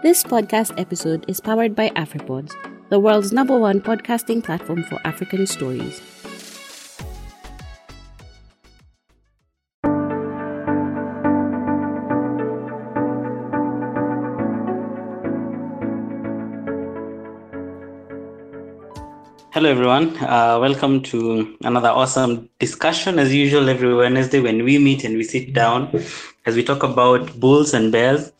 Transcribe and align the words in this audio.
This 0.00 0.22
podcast 0.22 0.78
episode 0.78 1.24
is 1.26 1.40
powered 1.40 1.74
by 1.74 1.88
AfriPods, 1.90 2.54
the 2.88 3.00
world's 3.00 3.32
number 3.32 3.58
one 3.58 3.80
podcasting 3.80 4.44
platform 4.44 4.84
for 4.84 5.00
African 5.04 5.44
stories. 5.44 6.00
Hello, 19.50 19.68
everyone. 19.68 20.16
Uh, 20.18 20.58
welcome 20.60 21.02
to 21.02 21.56
another 21.62 21.88
awesome 21.88 22.48
discussion. 22.60 23.18
As 23.18 23.34
usual, 23.34 23.68
every 23.68 23.92
Wednesday 23.92 24.38
when 24.38 24.62
we 24.62 24.78
meet 24.78 25.02
and 25.02 25.16
we 25.16 25.24
sit 25.24 25.52
down 25.52 25.90
as 26.46 26.54
we 26.54 26.62
talk 26.62 26.84
about 26.84 27.40
bulls 27.40 27.74
and 27.74 27.90
bears. 27.90 28.30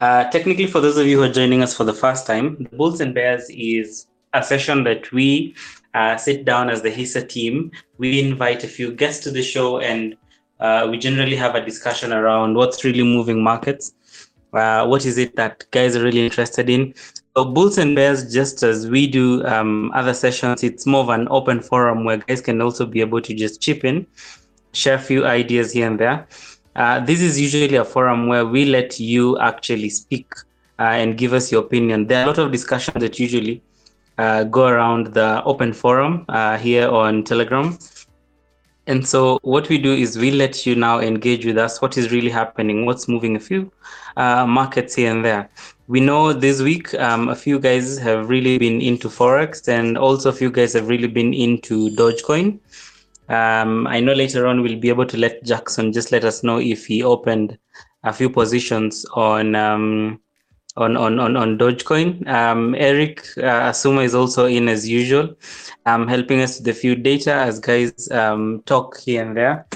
Uh, 0.00 0.24
technically, 0.30 0.66
for 0.66 0.80
those 0.80 0.96
of 0.96 1.06
you 1.06 1.18
who 1.18 1.24
are 1.24 1.32
joining 1.32 1.62
us 1.62 1.74
for 1.74 1.84
the 1.84 1.92
first 1.92 2.26
time, 2.26 2.56
the 2.58 2.76
Bulls 2.76 3.00
and 3.00 3.14
Bears 3.14 3.44
is 3.50 4.06
a 4.32 4.42
session 4.42 4.84
that 4.84 5.12
we 5.12 5.54
uh, 5.94 6.16
sit 6.16 6.44
down 6.44 6.70
as 6.70 6.80
the 6.80 6.90
HISA 6.90 7.28
team. 7.28 7.70
We 7.98 8.20
invite 8.20 8.64
a 8.64 8.68
few 8.68 8.92
guests 8.92 9.22
to 9.24 9.30
the 9.30 9.42
show 9.42 9.80
and 9.80 10.16
uh, 10.58 10.88
we 10.90 10.98
generally 10.98 11.36
have 11.36 11.54
a 11.54 11.64
discussion 11.64 12.12
around 12.12 12.54
what's 12.54 12.82
really 12.84 13.02
moving 13.02 13.42
markets. 13.42 13.92
Uh, 14.52 14.86
what 14.86 15.04
is 15.04 15.18
it 15.18 15.36
that 15.36 15.64
guys 15.70 15.96
are 15.96 16.02
really 16.02 16.24
interested 16.24 16.70
in? 16.70 16.94
So, 17.36 17.44
Bulls 17.44 17.78
and 17.78 17.94
Bears, 17.94 18.32
just 18.32 18.62
as 18.62 18.88
we 18.88 19.06
do 19.06 19.44
um, 19.46 19.92
other 19.94 20.14
sessions, 20.14 20.64
it's 20.64 20.86
more 20.86 21.02
of 21.02 21.08
an 21.10 21.28
open 21.30 21.60
forum 21.60 22.04
where 22.04 22.18
guys 22.18 22.40
can 22.40 22.60
also 22.60 22.86
be 22.86 23.00
able 23.00 23.20
to 23.20 23.34
just 23.34 23.60
chip 23.60 23.84
in, 23.84 24.06
share 24.72 24.94
a 24.94 24.98
few 24.98 25.24
ideas 25.26 25.72
here 25.72 25.86
and 25.86 26.00
there. 26.00 26.26
Uh, 26.76 27.00
this 27.00 27.20
is 27.20 27.40
usually 27.40 27.76
a 27.76 27.84
forum 27.84 28.28
where 28.28 28.46
we 28.46 28.64
let 28.64 29.00
you 29.00 29.38
actually 29.38 29.90
speak 29.90 30.32
uh, 30.78 30.82
and 30.82 31.18
give 31.18 31.32
us 31.32 31.50
your 31.50 31.62
opinion. 31.62 32.06
There 32.06 32.20
are 32.20 32.24
a 32.24 32.26
lot 32.26 32.38
of 32.38 32.52
discussions 32.52 33.00
that 33.00 33.18
usually 33.18 33.62
uh, 34.18 34.44
go 34.44 34.66
around 34.66 35.08
the 35.08 35.42
open 35.44 35.72
forum 35.72 36.24
uh, 36.28 36.56
here 36.58 36.88
on 36.88 37.24
Telegram. 37.24 37.78
And 38.86 39.06
so, 39.06 39.38
what 39.42 39.68
we 39.68 39.78
do 39.78 39.92
is 39.92 40.18
we 40.18 40.30
let 40.30 40.66
you 40.66 40.74
now 40.74 41.00
engage 41.00 41.46
with 41.46 41.58
us. 41.58 41.80
What 41.80 41.96
is 41.96 42.10
really 42.10 42.30
happening? 42.30 42.86
What's 42.86 43.08
moving 43.08 43.36
a 43.36 43.40
few 43.40 43.70
uh, 44.16 44.46
markets 44.46 44.94
here 44.94 45.10
and 45.10 45.24
there? 45.24 45.48
We 45.86 46.00
know 46.00 46.32
this 46.32 46.60
week 46.60 46.94
um, 46.94 47.28
a 47.28 47.36
few 47.36 47.58
guys 47.58 47.98
have 47.98 48.28
really 48.28 48.58
been 48.58 48.80
into 48.80 49.08
Forex, 49.08 49.68
and 49.68 49.98
also 49.98 50.30
a 50.30 50.32
few 50.32 50.50
guys 50.50 50.72
have 50.72 50.88
really 50.88 51.08
been 51.08 51.32
into 51.34 51.90
Dogecoin. 51.90 52.58
Um, 53.30 53.86
I 53.86 54.00
know 54.00 54.12
later 54.12 54.48
on 54.48 54.60
we'll 54.60 54.78
be 54.78 54.88
able 54.88 55.06
to 55.06 55.16
let 55.16 55.44
Jackson 55.44 55.92
just 55.92 56.10
let 56.10 56.24
us 56.24 56.42
know 56.42 56.58
if 56.58 56.86
he 56.86 57.04
opened 57.04 57.56
a 58.02 58.12
few 58.12 58.28
positions 58.28 59.06
on 59.14 59.54
um, 59.54 60.20
on, 60.76 60.96
on 60.96 61.20
on 61.20 61.36
on 61.36 61.56
Dogecoin. 61.56 62.26
Um, 62.26 62.74
Eric 62.74 63.20
uh, 63.36 63.70
Asuma 63.70 64.04
is 64.04 64.16
also 64.16 64.46
in 64.46 64.68
as 64.68 64.88
usual, 64.88 65.36
um, 65.86 66.08
helping 66.08 66.40
us 66.40 66.58
with 66.58 66.68
a 66.68 66.74
few 66.74 66.96
data 66.96 67.32
as 67.32 67.60
guys 67.60 68.10
um, 68.10 68.62
talk 68.66 68.98
here 68.98 69.24
and 69.24 69.36
there. 69.36 69.66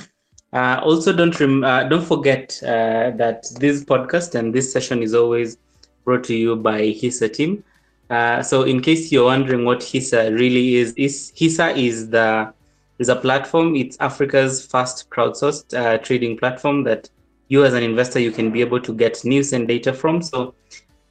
Uh, 0.53 0.81
also, 0.83 1.13
don't 1.13 1.39
rem- 1.39 1.63
uh, 1.65 1.85
don't 1.85 2.05
forget 2.05 2.61
uh, 2.65 3.11
that 3.17 3.45
this 3.61 3.85
podcast 3.85 4.35
and 4.35 4.53
this 4.53 4.73
session 4.73 5.01
is 5.03 5.15
always 5.15 5.59
brought 6.05 6.25
to 6.25 6.35
you 6.35 6.57
by 6.57 6.81
HISA 6.81 7.33
team. 7.33 7.63
Uh, 8.11 8.43
so, 8.43 8.63
in 8.63 8.81
case 8.81 9.13
you're 9.13 9.25
wondering 9.27 9.65
what 9.65 9.79
HISA 9.79 10.37
really 10.39 10.77
is, 10.77 10.93
is 10.97 11.33
HISA 11.37 11.77
is 11.77 12.11
the 12.11 12.53
is 12.99 13.09
a 13.09 13.17
platform. 13.17 13.77
It's 13.77 13.97
Africa's 14.01 14.65
first 14.65 15.11
crowdsourced 15.11 15.77
uh, 15.77 15.99
trading 15.99 16.37
platform 16.37 16.85
that 16.85 17.11
you, 17.49 17.65
as 17.65 17.75
an 17.75 17.83
investor, 17.83 18.21
you 18.21 18.31
can 18.31 18.51
be 18.51 18.61
able 18.61 18.81
to 18.81 18.95
get 18.95 19.25
news 19.25 19.53
and 19.53 19.69
data 19.69 19.93
from. 19.93 20.23
So, 20.23 20.55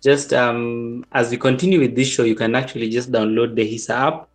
just 0.01 0.33
um, 0.33 1.05
as 1.13 1.31
we 1.31 1.37
continue 1.37 1.79
with 1.79 1.95
this 1.95 2.07
show, 2.07 2.23
you 2.23 2.35
can 2.35 2.55
actually 2.55 2.89
just 2.89 3.11
download 3.11 3.55
the 3.55 3.63
HISA 3.63 3.89
app, 3.89 4.27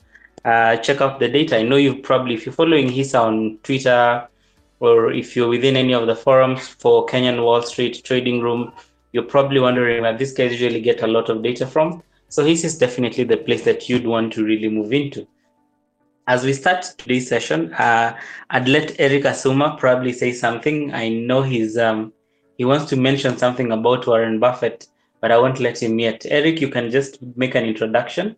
uh, 0.45 0.77
check 0.77 1.01
out 1.01 1.19
the 1.19 1.29
data. 1.29 1.59
I 1.59 1.63
know 1.63 1.77
you've 1.77 2.03
probably, 2.03 2.35
if 2.35 2.47
you're 2.47 2.53
following 2.53 2.89
HISA 2.89 3.21
on 3.21 3.59
Twitter, 3.63 4.27
or 4.81 5.13
if 5.13 5.35
you're 5.35 5.49
within 5.49 5.77
any 5.77 5.93
of 5.93 6.07
the 6.07 6.15
forums 6.15 6.69
for 6.69 7.05
Kenyan 7.07 7.43
Wall 7.43 7.63
Street 7.63 8.03
Trading 8.05 8.41
Room, 8.41 8.73
you're 9.13 9.25
probably 9.25 9.59
wondering 9.59 10.03
where 10.03 10.17
these 10.17 10.33
guys 10.33 10.53
usually 10.53 10.81
get 10.81 11.03
a 11.03 11.07
lot 11.07 11.29
of 11.29 11.43
data 11.43 11.67
from. 11.67 12.03
So, 12.29 12.45
HISA 12.45 12.65
is 12.65 12.79
definitely 12.79 13.25
the 13.25 13.39
place 13.39 13.65
that 13.65 13.89
you'd 13.89 14.07
want 14.07 14.33
to 14.35 14.45
really 14.45 14.69
move 14.69 14.93
into. 14.93 15.27
As 16.29 16.45
we 16.45 16.53
start 16.53 16.83
today's 16.99 17.27
session, 17.27 17.73
uh, 17.73 18.15
I'd 18.51 18.69
let 18.69 19.01
Eric 19.01 19.23
Asuma 19.23 19.79
probably 19.79 20.13
say 20.13 20.31
something. 20.31 20.93
I 20.93 21.09
know 21.09 21.41
he's 21.41 21.79
um, 21.79 22.13
he 22.59 22.67
wants 22.67 22.85
to 22.91 22.97
mention 22.97 23.39
something 23.39 23.73
about 23.73 24.07
Warren 24.07 24.39
Buffett, 24.39 24.89
but 25.23 25.33
I 25.33 25.39
won't 25.39 25.59
let 25.59 25.83
him 25.83 25.99
yet. 25.99 26.27
Eric, 26.29 26.61
you 26.61 26.69
can 26.69 26.91
just 26.91 27.17
make 27.37 27.55
an 27.55 27.65
introduction. 27.65 28.37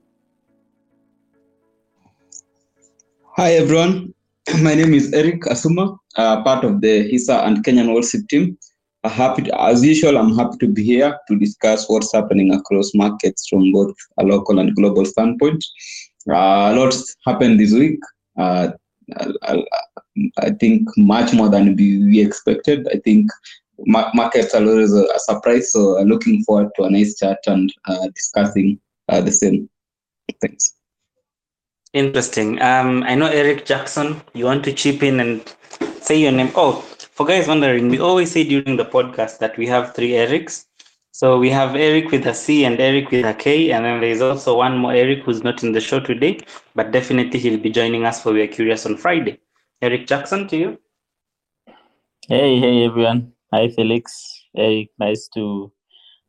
Hi 3.37 3.55
everyone, 3.55 4.15
my 4.63 4.77
name 4.77 4.95
is 4.95 5.13
Eric 5.13 5.41
Asuma, 5.55 5.99
uh, 6.17 6.45
part 6.45 6.65
of 6.65 6.81
the 6.81 7.11
HISA 7.11 7.45
and 7.45 7.65
Kenyan 7.65 8.05
Street 8.05 8.29
team. 8.29 8.59
Uh, 9.03 9.09
happy 9.09 9.43
to, 9.43 9.61
as 9.61 9.85
usual, 9.85 10.17
I'm 10.17 10.37
happy 10.37 10.59
to 10.59 10.69
be 10.69 10.85
here 10.85 11.19
to 11.27 11.39
discuss 11.41 11.89
what's 11.89 12.13
happening 12.13 12.55
across 12.55 12.95
markets 12.95 13.49
from 13.49 13.73
both 13.73 13.97
a 14.19 14.23
local 14.23 14.61
and 14.61 14.77
global 14.77 15.05
standpoint. 15.05 15.65
Uh, 16.29 16.71
a 16.71 16.75
lot 16.75 16.95
happened 17.27 17.59
this 17.59 17.73
week. 17.73 17.99
Uh, 18.39 18.69
I, 19.43 19.65
I, 20.39 20.51
think 20.51 20.89
much 20.97 21.33
more 21.33 21.49
than 21.49 21.75
we, 21.75 22.21
expected. 22.21 22.87
I 22.89 22.99
think 22.99 23.31
ma- 23.87 24.11
markets 24.15 24.55
are 24.55 24.63
always 24.63 24.93
a, 24.93 25.05
a 25.05 25.19
surprise. 25.19 25.73
So 25.73 26.01
looking 26.03 26.45
forward 26.45 26.71
to 26.77 26.85
a 26.85 26.91
nice 26.91 27.17
chat 27.17 27.39
and 27.47 27.73
uh, 27.89 28.09
discussing 28.15 28.79
the 29.09 29.33
same. 29.33 29.69
Thanks. 30.41 30.75
Interesting. 31.93 32.63
Um, 32.63 33.03
I 33.03 33.17
know 33.17 33.27
Eric 33.27 33.67
Jackson. 33.67 34.23
You 34.33 34.45
want 34.45 34.63
to 34.65 34.73
chip 34.73 35.03
in 35.03 35.19
and 35.19 35.43
say 36.01 36.19
your 36.19 36.31
name? 36.31 36.53
Oh, 36.55 36.83
for 37.21 37.27
guys 37.27 37.49
wondering, 37.49 37.89
we 37.89 37.99
always 37.99 38.31
say 38.31 38.45
during 38.45 38.77
the 38.77 38.85
podcast 38.85 39.39
that 39.39 39.59
we 39.59 39.67
have 39.67 39.95
three 39.95 40.11
Erics. 40.13 40.67
So 41.13 41.41
we 41.41 41.51
have 41.51 41.75
Eric 41.75 42.13
with 42.13 42.25
a 42.27 42.35
C 42.35 42.65
and 42.65 42.81
Eric 42.81 43.11
with 43.11 43.25
a 43.25 43.35
K, 43.35 43.73
and 43.73 43.85
then 43.85 44.01
there's 44.01 44.21
also 44.21 44.57
one 44.57 44.79
more 44.79 44.93
Eric 44.93 45.25
who's 45.25 45.43
not 45.43 45.65
in 45.65 45.73
the 45.73 45.81
show 45.81 45.99
today, 45.99 46.39
but 46.77 46.93
definitely 46.93 47.41
he'll 47.41 47.59
be 47.59 47.71
joining 47.71 48.05
us 48.05 48.23
for 48.23 48.33
We 48.33 48.43
Are 48.43 48.47
Curious 48.47 48.87
on 48.87 48.97
Friday. 48.97 49.41
Eric 49.83 50.07
Jackson, 50.07 50.47
to 50.49 50.57
you. 50.57 50.79
Hey, 52.29 52.61
hey 52.61 52.85
everyone. 52.85 53.33
Hi 53.53 53.69
Felix. 53.71 54.45
Eric, 54.57 54.91
nice 55.01 55.27
to 55.35 55.73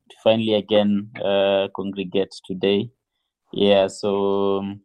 to 0.10 0.16
finally 0.24 0.56
again 0.56 1.12
uh, 1.24 1.68
congregate 1.76 2.34
today. 2.44 2.90
Yeah, 3.54 3.86
so 3.86 4.58
um, 4.58 4.82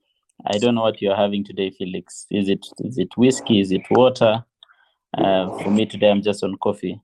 I 0.47 0.59
don't 0.59 0.75
know 0.75 0.83
what 0.83 1.01
you're 1.01 1.17
having 1.17 1.43
today, 1.43 1.71
Felix. 1.71 2.27
Is 2.31 2.51
it 2.51 2.67
is 2.81 2.99
it 2.99 3.17
whiskey? 3.17 3.61
Is 3.61 3.73
it 3.73 3.87
water? 3.91 4.45
Uh, 5.17 5.57
for 5.59 5.71
me 5.71 5.87
today, 5.87 6.11
I'm 6.11 6.21
just 6.21 6.45
on 6.45 6.55
coffee 6.59 7.01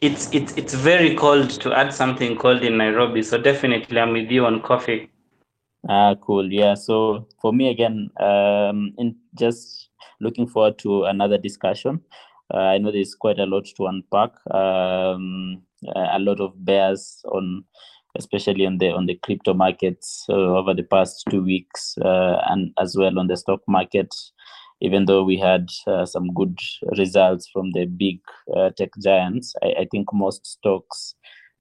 it's 0.00 0.32
it's 0.32 0.56
it's 0.56 0.74
very 0.74 1.14
cold 1.14 1.50
to 1.50 1.72
add 1.72 1.92
something 1.92 2.36
cold 2.36 2.62
in 2.62 2.76
Nairobi. 2.76 3.22
So 3.22 3.38
definitely, 3.38 4.00
I'm 4.00 4.12
with 4.12 4.30
you 4.30 4.46
on 4.46 4.62
coffee. 4.62 5.10
Ah, 5.88 6.14
cool. 6.20 6.52
Yeah. 6.52 6.74
So 6.74 7.26
for 7.40 7.52
me 7.52 7.70
again, 7.70 8.10
um, 8.20 8.92
in 8.98 9.16
just 9.34 9.90
looking 10.20 10.46
forward 10.46 10.78
to 10.78 11.04
another 11.04 11.38
discussion. 11.38 12.00
Uh, 12.52 12.58
I 12.58 12.78
know 12.78 12.90
there's 12.90 13.14
quite 13.14 13.38
a 13.38 13.46
lot 13.46 13.66
to 13.76 13.86
unpack. 13.86 14.32
Um, 14.54 15.62
a 15.94 16.18
lot 16.18 16.40
of 16.40 16.52
bears 16.64 17.20
on, 17.26 17.64
especially 18.16 18.66
on 18.66 18.78
the 18.78 18.90
on 18.90 19.06
the 19.06 19.16
crypto 19.16 19.54
markets 19.54 20.24
uh, 20.28 20.32
over 20.32 20.74
the 20.74 20.82
past 20.82 21.24
two 21.30 21.42
weeks, 21.42 21.96
uh, 21.98 22.40
and 22.46 22.72
as 22.80 22.96
well 22.96 23.18
on 23.18 23.26
the 23.26 23.36
stock 23.36 23.60
market 23.68 24.14
even 24.80 25.06
though 25.06 25.24
we 25.24 25.36
had 25.36 25.68
uh, 25.86 26.06
some 26.06 26.32
good 26.34 26.58
results 26.96 27.48
from 27.52 27.72
the 27.72 27.86
big 27.86 28.20
uh, 28.56 28.70
tech 28.76 28.90
giants, 29.02 29.54
I, 29.62 29.80
I, 29.80 29.88
think 29.90 30.08
most 30.12 30.46
stocks 30.46 31.14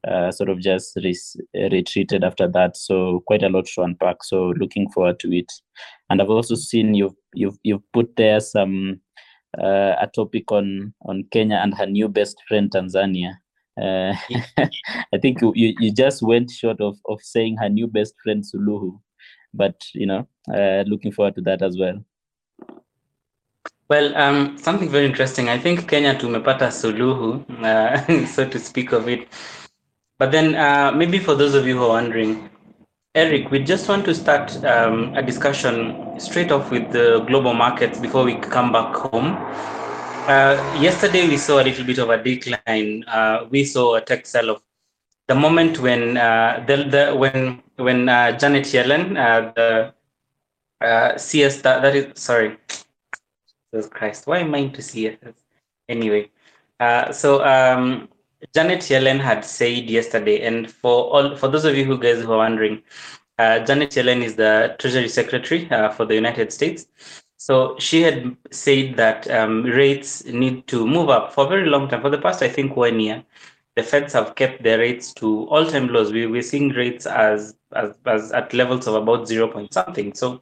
uh, 0.07 0.31
sort 0.31 0.49
of 0.49 0.59
just 0.59 0.95
re- 0.97 1.69
retreated 1.71 2.23
after 2.23 2.47
that. 2.47 2.77
So 2.77 3.23
quite 3.27 3.43
a 3.43 3.49
lot 3.49 3.65
to 3.65 3.81
unpack. 3.81 4.23
So 4.23 4.53
looking 4.57 4.89
forward 4.91 5.19
to 5.21 5.35
it. 5.35 5.51
And 6.09 6.21
I've 6.21 6.29
also 6.29 6.55
seen 6.55 6.93
you've 6.93 7.15
you've 7.33 7.57
you've 7.63 7.91
put 7.91 8.15
there 8.15 8.39
some 8.39 9.01
uh, 9.57 9.95
a 9.99 10.09
topic 10.13 10.51
on 10.51 10.93
on 11.05 11.23
Kenya 11.31 11.57
and 11.57 11.73
her 11.73 11.85
new 11.85 12.07
best 12.07 12.37
friend 12.47 12.69
Tanzania. 12.71 13.33
Uh, 13.81 14.13
I 15.13 15.17
think 15.21 15.41
you, 15.41 15.53
you 15.79 15.91
just 15.93 16.23
went 16.23 16.49
short 16.49 16.81
of, 16.81 16.97
of 17.05 17.21
saying 17.21 17.57
her 17.57 17.69
new 17.69 17.87
best 17.87 18.15
friend 18.23 18.43
Suluhu, 18.43 18.99
but 19.53 19.75
you 19.93 20.07
know, 20.07 20.27
uh, 20.53 20.83
looking 20.87 21.11
forward 21.11 21.35
to 21.35 21.41
that 21.41 21.61
as 21.61 21.77
well. 21.77 22.03
Well, 23.89 24.15
um, 24.17 24.57
something 24.57 24.89
very 24.89 25.05
interesting. 25.05 25.49
I 25.49 25.57
think 25.59 25.87
Kenya 25.89 26.15
tumepata 26.15 26.69
suluhu, 26.71 27.45
uh, 27.63 28.25
so 28.35 28.47
to 28.49 28.59
speak 28.59 28.91
of 28.93 29.07
it. 29.07 29.27
But 30.19 30.31
then 30.31 30.55
uh, 30.55 30.91
maybe 30.91 31.19
for 31.19 31.35
those 31.35 31.53
of 31.55 31.67
you 31.67 31.77
who 31.77 31.83
are 31.85 31.89
wondering, 32.01 32.49
Eric, 33.15 33.51
we 33.51 33.59
just 33.59 33.87
want 33.89 34.05
to 34.05 34.15
start 34.15 34.63
um, 34.65 35.13
a 35.15 35.23
discussion 35.23 36.19
straight 36.19 36.51
off 36.51 36.71
with 36.71 36.91
the 36.91 37.21
global 37.27 37.53
markets 37.53 37.99
before 37.99 38.25
we 38.25 38.35
come 38.35 38.71
back 38.73 38.95
home. 38.95 39.35
Uh, 40.27 40.57
yesterday, 40.81 41.27
we 41.27 41.37
saw 41.37 41.61
a 41.61 41.65
little 41.65 41.85
bit 41.85 41.99
of 41.99 42.09
a 42.09 42.21
decline. 42.21 43.05
Uh, 43.07 43.47
we 43.49 43.63
saw 43.65 43.95
a 43.95 44.01
tech 44.01 44.25
sell-off. 44.27 44.61
the 45.27 45.35
moment 45.35 45.79
when 45.79 46.17
uh, 46.17 46.63
the, 46.67 46.77
the 46.93 47.15
when 47.15 47.61
when 47.77 48.09
uh, 48.09 48.37
Janet 48.37 48.65
Yellen, 48.65 49.15
the 49.55 49.93
CS 51.17 51.61
that, 51.61 51.81
that 51.81 51.95
is 51.95 52.07
sorry, 52.21 52.57
Christ, 53.85 54.25
why 54.25 54.39
am 54.39 54.55
I 54.55 54.59
into 54.59 54.81
CS? 54.81 55.17
Anyway, 55.87 56.31
uh, 56.79 57.11
so 57.11 57.45
um, 57.45 58.09
Janet 58.53 58.79
Yellen 58.81 59.19
had 59.19 59.45
said 59.45 59.89
yesterday, 59.89 60.41
and 60.41 60.69
for 60.69 61.05
all 61.05 61.35
for 61.35 61.47
those 61.47 61.65
of 61.65 61.77
you 61.77 61.85
who 61.85 61.97
guys 61.97 62.21
who 62.21 62.31
are 62.33 62.37
wondering, 62.37 62.81
uh, 63.37 63.59
Janet 63.59 63.91
Yellen 63.91 64.23
is 64.23 64.35
the 64.35 64.75
Treasury 64.79 65.09
Secretary 65.09 65.69
uh, 65.69 65.89
for 65.91 66.05
the 66.05 66.15
United 66.15 66.51
States. 66.51 66.87
So 67.37 67.77
she 67.79 68.01
had 68.01 68.35
said 68.51 68.95
that 68.97 69.29
um, 69.29 69.63
rates 69.63 70.25
need 70.25 70.67
to 70.67 70.85
move 70.85 71.09
up 71.09 71.33
for 71.33 71.45
a 71.45 71.47
very 71.47 71.69
long 71.69 71.87
time. 71.87 72.01
For 72.01 72.09
the 72.09 72.17
past, 72.17 72.41
I 72.41 72.49
think, 72.49 72.75
one 72.75 72.99
year, 72.99 73.23
the 73.75 73.83
Feds 73.83 74.13
have 74.13 74.35
kept 74.35 74.63
their 74.63 74.79
rates 74.79 75.13
to 75.13 75.45
all-time 75.49 75.87
lows. 75.87 76.11
We, 76.11 76.25
we're 76.25 76.41
seeing 76.41 76.69
rates 76.69 77.05
as, 77.05 77.55
as, 77.73 77.95
as 78.05 78.31
at 78.31 78.53
levels 78.53 78.87
of 78.87 78.95
about 78.95 79.27
zero 79.27 79.47
point 79.47 79.73
something. 79.73 80.13
So 80.13 80.41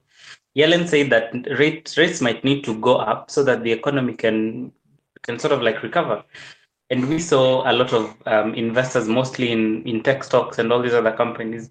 Yellen 0.57 0.87
said 0.87 1.09
that 1.09 1.33
rates 1.59 1.97
rates 1.97 2.21
might 2.21 2.43
need 2.43 2.63
to 2.63 2.79
go 2.79 2.95
up 2.95 3.29
so 3.29 3.43
that 3.43 3.63
the 3.63 3.71
economy 3.71 4.13
can 4.13 4.71
can 5.23 5.39
sort 5.39 5.53
of 5.53 5.61
like 5.61 5.83
recover. 5.83 6.23
And 6.89 7.09
we 7.09 7.19
saw 7.19 7.69
a 7.69 7.73
lot 7.73 7.93
of 7.93 8.15
um, 8.27 8.53
investors, 8.53 9.07
mostly 9.07 9.51
in 9.51 9.83
in 9.83 10.03
tech 10.03 10.23
stocks 10.23 10.59
and 10.59 10.71
all 10.71 10.81
these 10.81 10.93
other 10.93 11.11
companies, 11.11 11.69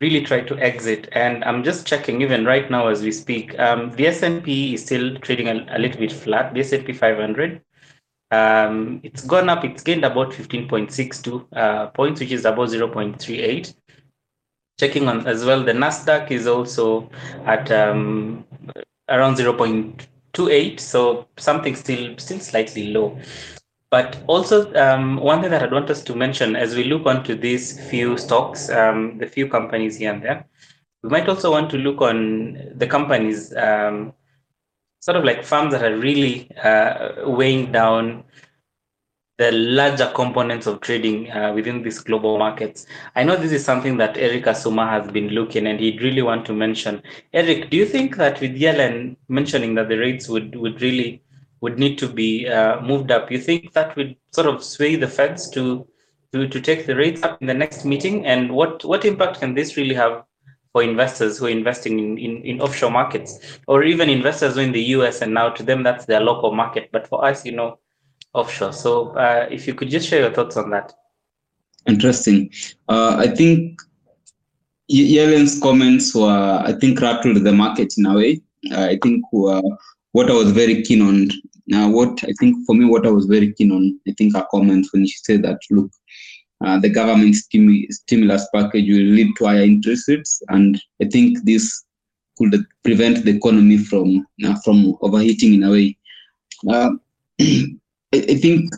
really 0.00 0.22
try 0.22 0.40
to 0.40 0.58
exit. 0.58 1.08
And 1.12 1.44
I'm 1.44 1.62
just 1.62 1.86
checking 1.86 2.22
even 2.22 2.44
right 2.44 2.70
now 2.70 2.88
as 2.88 3.02
we 3.02 3.12
speak. 3.12 3.58
Um, 3.58 3.90
the 3.92 4.08
S&P 4.08 4.74
is 4.74 4.84
still 4.84 5.16
trading 5.18 5.48
a, 5.48 5.76
a 5.76 5.78
little 5.78 6.00
bit 6.00 6.12
flat. 6.12 6.52
The 6.54 6.60
S&P 6.60 6.92
500, 6.92 7.62
um, 8.32 9.00
it's 9.04 9.24
gone 9.24 9.48
up. 9.48 9.64
It's 9.64 9.82
gained 9.82 10.04
about 10.04 10.32
15.62 10.32 11.46
uh, 11.52 11.86
points, 11.88 12.20
which 12.20 12.32
is 12.32 12.44
about 12.44 12.70
0.38. 12.70 13.74
Checking 14.78 15.08
on 15.08 15.26
as 15.26 15.44
well, 15.44 15.62
the 15.62 15.72
Nasdaq 15.72 16.30
is 16.30 16.46
also 16.46 17.10
at 17.44 17.70
um, 17.70 18.44
around 19.08 19.36
0.28, 19.36 20.80
so 20.80 21.28
something 21.36 21.76
still 21.76 22.16
still 22.18 22.40
slightly 22.40 22.92
low. 22.92 23.18
But 23.90 24.22
also, 24.26 24.72
um, 24.74 25.18
one 25.18 25.42
thing 25.42 25.50
that 25.50 25.62
I'd 25.62 25.70
want 25.70 25.90
us 25.90 26.02
to 26.04 26.16
mention 26.16 26.56
as 26.56 26.74
we 26.74 26.84
look 26.84 27.04
onto 27.04 27.34
these 27.34 27.78
few 27.90 28.16
stocks, 28.16 28.70
um, 28.70 29.18
the 29.18 29.26
few 29.26 29.46
companies 29.46 29.98
here 29.98 30.10
and 30.10 30.22
there, 30.22 30.46
we 31.02 31.10
might 31.10 31.28
also 31.28 31.50
want 31.50 31.70
to 31.72 31.76
look 31.76 32.00
on 32.00 32.72
the 32.74 32.86
companies, 32.86 33.54
um, 33.54 34.14
sort 35.00 35.18
of 35.18 35.24
like 35.24 35.44
firms 35.44 35.72
that 35.72 35.84
are 35.84 35.98
really 35.98 36.50
uh, 36.56 37.28
weighing 37.28 37.70
down 37.70 38.24
the 39.38 39.50
larger 39.52 40.10
components 40.14 40.66
of 40.66 40.80
trading 40.80 41.30
uh, 41.30 41.52
within 41.54 41.82
these 41.82 41.98
global 41.98 42.38
markets. 42.38 42.86
I 43.16 43.24
know 43.24 43.36
this 43.36 43.52
is 43.52 43.64
something 43.64 43.96
that 43.96 44.16
Eric 44.16 44.44
Asuma 44.44 44.88
has 44.88 45.10
been 45.10 45.28
looking 45.28 45.66
and 45.66 45.80
he'd 45.80 46.02
really 46.02 46.22
want 46.22 46.44
to 46.46 46.52
mention. 46.52 47.02
Eric, 47.32 47.70
do 47.70 47.76
you 47.76 47.86
think 47.86 48.16
that 48.16 48.40
with 48.40 48.54
Yellen 48.54 49.16
mentioning 49.28 49.74
that 49.76 49.88
the 49.88 49.96
rates 49.96 50.28
would, 50.28 50.54
would 50.56 50.82
really 50.82 51.22
would 51.62 51.78
need 51.78 51.96
to 51.96 52.08
be 52.08 52.46
uh, 52.48 52.80
moved 52.82 53.10
up. 53.10 53.30
You 53.30 53.40
think 53.40 53.72
that 53.72 53.96
would 53.96 54.16
sort 54.32 54.48
of 54.48 54.62
sway 54.62 54.96
the 54.96 55.08
Feds 55.08 55.48
to, 55.50 55.86
to 56.32 56.46
to 56.48 56.60
take 56.60 56.86
the 56.86 56.96
rates 56.96 57.22
up 57.22 57.40
in 57.40 57.46
the 57.46 57.54
next 57.54 57.84
meeting? 57.86 58.26
And 58.26 58.52
what 58.52 58.84
what 58.84 59.04
impact 59.06 59.40
can 59.40 59.54
this 59.54 59.76
really 59.76 59.94
have 59.94 60.24
for 60.72 60.82
investors 60.82 61.38
who 61.38 61.46
are 61.46 61.50
investing 61.50 61.98
in, 61.98 62.18
in, 62.18 62.42
in 62.42 62.60
offshore 62.60 62.90
markets, 62.90 63.38
or 63.68 63.84
even 63.84 64.10
investors 64.10 64.56
in 64.56 64.72
the 64.72 64.82
US? 64.96 65.22
And 65.22 65.32
now 65.32 65.50
to 65.50 65.62
them 65.62 65.82
that's 65.84 66.04
their 66.04 66.20
local 66.20 66.52
market, 66.52 66.90
but 66.92 67.06
for 67.06 67.24
us, 67.24 67.46
you 67.46 67.52
know, 67.52 67.78
offshore. 68.34 68.72
So 68.72 69.10
uh, 69.10 69.48
if 69.50 69.66
you 69.66 69.74
could 69.74 69.90
just 69.90 70.08
share 70.08 70.20
your 70.20 70.32
thoughts 70.32 70.56
on 70.56 70.70
that. 70.70 70.92
Interesting. 71.86 72.50
Uh, 72.88 73.16
I 73.18 73.28
think 73.28 73.80
Yellen's 74.88 75.60
comments 75.60 76.14
were, 76.14 76.62
I 76.64 76.72
think, 76.80 77.00
rattled 77.00 77.42
the 77.42 77.52
market 77.52 77.94
in 77.96 78.06
a 78.06 78.14
way. 78.14 78.40
Uh, 78.70 78.84
I 78.84 78.98
think 79.02 79.24
uh, 79.34 79.62
what 80.12 80.30
I 80.30 80.34
was 80.34 80.52
very 80.52 80.82
keen 80.82 81.02
on 81.02 81.30
now, 81.66 81.88
what 81.88 82.22
I 82.24 82.32
think 82.38 82.66
for 82.66 82.74
me, 82.74 82.84
what 82.84 83.06
I 83.06 83.10
was 83.10 83.26
very 83.26 83.52
keen 83.52 83.72
on, 83.72 83.98
I 84.08 84.12
think 84.18 84.34
her 84.34 84.46
comments 84.50 84.92
when 84.92 85.06
she 85.06 85.16
said 85.22 85.42
that, 85.44 85.58
look, 85.70 85.90
uh, 86.64 86.78
the 86.78 86.88
government 86.88 87.34
stim- 87.34 87.86
stimulus 87.90 88.46
package 88.54 88.88
will 88.88 89.14
lead 89.16 89.34
to 89.36 89.46
higher 89.46 89.62
interest 89.62 90.08
rates, 90.08 90.42
and 90.48 90.80
I 91.00 91.06
think 91.06 91.38
this 91.44 91.84
could 92.36 92.54
prevent 92.84 93.24
the 93.24 93.36
economy 93.36 93.78
from 93.78 94.26
uh, 94.44 94.54
from 94.64 94.96
overheating 95.00 95.54
in 95.54 95.64
a 95.64 95.70
way. 95.70 95.96
Uh, 96.68 96.90
I, 98.14 98.34
think 98.34 98.70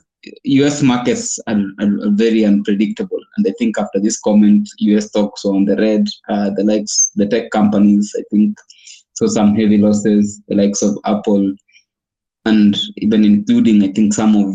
U.S. 0.45 0.83
markets 0.83 1.39
are, 1.47 1.61
are, 1.81 2.11
very 2.11 2.45
unpredictable, 2.45 3.21
and 3.37 3.47
I 3.47 3.53
think 3.59 3.79
after 3.79 4.01
this 4.01 4.21
comment, 4.21 4.69
U.S. 4.79 5.09
stocks 5.09 5.45
were 5.45 5.55
on 5.55 5.65
the 5.65 5.77
red. 5.77 6.07
Uh, 6.29 6.51
the 6.51 6.65
likes, 6.65 7.11
the 7.17 7.27
tech 7.27 7.51
companies, 7.51 8.15
I 8.19 8.23
think, 8.31 8.57
saw 9.15 9.27
some 9.27 9.55
heavy 9.55 9.79
losses. 9.79 10.41
The 10.49 10.55
likes 10.55 10.83
of 10.83 10.99
Apple 11.05 11.55
and 12.45 12.77
even 12.99 13.25
including 13.25 13.83
I 13.83 13.93
think 13.93 14.13
some 14.13 14.37
of 14.37 14.55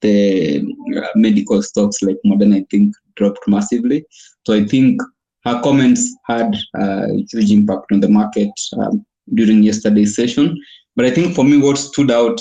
the 0.00 0.64
uh, 0.96 1.08
medical 1.14 1.62
stocks 1.62 2.02
like 2.02 2.18
Moderna, 2.24 2.62
I 2.62 2.66
think 2.70 2.94
dropped 3.16 3.46
massively. 3.48 4.04
So 4.46 4.54
I 4.54 4.64
think 4.64 5.00
her 5.44 5.60
comments 5.62 6.14
had 6.26 6.54
a 6.74 7.08
huge 7.30 7.50
impact 7.50 7.92
on 7.92 8.00
the 8.00 8.08
market 8.08 8.50
um, 8.78 9.04
during 9.34 9.62
yesterday's 9.62 10.16
session. 10.16 10.58
But 10.96 11.06
I 11.06 11.10
think 11.10 11.34
for 11.34 11.44
me, 11.44 11.58
what 11.58 11.78
stood 11.78 12.10
out, 12.10 12.40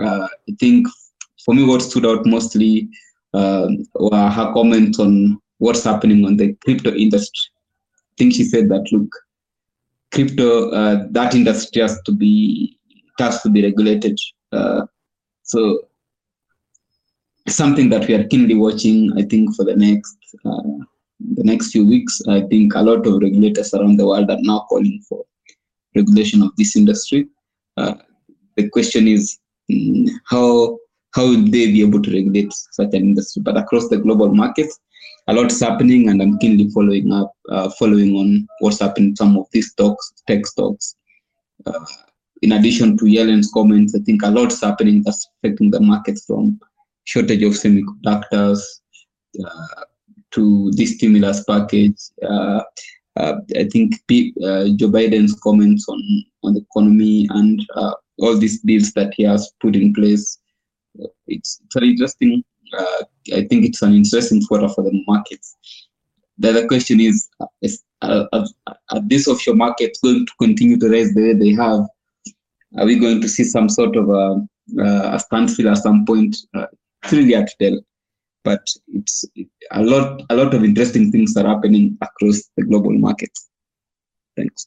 uh, 0.00 0.28
I 0.48 0.52
think 0.60 0.86
for 1.44 1.54
me, 1.54 1.64
what 1.64 1.82
stood 1.82 2.06
out 2.06 2.26
mostly 2.26 2.88
uh, 3.34 3.68
were 3.94 4.28
her 4.28 4.52
comments 4.52 4.98
on 4.98 5.40
what's 5.58 5.84
happening 5.84 6.24
on 6.24 6.36
the 6.36 6.54
crypto 6.64 6.92
industry. 6.92 7.50
I 7.94 8.14
think 8.18 8.34
she 8.34 8.44
said 8.44 8.68
that 8.70 8.86
look, 8.92 9.10
crypto, 10.12 10.70
uh, 10.70 11.06
that 11.10 11.34
industry 11.34 11.82
has 11.82 12.00
to 12.02 12.12
be 12.12 12.78
has 13.18 13.42
to 13.42 13.50
be 13.50 13.62
regulated. 13.62 14.18
Uh, 14.52 14.86
so 15.42 15.80
something 17.48 17.88
that 17.90 18.06
we 18.06 18.14
are 18.14 18.24
keenly 18.24 18.54
watching, 18.54 19.12
I 19.18 19.22
think, 19.22 19.54
for 19.56 19.64
the 19.64 19.76
next 19.76 20.16
uh, 20.44 20.84
the 21.20 21.44
next 21.44 21.72
few 21.72 21.86
weeks. 21.86 22.20
I 22.28 22.42
think 22.42 22.74
a 22.74 22.82
lot 22.82 23.06
of 23.06 23.20
regulators 23.20 23.74
around 23.74 23.96
the 23.98 24.06
world 24.06 24.30
are 24.30 24.38
now 24.40 24.66
calling 24.68 25.02
for 25.08 25.24
regulation 25.94 26.42
of 26.42 26.50
this 26.56 26.76
industry. 26.76 27.28
Uh, 27.76 27.94
the 28.56 28.68
question 28.70 29.08
is 29.08 29.38
mm, 29.70 30.08
how 30.26 30.78
how 31.14 31.26
will 31.26 31.44
they 31.44 31.72
be 31.72 31.82
able 31.82 32.02
to 32.02 32.12
regulate 32.12 32.52
such 32.52 32.92
an 32.94 33.02
industry? 33.02 33.42
But 33.42 33.56
across 33.56 33.88
the 33.88 33.98
global 33.98 34.32
markets, 34.34 34.78
a 35.28 35.34
lot 35.34 35.52
is 35.52 35.60
happening, 35.60 36.08
and 36.08 36.22
I'm 36.22 36.38
keenly 36.38 36.70
following 36.70 37.12
up, 37.12 37.32
uh, 37.50 37.70
following 37.78 38.14
on 38.16 38.48
what's 38.60 38.80
happening 38.80 39.14
some 39.14 39.36
of 39.36 39.46
these 39.52 39.70
stocks, 39.70 40.12
tech 40.26 40.46
stocks. 40.46 40.96
Uh, 41.66 41.84
in 42.42 42.52
addition 42.52 42.96
to 42.96 43.04
Yellen's 43.04 43.50
comments, 43.52 43.94
I 43.94 44.00
think 44.00 44.22
a 44.22 44.30
lot 44.30 44.52
is 44.52 44.60
happening 44.62 45.02
that's 45.02 45.28
affecting 45.42 45.70
the 45.70 45.80
markets 45.80 46.24
from 46.24 46.60
shortage 47.04 47.42
of 47.42 47.52
semiconductors 47.52 48.60
uh, 49.44 49.84
to 50.30 50.70
this 50.72 50.94
stimulus 50.94 51.44
package. 51.44 51.96
Uh, 52.22 52.62
uh, 53.16 53.34
I 53.56 53.64
think 53.64 53.94
uh, 54.44 54.68
Joe 54.76 54.90
Biden's 54.90 55.38
comments 55.40 55.88
on, 55.88 56.00
on 56.44 56.54
the 56.54 56.60
economy 56.60 57.26
and 57.30 57.66
all 58.18 58.36
these 58.36 58.60
deals 58.60 58.92
that 58.92 59.12
he 59.16 59.24
has 59.24 59.50
put 59.60 59.74
in 59.74 59.92
place. 59.92 60.38
Uh, 61.02 61.08
it's, 61.26 61.60
an 61.74 61.84
interesting, 61.84 62.44
I 62.74 63.46
think 63.48 63.64
it's 63.64 63.82
an 63.82 63.94
interesting 63.94 64.42
photo 64.42 64.68
for 64.68 64.82
the 64.84 65.02
markets. 65.06 65.56
The 66.38 66.50
other 66.50 66.68
question 66.68 67.00
is, 67.00 67.28
is 67.62 67.82
are, 68.02 68.28
are 68.32 69.00
these 69.06 69.26
offshore 69.26 69.56
markets 69.56 70.00
going 70.00 70.26
to 70.26 70.32
continue 70.38 70.78
to 70.78 70.88
rise 70.88 71.12
the 71.12 71.22
way 71.22 71.32
they 71.34 71.52
have 71.52 71.86
are 72.76 72.84
we 72.84 72.98
going 72.98 73.20
to 73.20 73.28
see 73.28 73.44
some 73.44 73.68
sort 73.68 73.96
of 73.96 74.10
a, 74.10 74.46
a 74.82 75.18
standstill 75.18 75.70
at 75.70 75.78
some 75.78 76.04
point? 76.04 76.36
Uh, 76.54 76.66
it's 77.02 77.12
really 77.12 77.34
hard 77.34 77.48
to 77.48 77.54
tell, 77.60 77.80
but 78.44 78.60
it's 78.88 79.24
a 79.72 79.82
lot. 79.82 80.22
A 80.30 80.36
lot 80.36 80.52
of 80.52 80.64
interesting 80.64 81.10
things 81.10 81.36
are 81.36 81.46
happening 81.46 81.96
across 82.02 82.50
the 82.56 82.64
global 82.64 82.92
markets. 82.92 83.48
Thanks. 84.36 84.66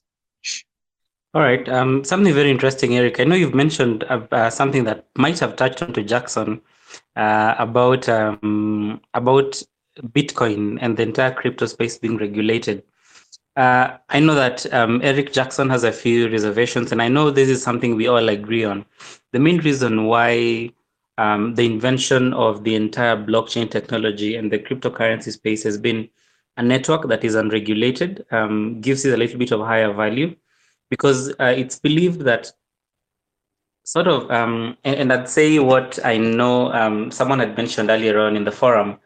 All 1.34 1.42
right. 1.42 1.68
Um, 1.70 2.04
something 2.04 2.34
very 2.34 2.52
interesting, 2.52 2.98
Eric. 2.98 3.22
I 3.22 3.24
know 3.24 3.36
you've 3.36 3.56
mentioned 3.56 4.04
uh, 4.04 4.28
uh, 4.34 4.50
something 4.50 4.84
that 4.84 5.08
might 5.16 5.40
have 5.40 5.56
touched 5.56 5.82
on 5.82 5.94
to 5.94 6.04
Jackson 6.04 6.60
uh, 7.16 7.56
about 7.58 8.10
um, 8.10 9.00
about 9.14 9.64
Bitcoin 10.08 10.78
and 10.82 10.98
the 10.98 11.04
entire 11.04 11.32
crypto 11.32 11.68
space 11.68 11.98
being 11.98 12.18
regulated. 12.18 12.84
Uh, 13.56 13.98
I 14.10 14.20
know 14.20 14.36
that 14.36 14.72
um, 14.74 15.00
Eric 15.04 15.32
Jackson 15.32 15.70
has 15.70 15.86
a 15.86 15.92
few 15.94 16.30
reservations, 16.30 16.92
and 16.92 17.02
I 17.02 17.08
know 17.08 17.32
this 17.32 17.48
is 17.48 17.64
something 17.64 17.96
we 17.96 18.08
all 18.08 18.28
agree 18.28 18.66
on. 18.66 18.86
The 19.32 19.40
main 19.40 19.60
reason 19.60 20.08
why 20.08 20.72
um, 21.18 21.56
the 21.56 21.66
invention 21.66 22.34
of 22.34 22.66
the 22.66 22.76
entire 22.76 23.16
blockchain 23.16 23.72
technology 23.72 24.36
and 24.36 24.52
the 24.52 24.60
cryptocurrency 24.60 25.32
space 25.32 25.64
has 25.64 25.78
been 25.78 26.10
a 26.58 26.64
network 26.64 27.08
that 27.08 27.24
is 27.24 27.36
unregulated, 27.36 28.26
um, 28.32 28.82
gives 28.82 29.06
it 29.06 29.14
a 29.14 29.18
little 29.18 29.40
bit 29.40 29.52
of 29.52 29.62
higher 29.62 29.94
value, 29.94 30.36
because 30.92 31.30
uh, 31.40 31.54
it's 31.58 31.80
believed 31.80 32.22
that 32.22 32.52
sort 33.84 34.08
of, 34.08 34.30
um, 34.30 34.78
and, 34.84 34.96
and, 34.96 35.14
I'd 35.14 35.30
say 35.30 35.58
what 35.58 35.98
I 36.06 36.18
know 36.18 36.72
um, 36.74 37.10
someone 37.10 37.40
had 37.40 37.58
mentioned 37.58 37.90
earlier 37.90 38.20
on 38.20 38.36
in 38.36 38.44
the 38.44 38.52
forum, 38.52 39.00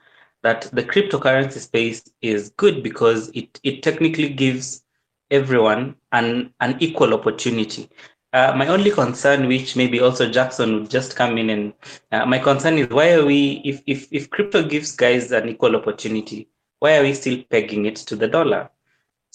that 0.43 0.63
the 0.73 0.83
cryptocurrency 0.83 1.59
space 1.59 2.03
is 2.21 2.49
good 2.57 2.83
because 2.83 3.29
it, 3.29 3.59
it 3.63 3.83
technically 3.83 4.29
gives 4.29 4.83
everyone 5.31 5.95
an, 6.11 6.53
an 6.59 6.75
equal 6.79 7.13
opportunity. 7.13 7.89
Uh, 8.33 8.53
my 8.55 8.67
only 8.67 8.91
concern, 8.91 9.47
which 9.47 9.75
maybe 9.75 10.01
also 10.01 10.29
Jackson 10.29 10.73
would 10.75 10.89
just 10.89 11.15
come 11.15 11.37
in 11.37 11.49
and 11.51 11.73
uh, 12.11 12.25
my 12.25 12.37
concern 12.37 12.77
is 12.77 12.89
why 12.89 13.13
are 13.13 13.25
we, 13.25 13.61
if, 13.63 13.81
if, 13.85 14.07
if 14.11 14.29
crypto 14.29 14.67
gives 14.67 14.91
guys 14.91 15.31
an 15.31 15.47
equal 15.47 15.75
opportunity, 15.75 16.49
why 16.79 16.97
are 16.97 17.03
we 17.03 17.13
still 17.13 17.41
pegging 17.49 17.85
it 17.85 17.95
to 17.95 18.15
the 18.15 18.27
dollar? 18.27 18.69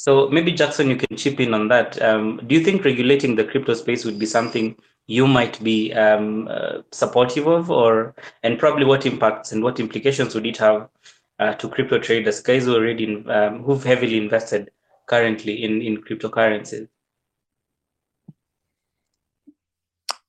So 0.01 0.31
maybe 0.31 0.53
Jackson, 0.53 0.89
you 0.89 0.97
can 0.97 1.15
chip 1.15 1.41
in 1.41 1.53
on 1.53 1.69
that. 1.69 2.01
Um, 2.01 2.41
do 2.47 2.55
you 2.55 2.65
think 2.65 2.87
regulating 2.87 3.37
the 3.37 3.45
crypto 3.45 3.75
space 3.75 4.03
would 4.07 4.19
be 4.19 4.25
something 4.25 4.75
you 5.07 5.27
might 5.27 5.63
be 5.63 5.93
um, 5.93 6.49
uh, 6.51 6.79
supportive 6.91 7.47
of, 7.47 7.71
or 7.71 8.15
and 8.43 8.59
probably 8.59 8.87
what 8.87 9.05
impacts 9.05 9.53
and 9.53 9.63
what 9.63 9.79
implications 9.79 10.35
would 10.35 10.47
it 10.47 10.57
have 10.57 10.89
uh, 11.39 11.53
to 11.53 11.69
crypto 11.69 11.99
traders, 11.99 12.41
guys 12.41 12.65
who 12.65 12.77
already 12.77 13.05
in, 13.05 13.29
um, 13.29 13.63
who've 13.63 13.85
heavily 13.85 14.17
invested 14.17 14.71
currently 15.07 15.63
in 15.65 15.83
in 15.83 15.99
cryptocurrencies? 15.99 16.89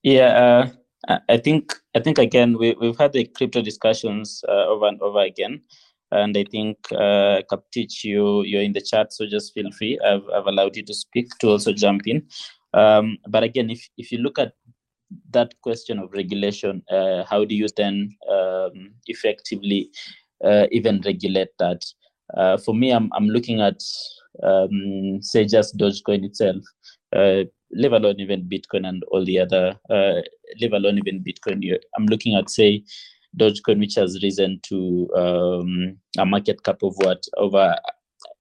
Yeah, 0.03 0.67
uh, 1.07 1.19
I 1.29 1.37
think 1.37 1.73
I 1.95 2.01
think 2.01 2.17
again 2.17 2.57
we 2.57 2.75
we've 2.77 2.97
had 2.97 3.13
the 3.13 3.23
crypto 3.23 3.61
discussions 3.61 4.43
uh, 4.49 4.65
over 4.67 4.87
and 4.87 5.01
over 5.01 5.21
again, 5.21 5.61
and 6.11 6.37
I 6.37 6.43
think 6.43 6.77
uh, 6.91 7.41
Kaptich, 7.51 8.03
you 8.03 8.43
you're 8.43 8.61
in 8.61 8.73
the 8.73 8.81
chat, 8.81 9.13
so 9.13 9.25
just 9.25 9.53
feel 9.53 9.71
free. 9.71 9.99
I've 10.05 10.23
I've 10.33 10.47
allowed 10.47 10.75
you 10.75 10.83
to 10.83 10.93
speak 10.93 11.29
to 11.39 11.49
also 11.49 11.73
jump 11.73 12.01
in. 12.05 12.27
Um, 12.73 13.17
but 13.27 13.43
again, 13.43 13.69
if 13.69 13.87
if 13.97 14.11
you 14.11 14.19
look 14.19 14.39
at 14.39 14.53
that 15.31 15.53
question 15.61 15.99
of 15.99 16.11
regulation, 16.11 16.83
uh, 16.91 17.23
how 17.29 17.45
do 17.45 17.55
you 17.55 17.67
then 17.75 18.15
um, 18.29 18.93
effectively 19.07 19.89
uh, 20.43 20.67
even 20.71 21.01
regulate 21.05 21.49
that? 21.59 21.83
Uh, 22.35 22.57
for 22.57 22.73
me, 22.73 22.91
I'm 22.91 23.09
I'm 23.13 23.27
looking 23.27 23.61
at 23.61 23.81
um, 24.43 25.21
say 25.21 25.45
just 25.45 25.77
Dogecoin 25.77 26.25
itself. 26.25 26.63
Uh, 27.13 27.43
leave 27.73 27.93
alone 27.93 28.19
even 28.19 28.49
Bitcoin 28.49 28.87
and 28.87 29.03
all 29.11 29.23
the 29.25 29.39
other, 29.39 29.75
uh, 29.89 30.21
leave 30.59 30.73
alone 30.73 30.97
even 30.97 31.23
Bitcoin. 31.23 31.63
I'm 31.97 32.05
looking 32.05 32.35
at, 32.35 32.49
say, 32.49 32.83
Dogecoin, 33.37 33.79
which 33.79 33.95
has 33.95 34.21
risen 34.21 34.59
to 34.63 35.09
um, 35.15 35.97
a 36.17 36.25
market 36.25 36.63
cap 36.63 36.83
of 36.83 36.93
what 36.97 37.23
over, 37.37 37.75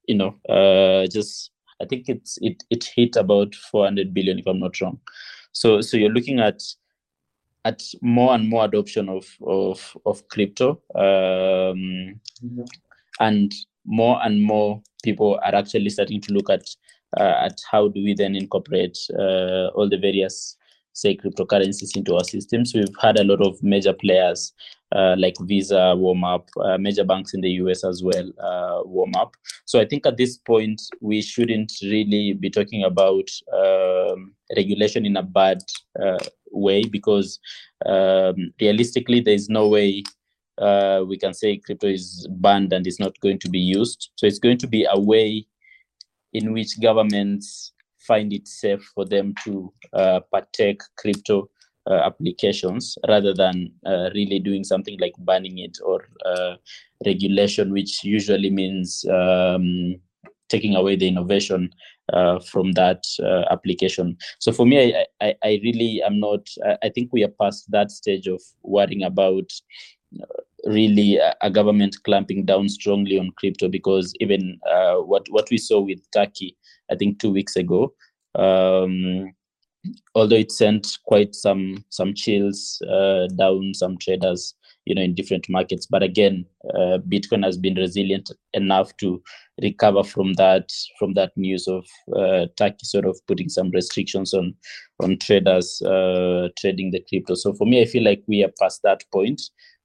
you 0.06 0.16
know, 0.16 0.36
uh, 0.48 1.06
just 1.06 1.50
I 1.80 1.86
think 1.86 2.08
it's 2.08 2.38
it 2.40 2.62
it 2.70 2.84
hit 2.84 3.16
about 3.16 3.54
400 3.54 4.12
billion 4.12 4.38
if 4.38 4.46
I'm 4.46 4.60
not 4.60 4.80
wrong. 4.80 5.00
So 5.52 5.80
so 5.80 5.96
you're 5.96 6.10
looking 6.10 6.40
at 6.40 6.60
at 7.64 7.82
more 8.00 8.34
and 8.34 8.48
more 8.48 8.64
adoption 8.64 9.08
of 9.08 9.26
of 9.46 9.96
of 10.06 10.26
crypto, 10.28 10.80
um, 10.94 12.20
mm-hmm. 12.42 12.62
and 13.20 13.54
more 13.84 14.20
and 14.22 14.42
more 14.42 14.82
people 15.02 15.38
are 15.42 15.54
actually 15.54 15.90
starting 15.90 16.20
to 16.20 16.32
look 16.32 16.50
at 16.50 16.64
uh, 17.18 17.34
at 17.44 17.58
how 17.70 17.88
do 17.88 18.02
we 18.02 18.14
then 18.14 18.36
incorporate 18.36 18.96
uh, 19.18 19.68
all 19.74 19.88
the 19.88 19.98
various 19.98 20.56
say 20.92 21.16
cryptocurrencies 21.16 21.96
into 21.96 22.14
our 22.14 22.24
systems. 22.24 22.74
We've 22.74 22.94
had 23.00 23.18
a 23.18 23.24
lot 23.24 23.40
of 23.40 23.62
major 23.62 23.92
players 23.92 24.52
uh, 24.94 25.14
like 25.16 25.36
Visa 25.42 25.94
warm 25.96 26.24
up, 26.24 26.48
uh, 26.60 26.76
major 26.76 27.04
banks 27.04 27.32
in 27.32 27.40
the 27.40 27.50
US 27.62 27.84
as 27.84 28.02
well 28.02 28.28
uh, 28.42 28.82
warm 28.84 29.14
up. 29.16 29.36
So 29.64 29.80
I 29.80 29.84
think 29.84 30.04
at 30.04 30.16
this 30.16 30.36
point 30.38 30.82
we 31.00 31.22
shouldn't 31.22 31.72
really 31.82 32.32
be 32.32 32.50
talking 32.50 32.82
about 32.82 33.30
um, 33.52 34.34
regulation 34.56 35.06
in 35.06 35.16
a 35.16 35.22
bad 35.22 35.58
uh, 36.02 36.18
way 36.50 36.82
because 36.82 37.38
um, 37.86 38.52
realistically 38.60 39.20
there 39.20 39.34
is 39.34 39.48
no 39.48 39.68
way. 39.68 40.02
we 41.08 41.16
can 41.16 41.34
say 41.34 41.56
crypto 41.56 41.86
is 41.86 42.26
banned 42.30 42.72
and 42.72 42.86
is 42.86 43.00
not 43.00 43.18
going 43.20 43.38
to 43.38 43.48
be 43.48 43.60
used. 43.60 44.10
So 44.16 44.26
it's 44.26 44.40
going 44.40 44.58
to 44.58 44.66
be 44.66 44.86
a 44.90 44.98
way 44.98 45.46
in 46.32 46.52
which 46.52 46.80
governments 46.80 47.72
find 48.10 48.32
it 48.32 48.48
safe 48.48 48.82
for 48.94 49.04
them 49.14 49.32
to 49.44 49.72
uh, 49.92 50.20
partake 50.32 50.80
crypto 50.98 51.48
uh, 51.90 52.00
applications 52.10 52.98
rather 53.08 53.32
than 53.32 53.72
uh, 53.86 54.10
really 54.14 54.40
doing 54.40 54.64
something 54.64 54.98
like 55.00 55.14
banning 55.20 55.58
it 55.58 55.78
or 55.84 56.08
uh, 56.26 56.54
regulation, 57.06 57.72
which 57.72 58.02
usually 58.02 58.50
means 58.50 59.04
um, 59.10 59.94
taking 60.48 60.74
away 60.74 60.96
the 60.96 61.06
innovation 61.06 61.70
uh, 62.12 62.40
from 62.40 62.72
that 62.72 63.04
uh, 63.22 63.44
application. 63.50 64.16
So 64.40 64.50
for 64.52 64.66
me, 64.66 64.76
I, 64.82 65.06
I, 65.26 65.34
I 65.44 65.60
really 65.62 66.02
am 66.04 66.18
not, 66.18 66.48
I 66.82 66.88
think 66.88 67.12
we 67.12 67.22
are 67.22 67.34
past 67.40 67.70
that 67.70 67.92
stage 67.92 68.26
of 68.26 68.42
worrying 68.62 69.04
about 69.04 69.48
really 70.66 71.18
a, 71.40 71.50
government 71.50 71.96
clamping 72.04 72.44
down 72.44 72.68
strongly 72.68 73.18
on 73.18 73.30
crypto 73.36 73.68
because 73.68 74.12
even 74.20 74.58
uh, 74.70 74.96
what 74.96 75.26
what 75.30 75.48
we 75.50 75.58
saw 75.58 75.80
with 75.80 75.98
Turkey, 76.12 76.56
I 76.90 76.96
think 76.96 77.18
two 77.18 77.32
weeks 77.32 77.56
ago, 77.56 77.94
um, 78.34 79.32
although 80.14 80.36
it 80.36 80.52
sent 80.52 80.98
quite 81.06 81.34
some 81.34 81.84
some 81.90 82.14
chills 82.14 82.82
uh, 82.90 83.26
down 83.36 83.72
some 83.74 83.96
traders, 83.98 84.54
you 84.84 84.94
know, 84.94 85.02
in 85.02 85.14
different 85.14 85.48
markets. 85.48 85.86
But 85.86 86.02
again, 86.02 86.44
uh, 86.74 86.98
Bitcoin 87.08 87.44
has 87.44 87.56
been 87.56 87.74
resilient 87.74 88.30
enough 88.54 88.96
to 88.98 89.22
recover 89.62 90.04
from 90.04 90.34
that 90.34 90.70
from 90.98 91.14
that 91.14 91.32
news 91.36 91.68
of 91.68 91.86
uh, 92.16 92.46
Turkey 92.56 92.84
sort 92.84 93.06
of 93.06 93.18
putting 93.26 93.48
some 93.48 93.70
restrictions 93.70 94.34
on 94.34 94.54
on 95.02 95.18
traders 95.18 95.80
uh, 95.82 96.48
trading 96.58 96.90
the 96.90 97.04
crypto. 97.08 97.34
So 97.34 97.54
for 97.54 97.66
me, 97.66 97.80
I 97.80 97.86
feel 97.86 98.04
like 98.04 98.22
we 98.26 98.44
are 98.44 98.52
past 98.58 98.80
that 98.82 99.04
point 99.12 99.40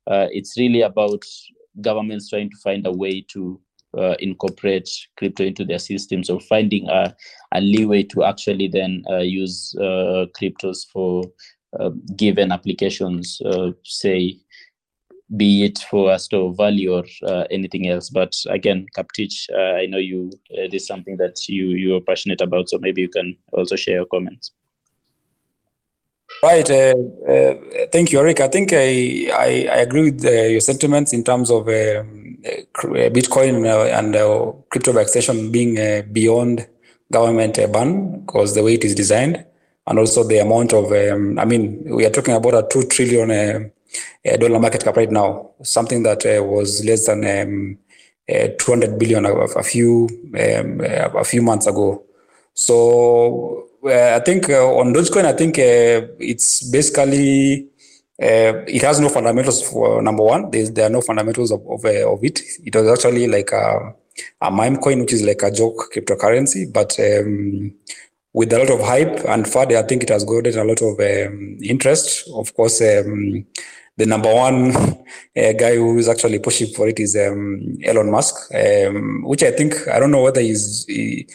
uh, 0.08 0.28
it's 0.32 0.58
really 0.58 0.82
about 0.82 1.24
governments 1.82 2.30
trying 2.30 2.50
to 2.50 2.58
find 2.58 2.86
a 2.86 2.92
way 2.92 3.26
to 3.30 3.60
uh, 3.98 4.16
incorporate 4.20 4.90
crypto 5.18 5.44
into 5.44 5.66
their 5.66 5.80
systems 5.80 6.30
or 6.30 6.40
finding 6.40 6.90
a, 6.90 7.16
a 7.54 7.62
leeway 7.62 8.04
to 8.04 8.24
actually 8.24 8.68
then 8.68 9.04
uh, 9.10 9.18
use 9.18 9.76
uh, 9.80 10.26
cryptos 10.40 10.86
for 10.92 11.24
uh, 11.80 11.90
given 12.16 12.52
applications, 12.52 13.42
uh, 13.46 13.72
say, 13.84 14.38
be 15.36 15.64
it 15.66 15.80
for 15.90 16.12
a 16.12 16.20
store 16.20 16.52
of 16.52 16.58
value 16.58 16.94
or 16.94 17.04
anything 17.50 17.90
else. 17.90 18.10
But 18.10 18.34
again, 18.48 18.86
Kaptich, 18.96 19.50
I 19.56 19.88
know 19.88 19.98
you 19.98 20.32
it 20.50 20.74
is 20.74 20.86
something 20.86 21.18
that 21.18 21.48
you 21.50 21.70
you 21.70 21.96
are 21.96 22.02
passionate 22.02 22.42
about, 22.42 22.70
so 22.70 22.78
maybe 22.78 23.02
you 23.02 23.10
can 23.10 23.36
also 23.52 23.76
share 23.76 23.96
your 23.96 24.06
comments. 24.06 24.52
Right. 26.44 26.70
Uh, 26.70 26.94
uh, 27.28 27.56
thank 27.92 28.12
you, 28.12 28.20
Eric. 28.20 28.40
I 28.40 28.48
think 28.48 28.72
I, 28.72 29.30
I, 29.34 29.68
I 29.72 29.78
agree 29.78 30.12
with 30.12 30.24
uh, 30.26 30.30
your 30.30 30.60
sentiments 30.60 31.12
in 31.12 31.24
terms 31.24 31.50
of 31.50 31.68
um, 31.68 32.38
uh, 32.46 33.10
Bitcoin 33.10 33.66
uh, 33.66 33.86
and 33.98 34.16
uh, 34.16 34.52
crypto 34.70 34.96
extension 34.98 35.52
being 35.52 35.76
beyond 36.14 36.68
government 37.12 37.56
ban 37.72 38.20
because 38.22 38.54
the 38.54 38.62
way 38.64 38.76
it 38.76 38.84
is 38.84 38.94
designed 38.94 39.44
and 39.88 40.00
also 40.00 40.24
the 40.24 40.38
amount 40.40 40.74
of, 40.74 40.92
um, 40.92 41.40
I 41.40 41.46
mean, 41.46 41.84
we 41.86 42.06
are 42.06 42.12
talking 42.12 42.36
about 42.36 42.54
a 42.54 42.68
two 42.70 42.84
trillion 42.88 43.72
dollar 44.40 44.60
market 44.60 44.84
cap 44.84 44.98
right 44.98 45.12
now, 45.12 45.52
something 45.64 46.04
that 46.04 46.24
was 46.44 46.84
less 46.86 47.08
than 47.08 47.24
um, 47.26 47.78
200 48.60 49.00
billion 49.00 49.26
a, 49.26 49.34
a 49.34 49.64
few 49.64 50.10
um, 50.34 50.82
a 50.82 51.24
few 51.24 51.42
months 51.42 51.66
ago. 51.68 52.04
So 52.54 53.68
I 53.86 54.20
think 54.20 54.50
uh, 54.50 54.66
on 54.78 54.94
Dogecoin, 54.94 55.26
I 55.26 55.34
think 55.34 55.60
uh, 55.60 56.08
it's 56.20 56.70
basically 56.70 57.70
it 58.18 58.82
has 58.82 59.00
no 59.00 59.10
fundamentals 59.10 59.62
for 59.70 60.02
number 60.02 60.24
one. 60.24 60.50
There's, 60.50 60.72
there 60.72 60.88
are 60.88 60.90
no 60.90 61.02
fundamentals 61.02 61.52
of 61.52 61.62
of, 61.68 61.86
of 61.86 62.24
it. 62.24 62.42
It 62.64 62.76
was 62.76 62.88
actually 62.88 63.28
like 63.28 63.52
a, 63.52 63.94
a 64.42 64.52
meme 64.52 64.78
coin, 64.78 65.00
which 65.02 65.14
is 65.14 65.24
like 65.24 65.42
a 65.44 65.52
joke 65.52 65.92
cryptocurrency, 65.94 66.72
but 66.72 66.98
um, 67.00 67.74
with 68.34 68.52
a 68.52 68.60
lot 68.60 68.70
of 68.70 68.82
hype 68.82 69.24
and 69.30 69.48
further, 69.48 69.78
I 69.78 69.84
think 69.84 70.04
it 70.04 70.10
has 70.10 70.26
gotten 70.26 70.58
a 70.58 70.64
lot 70.66 70.82
of 70.82 71.00
um, 71.00 71.58
interest. 71.64 72.30
Of 72.34 72.54
course, 72.54 72.82
um, 72.82 73.46
the 73.98 74.06
number 74.06 74.34
one 74.34 74.76
uh, 74.76 75.54
guy 75.54 75.76
who 75.76 75.98
is 75.98 76.10
actually 76.10 76.40
pushing 76.40 76.74
for 76.74 76.88
it 76.88 77.00
is 77.00 77.16
um, 77.16 77.78
Elon 77.84 78.12
Musk, 78.12 78.54
um, 78.54 79.24
which 79.24 79.44
I 79.44 79.52
think 79.52 79.88
I 79.88 80.00
don't 80.00 80.12
know 80.12 80.24
whether 80.24 80.42
he's 80.42 80.86
he, 80.86 81.28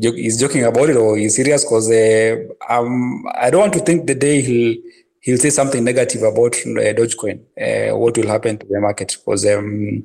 he's 0.00 0.38
joking 0.38 0.64
about 0.64 0.90
it 0.90 0.96
or 0.96 1.16
he's 1.16 1.36
serious 1.36 1.64
because 1.64 1.90
uh, 1.90 2.36
um, 2.68 3.24
I 3.34 3.50
don't 3.50 3.60
want 3.60 3.72
to 3.74 3.80
think 3.80 4.06
the 4.06 4.14
day 4.14 4.40
he'll 4.42 4.76
he'll 5.20 5.38
say 5.38 5.50
something 5.50 5.82
negative 5.82 6.22
about 6.22 6.54
uh, 6.54 6.92
Dogecoin. 6.94 7.40
Uh, 7.60 7.96
what 7.96 8.16
will 8.16 8.28
happen 8.28 8.58
to 8.58 8.66
the 8.66 8.80
market? 8.80 9.16
Because 9.18 9.46
um, 9.46 10.04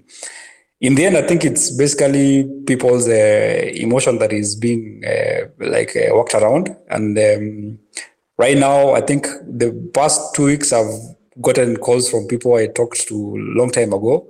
in 0.79 0.95
the 0.95 1.05
end, 1.05 1.17
I 1.17 1.21
think 1.21 1.45
it's 1.45 1.69
basically 1.69 2.49
people's 2.65 3.07
uh, 3.07 3.71
emotion 3.75 4.17
that 4.17 4.33
is 4.33 4.55
being 4.55 5.03
uh, 5.05 5.47
like 5.59 5.95
uh, 5.95 6.15
walked 6.15 6.33
around. 6.33 6.75
And 6.89 7.17
um, 7.17 7.79
right 8.37 8.57
now, 8.57 8.93
I 8.93 9.01
think 9.01 9.27
the 9.45 9.91
past 9.93 10.33
two 10.33 10.45
weeks 10.45 10.73
I've 10.73 10.91
gotten 11.39 11.77
calls 11.77 12.09
from 12.09 12.27
people 12.27 12.55
I 12.55 12.67
talked 12.67 13.07
to 13.07 13.15
a 13.15 13.59
long 13.59 13.69
time 13.69 13.93
ago. 13.93 14.27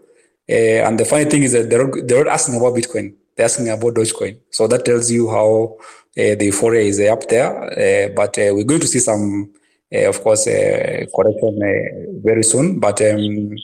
Uh, 0.50 0.84
and 0.86 1.00
the 1.00 1.06
funny 1.06 1.26
thing 1.26 1.44
is 1.44 1.54
that 1.54 1.70
they're, 1.70 1.90
they're 2.04 2.28
asking 2.28 2.58
about 2.58 2.74
Bitcoin 2.74 3.16
they're 3.42 3.46
asking 3.46 3.70
about 3.70 3.96
Dogecoin. 3.96 4.38
So 4.52 4.68
that 4.68 4.86
tells 4.86 5.10
you 5.10 5.30
how 5.30 5.78
uh, 5.80 6.36
the 6.36 6.46
euphoria 6.46 6.82
is 6.82 7.00
uh, 7.00 7.12
up 7.12 7.28
there. 7.28 7.50
Uh, 7.50 8.10
but 8.16 8.36
we're 8.38 8.64
going 8.64 8.82
to 8.82 8.88
see 8.88 9.00
some, 9.00 9.52
of 9.92 10.22
course, 10.22 10.46
correction 10.46 12.22
very 12.24 12.44
soon. 12.44 12.80
But 12.80 13.02
um, 13.02 13.56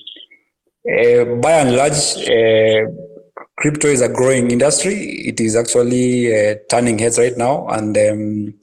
by 1.41 1.51
and 1.51 1.75
large, 1.75 2.15
crypto 3.55 3.87
is 3.87 4.01
a 4.01 4.09
growing 4.09 4.49
industry. 4.49 4.95
It 5.27 5.39
is 5.39 5.55
actually 5.55 6.33
uh, 6.33 6.55
turning 6.69 6.97
heads 6.97 7.19
right 7.19 7.37
now, 7.37 7.67
and 7.67 7.97
um, 7.97 8.53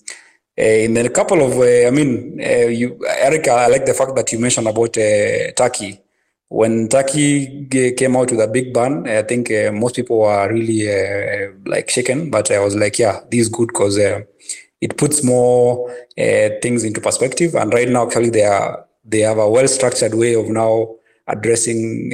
uh, 0.59 0.63
in 0.63 0.97
a 0.97 1.09
couple 1.09 1.43
of, 1.43 1.53
uh, 1.59 1.89
I 1.89 1.91
mean, 1.91 2.39
you, 2.39 2.99
Erica, 3.07 3.53
I 3.53 3.67
like 3.69 3.87
the 3.87 3.95
fact 3.95 4.15
that 4.17 4.33
you 4.33 4.39
mentioned 4.39 4.67
about 4.69 4.95
Turkey. 4.95 6.01
When 6.49 6.89
Turkey 6.89 7.67
came 7.97 8.17
out 8.17 8.31
with 8.31 8.41
a 8.41 8.47
big 8.47 8.73
ban, 8.73 9.09
I 9.09 9.23
think 9.23 9.51
most 9.73 9.97
people 9.97 10.21
were 10.21 10.53
really 10.53 11.53
like 11.67 11.91
shaken. 11.91 12.31
But 12.31 12.51
I 12.51 12.61
was 12.61 12.77
like, 12.77 12.99
yeah, 12.99 13.21
this 13.31 13.41
is 13.43 13.49
good 13.49 13.69
because 13.69 13.97
it 13.99 14.97
puts 14.97 15.25
more 15.25 15.91
things 16.17 16.85
into 16.85 17.01
perspective. 17.01 17.55
And 17.55 17.73
right 17.73 17.89
now, 17.89 18.07
actually, 18.07 18.31
they 18.31 18.45
are 18.45 18.87
they 19.05 19.21
have 19.21 19.39
a 19.39 19.49
well 19.49 19.67
structured 19.67 20.15
way 20.15 20.35
of 20.35 20.49
now 20.49 20.95
addressing 21.27 22.11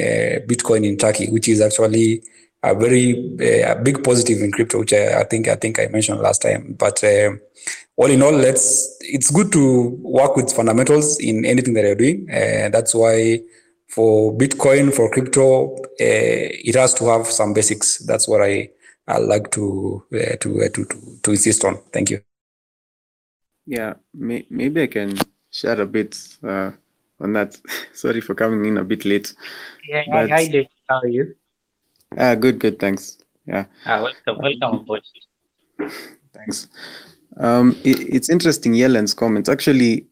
Bitcoin 0.49 0.87
in 0.87 0.97
Turkey, 0.97 1.29
which 1.29 1.49
is 1.49 1.61
actually 1.61 2.23
a 2.63 2.75
very 2.75 3.15
uh, 3.41 3.73
a 3.73 3.83
big 3.83 4.05
positive 4.05 4.43
in 4.43 4.53
crypto, 4.53 4.81
which 4.81 4.93
I, 4.93 5.21
I, 5.21 5.25
think 5.25 5.49
I 5.49 5.57
think 5.57 5.79
I 5.79 5.87
mentioned 5.87 6.21
last 6.21 6.43
time. 6.43 6.75
But 6.79 7.03
uh, 7.03 7.33
all 7.97 8.11
in 8.11 8.23
all, 8.23 8.33
let's 8.33 8.97
it's 9.01 9.31
good 9.31 9.53
to 9.53 9.99
work 10.03 10.37
with 10.37 10.53
fundamentals 10.53 11.19
in 11.21 11.45
anything 11.45 11.75
that 11.75 11.85
you're 11.85 11.95
doing. 11.95 12.29
Uh, 12.31 12.69
that's 12.71 12.95
why 12.95 13.41
for 13.91 14.33
Bitcoin, 14.37 14.95
for 14.95 15.11
crypto, 15.11 15.75
uh, 15.77 15.85
it 15.99 16.75
has 16.75 16.95
to 16.95 17.07
have 17.07 17.27
some 17.27 17.53
basics. 17.53 17.99
That's 17.99 18.29
what 18.29 18.43
I 18.43 18.71
I 19.07 19.19
like 19.19 19.51
to 19.53 20.05
uh, 20.15 20.37
to, 20.37 20.63
uh, 20.63 20.69
to 20.69 20.85
to 20.85 21.19
to 21.23 21.31
insist 21.31 21.65
on. 21.65 21.79
Thank 21.93 22.11
you. 22.11 22.21
Yeah, 23.67 23.95
may, 24.15 24.47
maybe 24.51 24.83
I 24.83 24.87
can 24.87 25.19
share 25.51 25.81
a 25.81 25.87
bit 25.87 26.17
on 26.43 27.33
that. 27.33 27.61
Sorry 27.93 28.21
for 28.21 28.35
coming 28.35 28.65
in 28.65 28.79
a 28.79 28.85
bit 28.85 29.05
late. 29.05 29.35
Yeah, 29.89 30.05
but, 30.11 30.31
hi, 30.31 30.47
Dave. 30.47 30.67
How 30.89 31.01
are 31.01 31.09
you? 31.09 31.35
Ah, 32.17 32.35
good, 32.35 32.59
good. 32.59 32.79
Thanks. 32.79 33.19
Yeah. 33.47 33.67
Ah, 33.87 34.03
welcome, 34.03 34.39
welcome 34.43 34.81
aboard. 34.81 35.03
Thanks. 36.33 36.69
Um, 37.37 37.77
it, 37.85 38.01
it's 38.15 38.29
interesting, 38.29 38.75
Yellen's 38.75 39.15
comments. 39.15 39.49
Actually, 39.49 40.07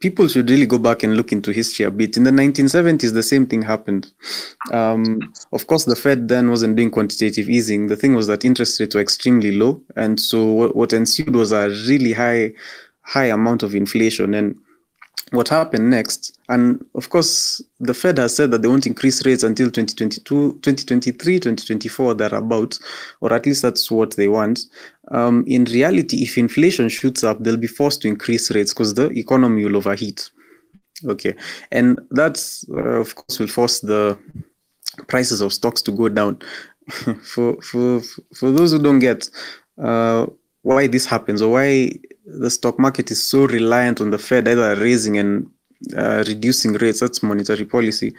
people 0.00 0.28
should 0.28 0.50
really 0.50 0.66
go 0.66 0.78
back 0.78 1.02
and 1.02 1.16
look 1.16 1.32
into 1.32 1.52
history 1.52 1.84
a 1.84 1.90
bit. 1.90 2.16
In 2.16 2.24
the 2.24 2.30
1970s, 2.30 3.12
the 3.12 3.22
same 3.22 3.46
thing 3.46 3.62
happened. 3.62 4.12
Um, 4.72 5.20
of 5.52 5.66
course, 5.66 5.84
the 5.84 5.96
Fed 5.96 6.28
then 6.28 6.50
wasn't 6.50 6.76
doing 6.76 6.90
quantitative 6.90 7.48
easing. 7.48 7.86
The 7.86 7.96
thing 7.96 8.14
was 8.14 8.26
that 8.26 8.44
interest 8.44 8.80
rates 8.80 8.94
were 8.94 9.00
extremely 9.00 9.52
low, 9.52 9.80
and 9.96 10.20
so 10.20 10.44
what, 10.44 10.76
what 10.76 10.92
ensued 10.92 11.34
was 11.34 11.52
a 11.52 11.68
really 11.86 12.12
high, 12.12 12.52
high 13.02 13.26
amount 13.26 13.62
of 13.62 13.74
inflation. 13.74 14.34
And 14.34 14.56
what 15.30 15.48
happened 15.48 15.90
next. 15.90 16.38
And 16.48 16.84
of 16.94 17.10
course, 17.10 17.62
the 17.80 17.94
Fed 17.94 18.18
has 18.18 18.34
said 18.34 18.50
that 18.50 18.62
they 18.62 18.68
won't 18.68 18.86
increase 18.86 19.24
rates 19.26 19.42
until 19.42 19.66
2022, 19.66 20.60
2023, 20.62 21.34
2024, 21.34 22.14
thereabouts, 22.14 22.80
or 23.20 23.32
at 23.32 23.46
least 23.46 23.62
that's 23.62 23.90
what 23.90 24.16
they 24.16 24.28
want. 24.28 24.60
Um, 25.10 25.44
in 25.46 25.64
reality, 25.64 26.22
if 26.22 26.38
inflation 26.38 26.88
shoots 26.88 27.24
up, 27.24 27.42
they'll 27.42 27.56
be 27.56 27.66
forced 27.66 28.02
to 28.02 28.08
increase 28.08 28.50
rates 28.50 28.72
because 28.72 28.94
the 28.94 29.08
economy 29.10 29.64
will 29.64 29.76
overheat. 29.76 30.30
Okay. 31.06 31.34
And 31.70 32.00
that's, 32.10 32.64
uh, 32.70 33.00
of 33.00 33.14
course, 33.14 33.38
will 33.38 33.46
force 33.48 33.80
the 33.80 34.18
prices 35.06 35.40
of 35.40 35.52
stocks 35.52 35.82
to 35.82 35.92
go 35.92 36.08
down. 36.08 36.40
for, 37.22 37.60
for, 37.60 38.00
for 38.34 38.50
those 38.50 38.72
who 38.72 38.78
don't 38.78 38.98
get 38.98 39.28
uh, 39.82 40.26
why 40.62 40.86
this 40.86 41.04
happens 41.04 41.42
or 41.42 41.52
why 41.52 41.92
the 42.28 42.50
stock 42.50 42.78
market 42.78 43.10
is 43.10 43.22
so 43.22 43.46
reliant 43.46 44.00
on 44.00 44.10
the 44.10 44.18
Fed 44.18 44.48
either 44.48 44.76
raising 44.76 45.18
and 45.18 45.50
uh, 45.96 46.24
reducing 46.26 46.72
rates, 46.74 47.00
that's 47.00 47.22
monetary 47.22 47.64
policy. 47.64 48.14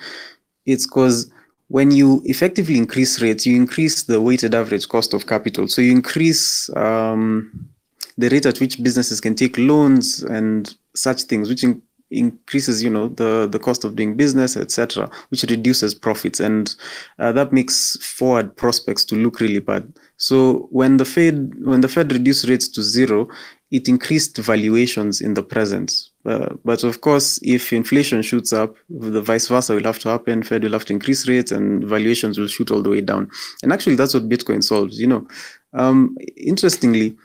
It's 0.65 0.85
because 0.85 1.31
when 1.67 1.91
you 1.91 2.21
effectively 2.25 2.77
increase 2.77 3.21
rates, 3.21 3.45
you 3.45 3.55
increase 3.55 4.03
the 4.03 4.19
weighted 4.21 4.55
average 4.55 4.87
cost 4.89 5.13
of 5.13 5.27
capital. 5.27 5.67
So 5.67 5.81
you 5.81 5.91
increase 5.91 6.69
um, 6.75 7.69
the 8.17 8.29
rate 8.29 8.45
at 8.45 8.59
which 8.59 8.81
businesses 8.81 9.21
can 9.21 9.35
take 9.35 9.57
loans 9.57 10.23
and 10.23 10.73
such 10.95 11.23
things, 11.23 11.49
which 11.49 11.63
in 11.63 11.81
increases, 12.11 12.81
you 12.83 12.89
know, 12.89 13.09
the, 13.09 13.47
the 13.47 13.59
cost 13.59 13.83
of 13.83 13.95
doing 13.95 14.15
business, 14.15 14.57
etc., 14.57 15.09
which 15.29 15.43
reduces 15.43 15.93
profits. 15.93 16.39
And 16.39 16.75
uh, 17.19 17.31
that 17.33 17.53
makes 17.53 17.97
forward 18.01 18.55
prospects 18.55 19.05
to 19.05 19.15
look 19.15 19.39
really 19.39 19.59
bad. 19.59 19.93
So 20.17 20.67
when 20.71 20.97
the 20.97 21.05
Fed 21.05 21.53
when 21.63 21.81
the 21.81 21.87
Fed 21.87 22.11
reduced 22.11 22.47
rates 22.47 22.67
to 22.69 22.81
zero, 22.81 23.29
it 23.71 23.87
increased 23.87 24.37
valuations 24.37 25.21
in 25.21 25.35
the 25.35 25.43
present. 25.43 26.09
Uh, 26.25 26.49
but 26.65 26.83
of 26.83 27.01
course, 27.01 27.39
if 27.43 27.71
inflation 27.71 28.21
shoots 28.21 28.51
up, 28.51 28.75
the 28.89 29.21
vice 29.21 29.47
versa 29.47 29.73
will 29.73 29.83
have 29.83 29.99
to 29.99 30.09
happen. 30.09 30.43
Fed 30.43 30.63
will 30.63 30.71
have 30.71 30.85
to 30.85 30.93
increase 30.93 31.27
rates, 31.27 31.51
and 31.51 31.83
valuations 31.83 32.37
will 32.37 32.47
shoot 32.47 32.71
all 32.71 32.81
the 32.81 32.89
way 32.89 33.01
down. 33.01 33.29
And 33.63 33.71
actually, 33.71 33.95
that's 33.95 34.13
what 34.13 34.29
Bitcoin 34.29 34.63
solves. 34.63 34.99
You 34.99 35.07
know, 35.07 35.27
um, 35.73 36.17
interestingly, 36.35 37.15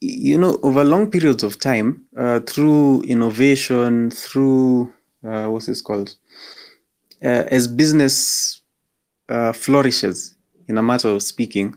you 0.00 0.38
know, 0.38 0.58
over 0.62 0.84
long 0.84 1.10
periods 1.10 1.42
of 1.42 1.58
time, 1.58 2.04
uh, 2.16 2.40
through 2.40 3.02
innovation, 3.02 4.10
through 4.10 4.92
uh, 5.24 5.46
what's 5.46 5.66
this 5.66 5.82
called, 5.82 6.14
uh, 7.22 7.44
as 7.50 7.68
business 7.68 8.60
uh, 9.28 9.52
flourishes, 9.52 10.34
in 10.68 10.78
a 10.78 10.82
matter 10.82 11.08
of 11.08 11.22
speaking, 11.22 11.74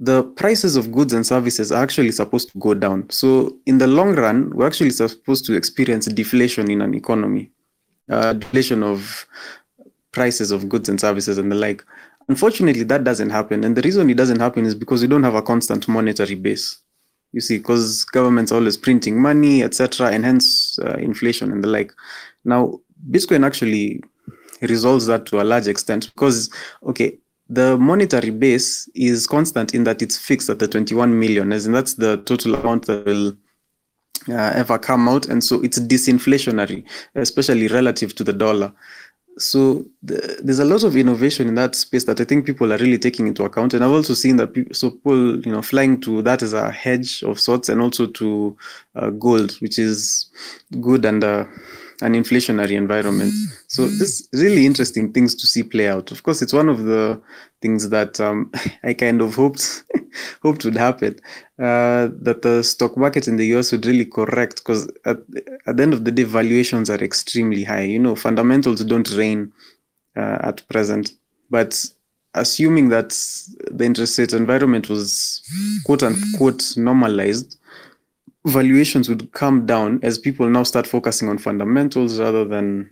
the 0.00 0.24
prices 0.24 0.76
of 0.76 0.90
goods 0.92 1.12
and 1.12 1.26
services 1.26 1.70
are 1.70 1.82
actually 1.82 2.10
supposed 2.10 2.50
to 2.50 2.58
go 2.58 2.74
down. 2.74 3.08
So 3.10 3.56
in 3.66 3.78
the 3.78 3.86
long 3.86 4.14
run, 4.14 4.50
we're 4.50 4.66
actually 4.66 4.90
supposed 4.90 5.44
to 5.46 5.54
experience 5.54 6.06
deflation 6.06 6.70
in 6.70 6.80
an 6.80 6.94
economy, 6.94 7.50
uh, 8.10 8.34
deflation 8.34 8.82
of 8.82 9.26
prices 10.12 10.50
of 10.50 10.68
goods 10.68 10.88
and 10.88 11.00
services 11.00 11.38
and 11.38 11.50
the 11.50 11.56
like. 11.56 11.84
Unfortunately, 12.28 12.84
that 12.84 13.04
doesn't 13.04 13.30
happen. 13.30 13.64
And 13.64 13.76
the 13.76 13.82
reason 13.82 14.10
it 14.10 14.16
doesn't 14.16 14.40
happen 14.40 14.64
is 14.64 14.74
because 14.74 15.02
we 15.02 15.08
don't 15.08 15.22
have 15.22 15.34
a 15.34 15.42
constant 15.42 15.86
monetary 15.86 16.34
base. 16.34 16.80
You 17.32 17.40
see, 17.40 17.58
because 17.58 18.04
government's 18.04 18.52
are 18.52 18.56
always 18.56 18.76
printing 18.76 19.20
money, 19.20 19.62
etc., 19.62 20.10
and 20.10 20.24
hence 20.24 20.78
uh, 20.78 20.94
inflation 20.94 21.50
and 21.50 21.64
the 21.64 21.68
like. 21.68 21.92
Now, 22.44 22.80
Bitcoin 23.10 23.44
actually 23.44 24.02
resolves 24.62 25.06
that 25.06 25.26
to 25.26 25.40
a 25.40 25.44
large 25.44 25.66
extent 25.66 26.12
because, 26.14 26.48
okay, 26.84 27.18
the 27.48 27.76
monetary 27.76 28.30
base 28.30 28.88
is 28.94 29.26
constant 29.26 29.74
in 29.74 29.84
that 29.84 30.02
it's 30.02 30.16
fixed 30.16 30.48
at 30.48 30.58
the 30.58 30.68
21 30.68 31.18
million, 31.18 31.52
as 31.52 31.66
in 31.66 31.72
that's 31.72 31.94
the 31.94 32.16
total 32.18 32.54
amount 32.54 32.86
that 32.86 33.04
will 33.04 33.36
uh, 34.28 34.52
ever 34.54 34.78
come 34.78 35.08
out. 35.08 35.26
And 35.26 35.44
so 35.44 35.60
it's 35.62 35.78
disinflationary, 35.78 36.84
especially 37.14 37.68
relative 37.68 38.14
to 38.16 38.24
the 38.24 38.32
dollar. 38.32 38.72
So 39.36 39.84
the, 40.02 40.40
there's 40.42 40.60
a 40.60 40.64
lot 40.64 40.84
of 40.84 40.96
innovation 40.96 41.48
in 41.48 41.56
that 41.56 41.74
space 41.74 42.04
that 42.04 42.20
I 42.20 42.24
think 42.24 42.46
people 42.46 42.72
are 42.72 42.78
really 42.78 42.98
taking 42.98 43.26
into 43.26 43.44
account. 43.44 43.74
And 43.74 43.84
I've 43.84 43.90
also 43.90 44.14
seen 44.14 44.36
that 44.36 44.54
people, 44.54 44.74
so 44.74 44.90
people, 44.90 45.44
you 45.44 45.52
know, 45.52 45.60
flying 45.60 46.00
to 46.02 46.22
that 46.22 46.42
as 46.42 46.52
a 46.52 46.70
hedge 46.70 47.22
of 47.24 47.40
sorts 47.40 47.68
and 47.68 47.80
also 47.80 48.06
to 48.06 48.56
uh, 48.94 49.10
gold, 49.10 49.52
which 49.60 49.78
is 49.78 50.30
good 50.80 51.04
and 51.04 51.24
uh, 51.24 51.44
an 52.02 52.14
inflationary 52.14 52.72
environment. 52.72 53.32
So 53.68 53.86
this 53.86 54.28
really 54.32 54.66
interesting 54.66 55.12
things 55.12 55.34
to 55.36 55.46
see 55.46 55.62
play 55.62 55.88
out. 55.88 56.10
Of 56.10 56.22
course, 56.22 56.42
it's 56.42 56.52
one 56.52 56.68
of 56.68 56.84
the 56.84 57.20
things 57.62 57.88
that 57.90 58.20
um, 58.20 58.50
I 58.82 58.94
kind 58.94 59.20
of 59.20 59.34
hoped 59.34 59.84
hoped 60.42 60.64
would 60.64 60.76
happen. 60.76 61.20
Uh, 61.58 62.08
that 62.20 62.40
the 62.42 62.62
stock 62.64 62.96
market 62.96 63.28
in 63.28 63.36
the 63.36 63.46
US 63.56 63.70
would 63.72 63.86
really 63.86 64.04
correct 64.04 64.56
because 64.56 64.88
at, 65.04 65.18
at 65.66 65.76
the 65.76 65.82
end 65.82 65.94
of 65.94 66.04
the 66.04 66.10
day, 66.10 66.24
valuations 66.24 66.90
are 66.90 67.02
extremely 67.02 67.64
high. 67.64 67.82
You 67.82 68.00
know, 68.00 68.16
fundamentals 68.16 68.84
don't 68.84 69.10
reign 69.12 69.52
uh, 70.16 70.38
at 70.42 70.66
present. 70.68 71.12
But 71.50 71.84
assuming 72.34 72.88
that 72.88 73.10
the 73.70 73.84
interest 73.84 74.18
rate 74.18 74.32
environment 74.32 74.88
was 74.88 75.42
quote 75.84 76.02
unquote 76.02 76.76
normalized, 76.76 77.58
valuations 78.46 79.08
would 79.08 79.32
come 79.32 79.66
down 79.66 80.00
as 80.02 80.18
people 80.18 80.48
now 80.48 80.62
start 80.62 80.86
focusing 80.86 81.28
on 81.28 81.38
fundamentals 81.38 82.18
rather 82.20 82.44
than 82.44 82.90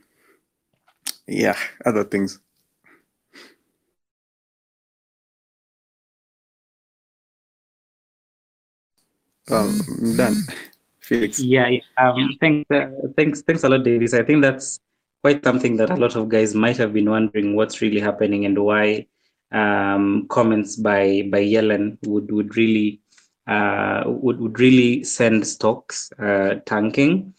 yeah 1.27 1.57
other 1.85 2.05
things. 2.05 2.39
Um 9.51 9.79
done. 10.17 10.37
Felix. 11.01 11.41
Yeah, 11.41 11.69
um 11.99 12.37
thanks 12.41 12.71
uh, 12.71 12.87
thanks 13.17 13.43
thanks 13.43 13.65
a 13.65 13.69
lot 13.69 13.85
davis. 13.85 14.15
I 14.15 14.23
think 14.23 14.41
that's 14.41 14.81
quite 15.23 15.45
something 15.45 15.77
that 15.77 15.91
a 15.91 15.97
lot 15.97 16.17
of 16.17 16.29
guys 16.29 16.55
might 16.55 16.77
have 16.79 16.93
been 16.93 17.11
wondering 17.11 17.55
what's 17.57 17.83
really 17.83 18.01
happening 18.01 18.47
and 18.47 18.59
why 18.59 19.07
um 19.53 20.27
comments 20.29 20.77
by 20.77 21.29
by 21.31 21.45
yellen 21.45 21.99
would 22.07 22.31
would 22.33 22.57
really 22.57 23.03
would, 23.47 24.41
would 24.41 24.61
really 24.61 25.05
send 25.05 25.47
stocks 25.47 26.11
uh, 26.19 26.57
tanking 26.67 27.35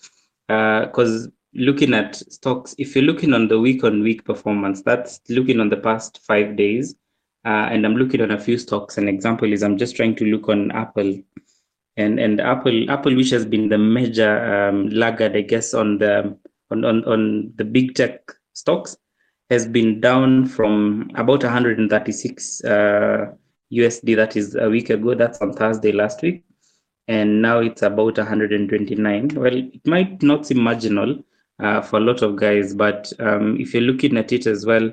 because 0.47 1.27
uh, 1.27 1.29
looking 1.53 1.93
at 1.93 2.15
stocks, 2.15 2.75
if 2.77 2.95
you're 2.95 3.05
looking 3.05 3.33
on 3.33 3.47
the 3.47 3.59
week 3.59 3.83
on 3.83 4.03
week 4.03 4.25
performance, 4.25 4.81
that's 4.81 5.19
looking 5.29 5.59
on 5.59 5.69
the 5.69 5.77
past 5.77 6.19
five 6.25 6.55
days. 6.55 6.95
Uh, 7.45 7.67
and 7.71 7.85
I'm 7.85 7.95
looking 7.95 8.21
on 8.21 8.31
a 8.31 8.39
few 8.39 8.57
stocks. 8.57 8.97
An 8.97 9.07
example 9.07 9.51
is 9.51 9.63
I'm 9.63 9.77
just 9.77 9.95
trying 9.95 10.15
to 10.15 10.25
look 10.25 10.47
on 10.47 10.71
Apple, 10.71 11.19
and 11.97 12.17
and 12.17 12.39
Apple 12.39 12.89
Apple, 12.89 13.15
which 13.15 13.31
has 13.31 13.45
been 13.45 13.67
the 13.67 13.77
major 13.77 14.69
um, 14.69 14.87
laggard, 14.89 15.35
I 15.35 15.41
guess, 15.41 15.73
on 15.73 15.97
the 15.97 16.37
on, 16.71 16.85
on 16.85 17.03
on 17.03 17.51
the 17.57 17.65
big 17.65 17.95
tech 17.95 18.31
stocks, 18.53 18.95
has 19.49 19.67
been 19.67 19.99
down 19.99 20.45
from 20.45 21.11
about 21.15 21.43
136 21.43 22.63
uh, 22.63 23.25
USD. 23.77 24.15
That 24.15 24.35
is 24.35 24.55
a 24.55 24.69
week 24.69 24.89
ago. 24.89 25.15
That's 25.15 25.39
on 25.41 25.53
Thursday 25.53 25.91
last 25.91 26.21
week, 26.21 26.43
and 27.07 27.41
now 27.41 27.59
it's 27.59 27.81
about 27.81 28.17
129. 28.17 29.29
Well, 29.35 29.55
it 29.55 29.85
might 29.87 30.21
not 30.21 30.45
seem 30.45 30.59
marginal 30.59 31.23
uh, 31.59 31.81
for 31.81 31.97
a 31.97 32.01
lot 32.01 32.21
of 32.21 32.35
guys, 32.35 32.73
but 32.73 33.11
um, 33.19 33.59
if 33.59 33.73
you're 33.73 33.83
looking 33.83 34.17
at 34.17 34.31
it 34.31 34.47
as 34.47 34.65
well 34.65 34.91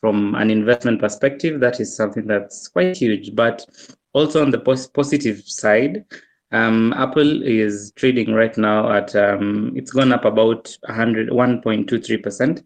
from 0.00 0.34
an 0.34 0.50
investment 0.50 1.00
perspective, 1.00 1.60
that 1.60 1.80
is 1.80 1.96
something 1.96 2.26
that's 2.26 2.68
quite 2.68 2.96
huge. 2.96 3.34
But 3.34 3.66
also 4.12 4.42
on 4.42 4.50
the 4.50 4.58
pos- 4.58 4.86
positive 4.86 5.42
side, 5.46 6.04
um, 6.52 6.92
Apple 6.96 7.42
is 7.42 7.92
trading 7.96 8.32
right 8.32 8.56
now 8.56 8.92
at 8.92 9.14
um, 9.16 9.72
it's 9.74 9.90
gone 9.90 10.12
up 10.12 10.24
about 10.24 10.76
100 10.86 11.30
1.23 11.30 12.22
percent. 12.22 12.64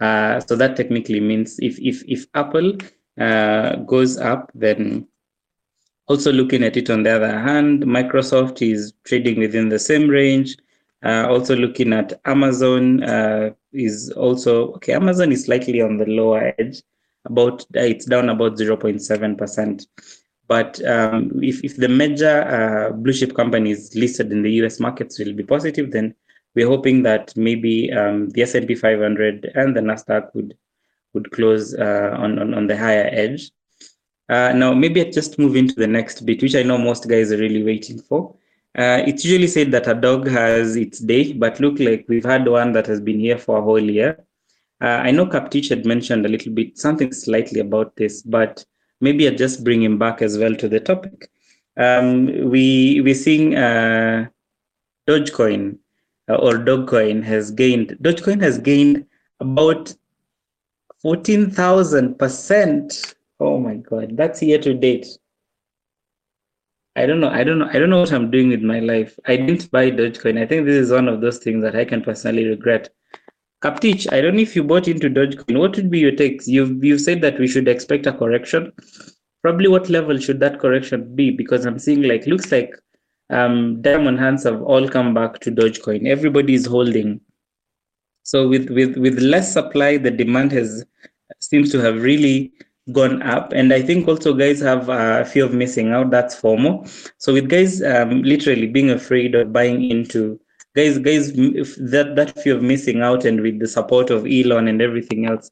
Uh, 0.00 0.40
so 0.40 0.56
that 0.56 0.76
technically 0.76 1.20
means 1.20 1.58
if 1.60 1.78
if 1.78 2.02
if 2.06 2.26
Apple 2.34 2.76
uh, 3.18 3.76
goes 3.76 4.18
up, 4.18 4.50
then 4.54 5.06
also 6.06 6.32
looking 6.32 6.64
at 6.64 6.76
it 6.76 6.90
on 6.90 7.02
the 7.02 7.10
other 7.10 7.38
hand, 7.38 7.84
Microsoft 7.84 8.60
is 8.68 8.92
trading 9.04 9.38
within 9.38 9.68
the 9.68 9.78
same 9.78 10.08
range. 10.08 10.56
Uh, 11.02 11.26
also 11.28 11.56
looking 11.56 11.92
at 11.92 12.20
Amazon 12.26 13.02
uh, 13.04 13.50
is 13.72 14.10
also 14.10 14.72
okay. 14.72 14.92
Amazon 14.92 15.32
is 15.32 15.44
slightly 15.44 15.80
on 15.80 15.96
the 15.96 16.04
lower 16.06 16.52
edge, 16.58 16.82
about 17.24 17.64
it's 17.74 18.04
down 18.04 18.28
about 18.28 18.58
0.7 18.58 19.38
percent. 19.38 19.86
But 20.50 20.84
um, 20.84 21.30
if, 21.40 21.62
if 21.62 21.76
the 21.76 21.88
major 21.88 22.42
uh, 22.42 22.92
blue 22.92 23.12
chip 23.12 23.36
companies 23.36 23.94
listed 23.94 24.32
in 24.32 24.42
the 24.42 24.50
US 24.64 24.80
markets 24.80 25.16
will 25.16 25.32
be 25.32 25.44
positive, 25.44 25.92
then 25.92 26.12
we're 26.56 26.66
hoping 26.66 27.04
that 27.04 27.32
maybe 27.36 27.92
um, 27.92 28.30
the 28.30 28.42
S&P 28.42 28.74
500 28.74 29.52
and 29.54 29.76
the 29.76 29.80
Nasdaq 29.80 30.34
would 30.34 30.56
would 31.14 31.30
close 31.32 31.74
uh, 31.74 32.14
on, 32.18 32.38
on 32.38 32.54
on 32.54 32.66
the 32.66 32.76
higher 32.76 33.08
edge. 33.12 33.50
Uh, 34.28 34.52
now, 34.52 34.72
maybe 34.72 35.00
I 35.00 35.10
just 35.10 35.38
move 35.38 35.56
into 35.56 35.74
the 35.74 35.86
next 35.86 36.24
bit, 36.24 36.40
which 36.40 36.54
I 36.54 36.62
know 36.62 36.78
most 36.78 37.08
guys 37.08 37.32
are 37.32 37.38
really 37.38 37.64
waiting 37.64 37.98
for. 38.00 38.36
Uh, 38.78 39.02
it's 39.04 39.24
usually 39.24 39.48
said 39.48 39.72
that 39.72 39.88
a 39.88 39.94
dog 39.94 40.28
has 40.28 40.76
its 40.76 41.00
day, 41.00 41.32
but 41.32 41.58
look 41.58 41.80
like 41.80 42.04
we've 42.08 42.24
had 42.24 42.46
one 42.46 42.72
that 42.72 42.86
has 42.86 43.00
been 43.00 43.18
here 43.18 43.38
for 43.38 43.58
a 43.58 43.62
whole 43.62 43.80
year. 43.80 44.24
I 44.80 45.10
know 45.10 45.26
Kaptich 45.26 45.68
had 45.68 45.84
mentioned 45.84 46.24
a 46.24 46.28
little 46.28 46.52
bit 46.52 46.78
something 46.78 47.12
slightly 47.12 47.60
about 47.60 47.96
this, 47.96 48.22
but 48.22 48.64
maybe 49.00 49.26
I 49.28 49.32
just 49.32 49.64
bring 49.64 49.82
him 49.82 49.98
back 49.98 50.22
as 50.22 50.38
well 50.38 50.54
to 50.54 50.68
the 50.68 50.80
topic. 50.80 51.30
Um, 51.76 52.26
we 52.50 53.00
we're 53.00 53.14
seeing 53.14 53.56
uh, 53.56 54.28
Dogecoin 55.08 55.78
uh, 56.28 56.36
or 56.36 56.54
Dogecoin 56.54 57.22
has 57.24 57.50
gained 57.50 57.96
Dogecoin 58.02 58.40
has 58.42 58.58
gained 58.58 59.06
about 59.40 59.94
fourteen 61.02 61.50
thousand 61.50 62.18
percent. 62.18 63.14
Oh 63.38 63.58
my 63.58 63.76
god, 63.76 64.16
that's 64.16 64.42
year 64.42 64.58
to 64.58 64.74
date. 64.74 65.06
I 66.96 67.06
don't 67.06 67.20
know. 67.20 67.30
I 67.30 67.44
don't 67.44 67.58
know. 67.58 67.68
I 67.72 67.78
don't 67.78 67.90
know 67.90 68.00
what 68.00 68.12
I'm 68.12 68.30
doing 68.30 68.48
with 68.48 68.62
my 68.62 68.80
life. 68.80 69.18
I 69.26 69.36
didn't 69.36 69.70
buy 69.70 69.90
Dogecoin. 69.90 70.40
I 70.40 70.46
think 70.46 70.66
this 70.66 70.76
is 70.76 70.90
one 70.90 71.08
of 71.08 71.20
those 71.20 71.38
things 71.38 71.62
that 71.62 71.76
I 71.76 71.84
can 71.84 72.02
personally 72.02 72.46
regret. 72.46 72.90
Kaptich, 73.62 74.12
I 74.12 74.20
don't 74.20 74.34
know 74.36 74.42
if 74.42 74.56
you 74.56 74.64
bought 74.64 74.88
into 74.88 75.08
Dogecoin. 75.08 75.58
What 75.58 75.76
would 75.76 75.90
be 75.90 76.00
your 76.00 76.12
takes? 76.12 76.48
You've 76.48 76.82
you've 76.84 77.00
said 77.00 77.20
that 77.22 77.38
we 77.38 77.46
should 77.46 77.68
expect 77.68 78.06
a 78.06 78.12
correction. 78.12 78.72
Probably 79.42 79.68
what 79.68 79.88
level 79.88 80.18
should 80.18 80.40
that 80.40 80.58
correction 80.60 81.14
be? 81.14 81.30
Because 81.30 81.64
I'm 81.64 81.78
seeing 81.78 82.02
like 82.02 82.26
looks 82.26 82.50
like 82.50 82.74
um, 83.30 83.80
diamond 83.80 84.18
hands 84.18 84.44
have 84.44 84.60
all 84.62 84.88
come 84.88 85.14
back 85.14 85.38
to 85.40 85.52
Dogecoin. 85.52 86.08
Everybody 86.08 86.54
is 86.54 86.66
holding. 86.66 87.20
So 88.22 88.48
with 88.48 88.70
with 88.70 88.96
with 88.96 89.18
less 89.20 89.52
supply, 89.52 89.96
the 89.96 90.10
demand 90.10 90.52
has 90.52 90.84
seems 91.40 91.70
to 91.72 91.78
have 91.80 92.02
really 92.02 92.52
gone 92.92 93.22
up. 93.22 93.52
And 93.52 93.72
i 93.72 93.80
think 93.80 94.08
also 94.08 94.34
guys 94.34 94.60
have 94.60 94.88
a 94.88 95.24
fear 95.24 95.44
of 95.44 95.54
missing 95.54 95.92
out. 95.92 96.10
That's 96.10 96.34
FOMO. 96.34 96.88
so 97.18 97.32
with 97.32 97.48
guys 97.48 97.82
um, 97.82 98.22
literally 98.22 98.66
being 98.66 98.90
afraid 98.90 99.34
of 99.34 99.52
buying 99.52 99.88
into 99.90 100.40
guys 100.74 100.98
guys 100.98 101.32
that 101.32 102.14
that 102.16 102.38
fear 102.42 102.56
of 102.56 102.62
missing 102.62 103.00
out 103.02 103.24
and 103.24 103.40
with 103.40 103.58
the 103.58 103.68
support 103.68 104.10
of 104.10 104.26
elon 104.26 104.68
and 104.68 104.82
everything 104.82 105.26
else 105.26 105.50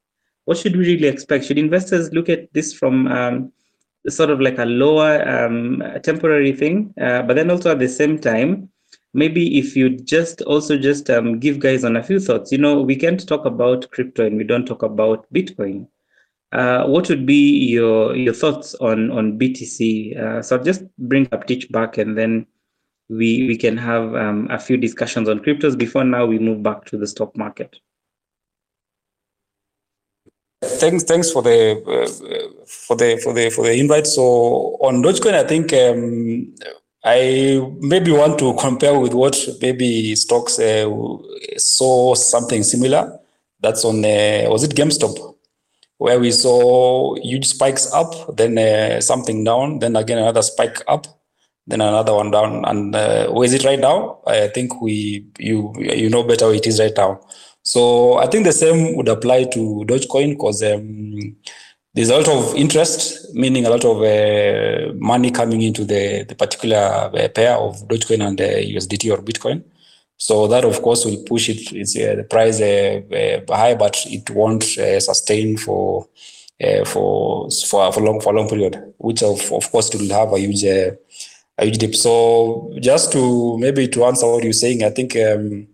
what 0.48 0.56
should 0.56 0.76
we 0.76 0.86
really 0.86 1.06
expect? 1.06 1.44
Should 1.44 1.58
investors 1.58 2.10
look 2.10 2.30
at 2.30 2.50
this 2.54 2.72
from 2.72 3.06
um, 3.08 3.52
sort 4.08 4.30
of 4.30 4.40
like 4.40 4.56
a 4.56 4.64
lower 4.64 5.20
um, 5.28 5.82
temporary 6.02 6.52
thing? 6.52 6.94
Uh, 6.98 7.20
but 7.20 7.36
then 7.36 7.50
also 7.50 7.72
at 7.72 7.78
the 7.78 7.88
same 7.88 8.18
time 8.18 8.70
maybe 9.14 9.58
if 9.58 9.76
you 9.76 9.90
just 9.90 10.42
also 10.42 10.76
just 10.76 11.10
um, 11.10 11.38
give 11.38 11.58
guys 11.58 11.84
on 11.84 11.96
a 11.96 12.02
few 12.02 12.20
thoughts 12.20 12.52
you 12.52 12.58
know 12.58 12.80
we 12.80 12.96
can't 12.96 13.26
talk 13.26 13.44
about 13.44 13.90
crypto 13.90 14.26
and 14.26 14.36
we 14.36 14.44
don't 14.44 14.66
talk 14.66 14.82
about 14.82 15.26
bitcoin 15.32 15.86
uh, 16.52 16.86
what 16.86 17.08
would 17.08 17.26
be 17.26 17.58
your 17.66 18.16
your 18.16 18.32
thoughts 18.32 18.74
on 18.76 19.10
on 19.10 19.38
BTC? 19.38 20.18
Uh, 20.18 20.42
so 20.42 20.56
I'll 20.56 20.64
just 20.64 20.82
bring 20.96 21.28
up 21.32 21.46
Teach 21.46 21.70
back, 21.70 21.98
and 21.98 22.16
then 22.16 22.46
we 23.10 23.46
we 23.46 23.56
can 23.56 23.76
have 23.76 24.14
um, 24.14 24.48
a 24.50 24.58
few 24.58 24.78
discussions 24.78 25.28
on 25.28 25.40
cryptos. 25.40 25.76
Before 25.76 26.04
now, 26.04 26.24
we 26.24 26.38
move 26.38 26.62
back 26.62 26.86
to 26.86 26.96
the 26.96 27.06
stock 27.06 27.36
market. 27.36 27.76
Thanks, 30.64 31.04
thanks 31.04 31.30
for 31.30 31.42
the 31.42 31.82
uh, 31.86 32.64
for 32.66 32.96
the 32.96 33.20
for 33.22 33.34
the 33.34 33.50
for 33.50 33.64
the 33.64 33.78
invite. 33.78 34.06
So 34.06 34.78
on 34.80 35.02
Dogecoin, 35.02 35.34
I 35.34 35.44
think 35.44 35.72
um, 35.74 36.54
I 37.14 37.60
maybe 37.80 38.10
want 38.10 38.38
to 38.40 38.54
compare 38.54 38.98
with 38.98 39.14
what 39.14 39.36
maybe 39.62 40.14
stocks 40.16 40.58
uh, 40.58 40.86
saw 41.56 42.14
something 42.14 42.62
similar. 42.62 43.02
That's 43.60 43.84
on 43.84 44.04
uh, 44.04 44.46
was 44.50 44.62
it 44.64 44.74
GameStop? 44.74 45.36
where 45.98 46.18
we 46.18 46.30
saw 46.30 47.14
huge 47.16 47.46
spikes 47.46 47.92
up, 47.92 48.36
then 48.36 48.56
uh, 48.56 49.00
something 49.00 49.44
down, 49.44 49.80
then 49.80 49.96
again 49.96 50.18
another 50.18 50.42
spike 50.42 50.82
up, 50.86 51.06
then 51.66 51.80
another 51.80 52.14
one 52.14 52.30
down. 52.30 52.64
And 52.64 52.94
uh, 52.94 53.28
where 53.30 53.44
is 53.44 53.52
it 53.52 53.64
right 53.64 53.78
now? 53.78 54.20
I 54.26 54.48
think 54.48 54.80
we 54.80 55.26
you 55.38 55.74
you 55.76 56.08
know 56.08 56.22
better 56.22 56.52
it 56.52 56.66
is 56.66 56.80
right 56.80 56.96
now. 56.96 57.20
So 57.62 58.16
I 58.18 58.26
think 58.28 58.44
the 58.44 58.52
same 58.52 58.96
would 58.96 59.08
apply 59.08 59.44
to 59.44 59.84
Dogecoin 59.86 60.30
because 60.30 60.62
um, 60.62 61.36
there's 61.98 62.10
a 62.10 62.16
lot 62.16 62.28
of 62.28 62.54
interest, 62.54 63.34
meaning 63.34 63.66
a 63.66 63.70
lot 63.70 63.84
of 63.84 64.02
uh, 64.02 64.92
money 64.94 65.32
coming 65.32 65.62
into 65.62 65.84
the, 65.84 66.22
the 66.28 66.34
particular 66.36 66.76
uh, 66.76 67.28
pair 67.34 67.56
of 67.56 67.76
Dogecoin 67.88 68.24
and 68.24 68.40
uh, 68.40 68.44
USDT 68.44 69.12
or 69.12 69.20
Bitcoin. 69.20 69.64
So 70.16 70.46
that, 70.46 70.64
of 70.64 70.80
course, 70.80 71.04
will 71.04 71.24
push 71.24 71.48
it, 71.48 71.72
it's, 71.72 71.96
uh, 71.96 72.14
the 72.14 72.22
price 72.22 72.60
uh, 72.60 73.00
uh, 73.12 73.56
high, 73.56 73.74
but 73.74 73.96
it 74.06 74.30
won't 74.30 74.62
uh, 74.78 75.00
sustain 75.00 75.56
for 75.56 76.06
for 76.86 77.48
for 77.66 77.92
for 77.92 78.00
long 78.00 78.20
for 78.20 78.32
a 78.32 78.36
long 78.36 78.48
period, 78.48 78.94
which 78.98 79.24
of 79.24 79.52
of 79.52 79.68
course 79.72 79.92
will 79.92 80.08
have 80.10 80.32
a 80.32 80.38
huge 80.38 80.64
a 80.64 80.96
huge 81.60 81.78
dip. 81.78 81.96
So 81.96 82.76
just 82.80 83.10
to 83.12 83.58
maybe 83.58 83.88
to 83.88 84.04
answer 84.04 84.26
what 84.28 84.44
you're 84.44 84.52
saying, 84.52 84.84
I 84.84 84.90
think 84.90 85.16
um, 85.16 85.66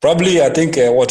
probably 0.00 0.42
I 0.42 0.50
think 0.50 0.76
what 0.76 1.10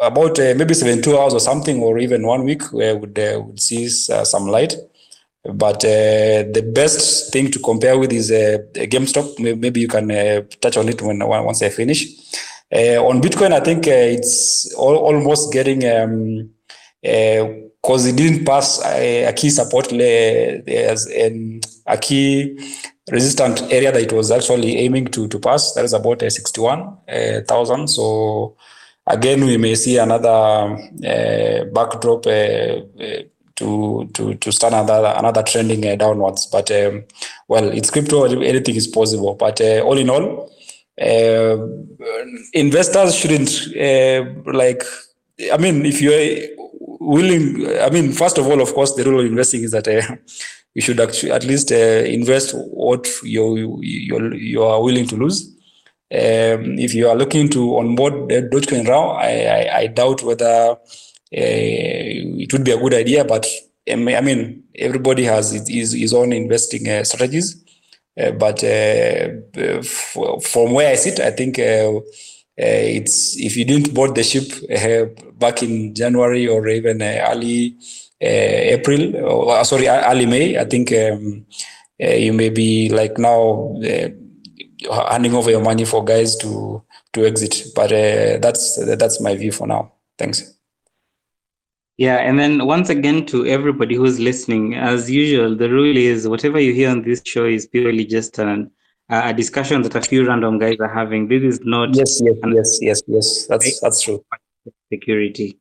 about 0.00 0.38
maybe 0.38 0.74
72 0.74 1.18
hours 1.18 1.34
or 1.34 1.40
something, 1.40 1.82
or 1.82 1.98
even 1.98 2.26
one 2.26 2.44
week, 2.44 2.62
would 2.72 3.18
would 3.18 3.60
see 3.60 3.88
some 3.88 4.46
light. 4.46 4.74
But 5.42 5.84
uh, 5.84 6.44
the 6.52 6.70
best 6.74 7.32
thing 7.32 7.50
to 7.50 7.58
compare 7.58 7.98
with 7.98 8.12
is 8.12 8.30
uh, 8.30 8.58
GameStop. 8.74 9.38
Maybe 9.58 9.80
you 9.80 9.88
can 9.88 10.10
uh, 10.10 10.42
touch 10.60 10.76
on 10.76 10.88
it 10.88 11.00
when 11.00 11.26
once 11.26 11.62
I 11.62 11.70
finish. 11.70 12.06
Uh, 12.72 13.02
on 13.04 13.20
Bitcoin, 13.22 13.52
I 13.52 13.60
think 13.60 13.88
uh, 13.88 13.90
it's 13.90 14.72
all, 14.74 14.96
almost 14.96 15.52
getting 15.52 15.80
because 17.00 18.06
uh, 18.06 18.08
it 18.10 18.16
didn't 18.16 18.44
pass 18.44 18.84
a, 18.84 19.24
a 19.24 19.32
key 19.32 19.48
support 19.48 19.90
as 19.92 21.08
a 21.08 21.96
key 22.00 22.58
resistant 23.10 23.62
area 23.72 23.90
that 23.90 24.02
it 24.02 24.12
was 24.12 24.30
actually 24.30 24.76
aiming 24.76 25.06
to 25.06 25.26
to 25.26 25.38
pass. 25.38 25.72
That 25.72 25.86
is 25.86 25.94
about 25.94 26.22
uh, 26.22 26.28
61,000. 26.28 27.88
so 27.88 28.56
again, 29.06 29.44
we 29.44 29.56
may 29.56 29.74
see 29.74 29.98
another 29.98 30.76
backdrop 31.72 32.26
to 33.60 34.08
to 34.14 34.34
to 34.34 34.52
start 34.52 34.72
another 34.72 35.14
another 35.16 35.42
trending 35.42 35.86
uh, 35.86 35.96
downwards. 35.96 36.46
But 36.46 36.70
um, 36.70 37.04
well, 37.48 37.68
it's 37.70 37.90
crypto; 37.90 38.24
anything 38.24 38.74
is 38.74 38.88
possible. 38.88 39.34
But 39.34 39.60
uh, 39.60 39.80
all 39.84 39.98
in 39.98 40.10
all, 40.10 40.50
uh, 41.00 41.56
investors 42.52 43.14
shouldn't 43.14 43.50
like. 44.46 44.82
I 45.52 45.56
mean, 45.56 45.86
if 45.86 46.00
you're 46.02 46.56
willing, 47.00 47.66
I 47.78 47.88
mean, 47.90 48.12
first 48.12 48.38
of 48.38 48.46
all, 48.46 48.60
of 48.60 48.74
course, 48.74 48.94
the 48.94 49.04
rule 49.04 49.20
of 49.20 49.26
investing 49.26 49.62
is 49.62 49.70
that 49.72 49.86
you 50.74 50.82
should 50.82 51.00
actually 51.00 51.32
at 51.32 51.44
least 51.44 51.70
invest 51.70 52.52
what 52.54 53.08
you 53.22 53.80
you 53.82 54.32
you 54.32 54.62
are 54.62 54.82
willing 54.82 55.06
to 55.08 55.16
lose. 55.16 55.56
Um, 56.12 56.76
if 56.76 56.92
you 56.92 57.08
are 57.08 57.14
looking 57.14 57.48
to 57.50 57.78
onboard 57.78 58.28
Dogecoin 58.28 58.84
now, 58.84 59.10
I, 59.10 59.28
I, 59.28 59.78
I 59.78 59.86
doubt 59.86 60.24
whether 60.24 60.42
uh, 60.42 60.74
it 61.32 62.52
would 62.52 62.64
be 62.64 62.72
a 62.72 62.78
good 62.78 62.94
idea, 62.94 63.24
but 63.24 63.46
um, 63.92 64.08
I 64.08 64.20
mean, 64.20 64.64
everybody 64.74 65.22
has 65.24 65.52
his, 65.68 65.92
his 65.92 66.12
own 66.12 66.32
investing 66.32 66.88
uh, 66.88 67.04
strategies. 67.04 67.62
Uh, 68.20 68.32
but 68.32 68.58
from 68.60 70.72
where 70.72 70.90
I 70.90 70.96
sit, 70.96 71.20
I 71.20 71.30
think 71.30 71.60
it's 72.56 73.36
if 73.38 73.56
you 73.56 73.64
didn't 73.64 73.94
board 73.94 74.16
the 74.16 74.24
ship 74.24 74.50
back 75.38 75.62
in 75.62 75.94
January 75.94 76.48
or 76.48 76.66
even 76.66 77.02
early 77.02 77.76
April, 78.20 79.16
or 79.16 79.64
sorry, 79.64 79.86
early 79.86 80.26
May, 80.26 80.58
I 80.58 80.64
think 80.64 80.92
um, 80.92 81.46
you 81.98 82.32
may 82.32 82.50
be 82.50 82.88
like 82.88 83.16
now 83.16 83.76
handing 84.88 85.34
over 85.34 85.50
your 85.50 85.62
money 85.62 85.84
for 85.84 86.04
guys 86.04 86.36
to 86.36 86.82
to 87.12 87.26
exit. 87.26 87.64
But 87.74 87.92
uh, 87.92 88.38
that's 88.38 88.78
that's 88.96 89.20
my 89.20 89.36
view 89.36 89.52
for 89.52 89.66
now. 89.66 89.92
Thanks. 90.18 90.54
Yeah, 91.96 92.16
and 92.16 92.38
then 92.38 92.66
once 92.66 92.88
again 92.88 93.26
to 93.26 93.46
everybody 93.46 93.94
who's 93.94 94.18
listening, 94.18 94.74
as 94.74 95.10
usual, 95.10 95.54
the 95.54 95.68
rule 95.68 95.96
is 95.96 96.26
whatever 96.26 96.58
you 96.58 96.72
hear 96.72 96.88
on 96.88 97.02
this 97.02 97.20
show 97.26 97.44
is 97.44 97.66
purely 97.66 98.06
just 98.06 98.38
an, 98.38 98.70
a 99.10 99.34
discussion 99.34 99.82
that 99.82 99.94
a 99.94 100.00
few 100.00 100.26
random 100.26 100.58
guys 100.58 100.78
are 100.80 100.92
having. 100.92 101.28
This 101.28 101.42
is 101.42 101.60
not. 101.62 101.94
Yes, 101.94 102.20
yes, 102.24 102.36
yes, 102.46 102.78
yes, 102.80 103.02
yes. 103.06 103.46
That's 103.48 103.80
that's 103.80 104.02
true. 104.02 104.24
Security. 104.90 105.58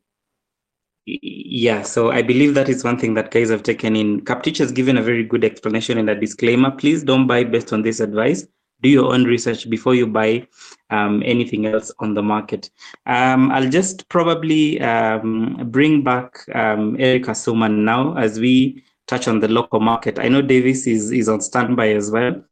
Yeah, 1.06 1.82
so 1.82 2.12
I 2.12 2.22
believe 2.22 2.54
that 2.54 2.70
is 2.70 2.84
one 2.84 3.00
thing 3.00 3.16
that 3.16 3.32
guys 3.32 3.50
have 3.50 3.64
taken 3.64 3.96
in. 3.96 4.22
Kaptich 4.22 4.60
has 4.60 4.72
given 4.72 4.98
a 4.98 5.02
very 5.02 5.24
good 5.24 5.44
explanation 5.44 5.98
in 5.98 6.06
the 6.06 6.16
disclaimer. 6.16 6.70
Please 6.72 7.04
don't 7.04 7.26
buy 7.26 7.44
based 7.44 7.74
on 7.74 7.82
this 7.82 8.00
advice 8.00 8.46
do 8.82 8.90
your 8.90 9.14
own 9.14 9.26
research 9.26 9.70
before 9.70 9.96
you 9.96 10.08
buy 10.08 10.48
um, 10.90 11.22
anything 11.26 11.66
else 11.66 11.92
on 12.00 12.14
the 12.14 12.24
market. 12.24 12.70
Um, 13.06 13.52
I'll 13.52 13.70
just 13.70 14.08
probably 14.10 14.80
um, 14.82 15.70
bring 15.72 16.04
back 16.04 16.40
um, 16.56 16.96
Eric 17.00 17.24
Asuma 17.24 17.74
now 17.74 18.18
as 18.18 18.40
we 18.40 18.84
touch 19.08 19.28
on 19.28 19.40
the 19.40 19.48
local 19.48 19.80
market. 19.80 20.20
I 20.20 20.28
know 20.28 20.42
Davis 20.42 20.88
is, 20.88 21.12
is 21.12 21.28
on 21.28 21.42
standby 21.42 21.90
as 21.90 22.12
well. 22.12 22.44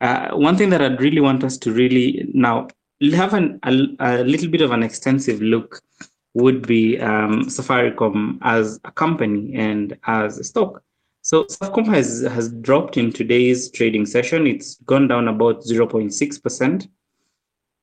Uh, 0.00 0.30
one 0.32 0.56
thing 0.56 0.70
that 0.70 0.82
I'd 0.82 1.00
really 1.00 1.20
want 1.20 1.44
us 1.44 1.56
to 1.58 1.72
really 1.72 2.28
now 2.34 2.68
have 3.14 3.32
an, 3.32 3.58
a, 3.62 3.70
a 4.00 4.24
little 4.24 4.50
bit 4.50 4.60
of 4.60 4.70
an 4.70 4.82
extensive 4.82 5.40
look 5.40 5.80
would 6.34 6.66
be 6.66 6.98
um, 6.98 7.44
Safaricom 7.46 8.38
as 8.42 8.80
a 8.84 8.90
company 8.90 9.54
and 9.54 9.96
as 10.06 10.38
a 10.38 10.44
stock. 10.44 10.82
So 11.24 11.44
Safcom 11.44 11.86
has, 11.86 12.20
has 12.20 12.50
dropped 12.50 12.98
in 12.98 13.10
today's 13.10 13.70
trading 13.70 14.04
session. 14.04 14.46
It's 14.46 14.74
gone 14.84 15.08
down 15.08 15.26
about 15.26 15.62
0.6%. 15.62 16.88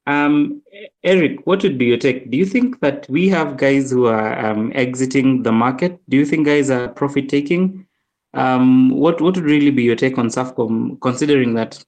Um, 0.05 0.61
Eric, 1.03 1.47
what 1.47 1.63
would 1.63 1.79
be 1.79 1.85
your 1.85 1.97
take? 1.97 2.29
Do 2.29 2.37
you 2.37 2.45
think 2.45 2.81
that 2.81 3.09
we 3.09 3.27
have 3.29 3.57
guys 3.57 3.89
who 3.89 4.05
are 4.05 4.37
um, 4.45 4.71
exiting 4.75 5.41
the 5.41 5.51
market? 5.51 5.99
Do 6.07 6.17
you 6.17 6.25
think 6.25 6.45
guys 6.45 6.69
are 6.69 6.89
profit 6.89 7.29
taking? 7.29 7.87
Um, 8.35 8.91
what 8.91 9.19
what 9.19 9.35
would 9.35 9.45
really 9.45 9.71
be 9.71 9.83
your 9.83 9.95
take 9.95 10.19
on 10.19 10.27
Safcom, 10.27 11.01
considering 11.01 11.55
that 11.55 11.83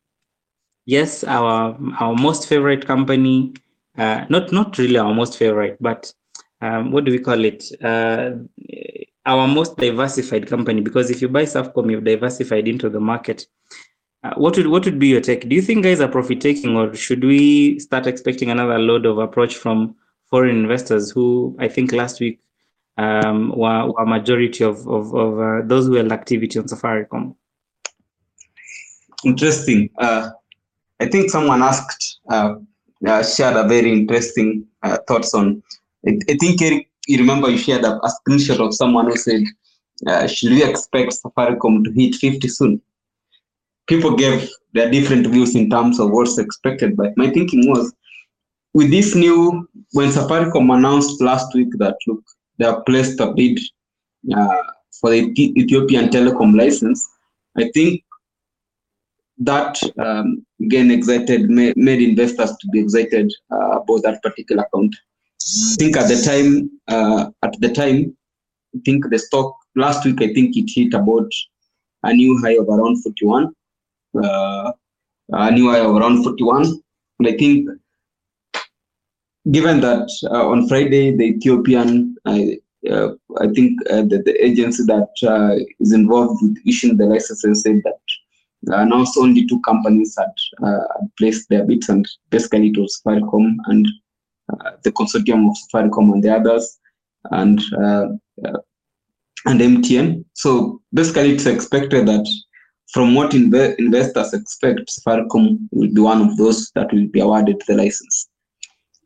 yes, 0.86 1.24
our 1.24 1.78
our 2.00 2.16
most 2.16 2.50
favorite 2.50 2.86
company, 2.86 3.54
uh, 3.98 4.26
not 4.30 4.52
not 4.52 4.78
really 4.78 4.98
our 4.98 5.14
most 5.14 5.38
favorite, 5.38 5.78
but 5.80 6.14
um, 6.62 6.92
what 6.92 7.06
do 7.06 7.12
we 7.12 7.20
call 7.20 7.46
it? 7.46 7.64
Uh, 7.82 8.32
our 9.26 9.48
most 9.48 9.78
diversified 9.78 10.48
company 10.48 10.82
because 10.82 11.10
if 11.10 11.22
you 11.22 11.30
buy 11.30 11.44
Safcom, 11.44 11.90
you've 11.92 12.04
diversified 12.04 12.68
into 12.68 12.90
the 12.90 13.00
market. 13.00 13.46
Uh, 14.24 14.34
what 14.36 14.56
would 14.56 14.68
what 14.68 14.86
would 14.86 15.00
be 15.00 15.08
your 15.08 15.22
take? 15.22 15.50
Do 15.50 15.56
you 15.56 15.62
think 15.62 15.84
guys 15.84 16.00
are 16.00 16.08
profit 16.08 16.40
taking, 16.40 16.78
or 16.78 16.94
should 16.96 17.24
we 17.24 17.80
start 17.80 18.08
expecting 18.08 18.50
another 18.50 18.80
load 18.80 19.06
of 19.06 19.18
approach 19.18 19.56
from 19.56 19.96
foreign 20.30 20.56
investors 20.56 21.12
who 21.12 21.56
I 21.60 21.68
think 21.68 21.92
last 21.92 22.20
week 22.22 22.40
um, 22.98 23.54
were, 23.56 23.92
were 23.92 24.06
majority 24.06 24.64
of 24.64 24.88
of, 24.88 25.14
of 25.14 25.40
uh, 25.40 25.68
those 25.68 25.88
who 25.88 25.96
held 25.96 26.12
activity 26.14 26.58
on 26.58 26.66
Safaricom? 26.66 27.36
Interesting. 29.26 29.90
Uh, 29.98 30.30
I 31.00 31.08
think 31.08 31.30
someone 31.30 31.62
asked 31.62 32.20
uh, 32.30 32.56
uh, 33.06 33.24
shared 33.24 33.58
a 33.58 33.68
very 33.68 33.92
interesting 33.92 34.66
uh, 34.84 34.98
thoughts 35.08 35.34
on. 35.34 35.62
I, 36.08 36.18
I 36.30 36.36
think 36.40 36.62
Eric 36.62 36.88
you 37.08 37.18
remember 37.18 37.50
you 37.50 37.58
shared 37.58 37.84
a, 37.84 37.98
a 37.98 38.10
screenshot 38.10 38.60
of 38.60 38.74
someone 38.74 39.08
who 39.08 39.18
said, 39.18 39.42
uh, 40.08 40.28
should 40.28 40.52
we 40.52 40.64
expect 40.64 41.16
Safaricom 41.24 41.84
to 41.84 41.92
hit 41.92 42.16
50 42.16 42.48
soon? 42.48 42.82
People 43.88 44.16
gave 44.16 44.50
their 44.74 44.90
different 44.90 45.28
views 45.28 45.56
in 45.56 45.70
terms 45.70 46.00
of 46.00 46.12
what's 46.12 46.38
expected, 46.38 46.96
but 46.96 47.16
my 47.18 47.30
thinking 47.30 47.70
was, 47.70 47.94
with 48.74 48.90
this 48.90 49.14
new, 49.16 49.68
when 49.92 50.10
Safaricom 50.10 50.76
announced 50.76 51.22
last 51.22 51.54
week 51.54 51.70
that, 51.78 51.96
look, 52.08 52.24
they 52.58 52.66
have 52.66 52.86
placed 52.86 53.20
a 53.20 53.32
bid 53.34 53.60
uh, 54.36 54.64
for 55.00 55.10
the 55.10 55.34
Ethiopian 55.38 56.10
telecom 56.10 56.58
license, 56.58 57.08
I 57.58 57.70
think 57.74 58.04
that 59.40 59.78
um, 59.98 60.46
again 60.62 60.92
excited 60.92 61.50
made, 61.50 62.02
investors 62.02 62.52
to 62.52 62.68
be 62.72 62.80
excited 62.80 63.32
uh, 63.52 63.80
about 63.80 64.04
that 64.04 64.22
particular 64.24 64.64
account. 64.64 64.96
I 65.44 65.76
think 65.78 65.98
at 65.98 66.08
the 66.08 66.22
time, 66.22 66.72
uh, 66.88 67.30
at 67.44 67.60
the 67.60 67.72
time, 67.74 68.16
I 68.76 68.80
think 68.86 69.10
the 69.10 69.20
stock 69.20 69.56
last 69.76 70.06
week, 70.06 70.22
I 70.22 70.34
think 70.34 70.56
it 70.56 70.70
hit 70.74 70.94
about 70.94 71.30
a 72.04 72.14
new 72.14 72.40
high 72.42 72.58
of 72.58 72.68
around 72.70 73.02
41, 73.04 73.54
uh, 74.24 74.72
a 75.30 75.52
new 75.52 75.70
high 75.70 75.80
of 75.80 75.96
around 75.96 76.24
41. 76.24 76.82
And 77.20 77.28
I 77.28 77.38
think, 77.38 77.70
given 79.52 79.82
that 79.82 80.10
uh, 80.32 80.48
on 80.48 80.68
Friday, 80.68 81.16
the 81.16 81.26
Ethiopian, 81.36 82.16
uh, 82.26 83.10
I 83.40 83.48
think 83.54 83.80
uh, 83.90 84.04
the, 84.04 84.22
the 84.26 84.36
agency 84.44 84.84
that 84.86 85.10
uh, 85.28 85.56
is 85.80 85.94
involved 85.94 86.42
with 86.42 86.58
issuing 86.66 86.98
the 86.98 87.06
licenses 87.06 87.64
said 87.64 87.82
that 87.84 88.74
uh, 88.74 88.86
now 88.86 89.06
only 89.18 89.46
two 89.46 89.60
companies 89.62 90.18
had, 90.18 90.34
uh, 90.66 90.84
placed 91.18 91.50
their 91.50 91.66
bids, 91.66 91.90
and 91.90 92.08
basically 92.30 92.70
it 92.70 92.78
was 92.78 93.02
Safaricom 93.06 93.56
and 93.66 93.88
the 94.84 94.92
consortium 94.92 95.50
of 95.50 95.56
Safaricom 95.58 96.14
and 96.14 96.24
the 96.24 96.36
others, 96.36 96.80
and 97.32 97.62
uh, 97.78 98.08
uh, 98.46 98.60
and 99.46 99.60
MTN. 99.60 100.26
So 100.34 100.82
basically, 100.94 101.32
it's 101.32 101.46
expected 101.46 102.08
that 102.08 102.28
from 102.92 103.16
what 103.16 103.32
inv- 103.32 103.76
investors 103.78 104.34
expect, 104.34 104.90
Safaricom 104.90 105.68
will 105.72 105.94
be 105.94 106.02
one 106.02 106.22
of 106.22 106.38
those 106.38 106.72
that 106.76 106.92
will 106.94 107.08
be 107.08 107.20
awarded 107.20 107.62
the 107.68 107.76
license. 107.76 108.30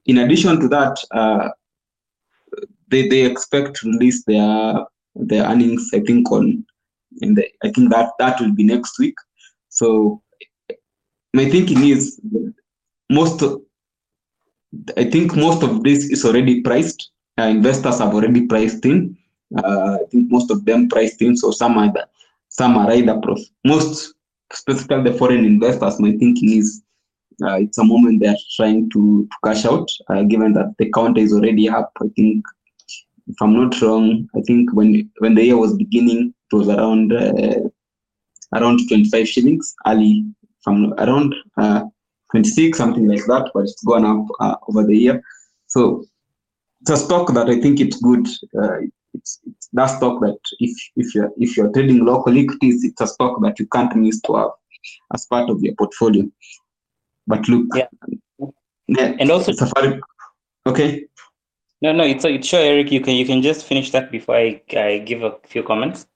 In 0.06 0.20
addition 0.20 0.60
to 0.60 0.68
that, 0.70 0.98
uh, 1.12 1.50
they, 2.90 3.08
they 3.08 3.26
expect 3.26 3.76
to 3.78 3.90
release 3.90 4.24
their 4.26 4.86
their 5.16 5.46
earnings. 5.46 5.90
I 5.94 6.00
think 6.02 6.32
on 6.32 6.66
in 7.22 7.36
the 7.36 7.48
I 7.64 7.72
think 7.72 7.92
that 7.92 8.12
that 8.20 8.40
will 8.40 8.54
be 8.54 8.64
next 8.64 9.00
week. 9.00 9.16
So 9.70 10.22
my 11.34 11.50
thinking 11.50 11.88
is 11.88 12.20
most 13.10 13.44
I 14.98 15.06
think 15.06 15.36
most 15.36 15.64
of 15.64 15.84
this 15.84 16.10
is 16.10 16.26
already 16.26 16.62
priced. 16.62 17.12
Uh, 17.40 17.44
investors 17.44 18.00
have 18.00 18.14
already 18.14 18.48
priced 18.48 18.86
in. 18.86 19.18
Uh, 19.58 19.98
I 20.02 20.06
think 20.12 20.32
most 20.32 20.52
of 20.52 20.66
them 20.66 20.90
priced 20.90 21.22
in. 21.22 21.38
So 21.38 21.52
some 21.52 21.78
are 21.78 21.92
the, 21.92 22.08
some 22.50 22.78
are 22.78 22.92
either 22.92 23.20
prof. 23.20 23.40
Most 23.66 24.14
specifically 24.52 25.12
the 25.12 25.18
foreign 25.18 25.46
investors. 25.46 26.00
My 26.00 26.12
thinking 26.12 26.58
is 26.58 26.84
uh, 27.44 27.56
it's 27.56 27.78
a 27.78 27.84
moment 27.84 28.20
they 28.20 28.28
are 28.28 28.36
trying 28.56 28.90
to, 28.90 29.28
to 29.28 29.38
cash 29.46 29.66
out, 29.66 29.90
uh, 30.10 30.24
given 30.24 30.54
that 30.54 30.74
the 30.80 30.92
counter 30.92 31.22
is 31.22 31.34
already 31.34 31.70
up. 31.70 31.92
I 32.02 32.08
think, 32.16 32.44
if 33.28 33.36
I'm 33.42 33.54
not 33.54 33.80
wrong, 33.82 34.28
I 34.36 34.42
think 34.42 34.74
when 34.74 35.10
when 35.20 35.36
the 35.36 35.44
year 35.44 35.58
was 35.58 35.78
beginning, 35.78 36.34
it 36.52 36.56
was 36.56 36.70
around 36.70 37.14
uh, 37.14 37.60
around 38.56 38.88
25 38.88 39.28
shillings. 39.28 39.76
Early, 39.86 40.26
from 40.64 40.94
around 40.98 41.36
uh, 41.58 41.84
26, 42.32 42.78
something 42.78 43.08
like 43.08 43.26
that, 43.26 43.52
but 43.54 43.64
it's 43.64 43.84
gone 43.84 44.06
up 44.06 44.26
uh, 44.40 44.56
over 44.68 44.84
the 44.84 44.98
year. 44.98 45.22
So 45.68 46.06
it's 46.82 46.92
a 46.92 46.98
stock 46.98 47.34
that 47.34 47.50
I 47.50 47.60
think 47.60 47.80
it's 47.80 47.98
good. 48.02 48.28
Uh, 48.58 48.80
it's, 49.14 49.40
it's 49.46 49.70
that 49.74 49.88
stock 49.88 50.22
that 50.22 50.38
if 50.60 50.72
if 50.96 51.16
you're 51.16 51.32
if 51.38 51.58
you're 51.58 51.72
trading 51.72 52.06
local 52.06 52.38
equities, 52.38 52.84
it's 52.84 53.02
a 53.02 53.08
stock 53.08 53.42
that 53.42 53.60
you 53.60 53.66
can't 53.68 53.96
miss 53.96 54.22
to 54.22 54.36
have 54.36 54.52
as 55.14 55.26
part 55.26 55.50
of 55.50 55.62
your 55.62 55.76
portfolio. 55.76 56.30
But 57.26 57.48
look, 57.48 57.68
yeah, 57.76 57.88
yeah 58.88 59.16
and 59.20 59.32
also 59.32 59.52
Safari. 59.52 60.00
Okay. 60.66 61.06
No, 61.82 61.92
no, 61.92 62.04
it's 62.04 62.26
it's 62.26 62.48
sure, 62.48 62.60
Eric. 62.60 62.92
You 62.92 63.02
can 63.02 63.16
you 63.16 63.26
can 63.26 63.42
just 63.42 63.66
finish 63.66 63.92
that 63.92 64.12
before 64.12 64.36
I, 64.36 64.62
I 64.76 65.00
give 65.00 65.24
a 65.24 65.36
few 65.46 65.64
comments. 65.64 66.08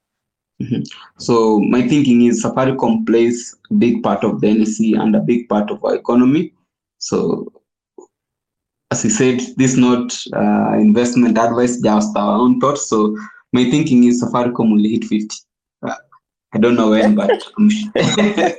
Mm-hmm. 0.61 0.81
So 1.17 1.59
my 1.59 1.87
thinking 1.87 2.23
is 2.23 2.43
Safaricom 2.43 3.05
plays 3.07 3.55
a 3.71 3.73
big 3.73 4.03
part 4.03 4.23
of 4.23 4.41
the 4.41 4.47
NSE 4.47 4.99
and 4.99 5.15
a 5.15 5.19
big 5.19 5.49
part 5.49 5.71
of 5.71 5.83
our 5.83 5.95
economy. 5.95 6.53
So 6.99 7.51
as 8.91 9.03
we 9.03 9.09
said, 9.09 9.39
this 9.57 9.71
is 9.71 9.77
not 9.77 10.13
uh, 10.33 10.73
investment 10.77 11.37
advice, 11.37 11.79
just 11.81 12.15
our 12.15 12.37
own 12.37 12.59
thoughts. 12.59 12.87
So 12.87 13.17
my 13.53 13.69
thinking 13.71 14.03
is 14.03 14.21
Safaricom 14.21 14.73
will 14.73 14.83
hit 14.83 15.05
50. 15.05 15.35
Uh, 15.87 15.95
I 16.53 16.57
don't 16.59 16.75
know 16.75 16.91
when, 16.91 17.15
but 17.15 17.31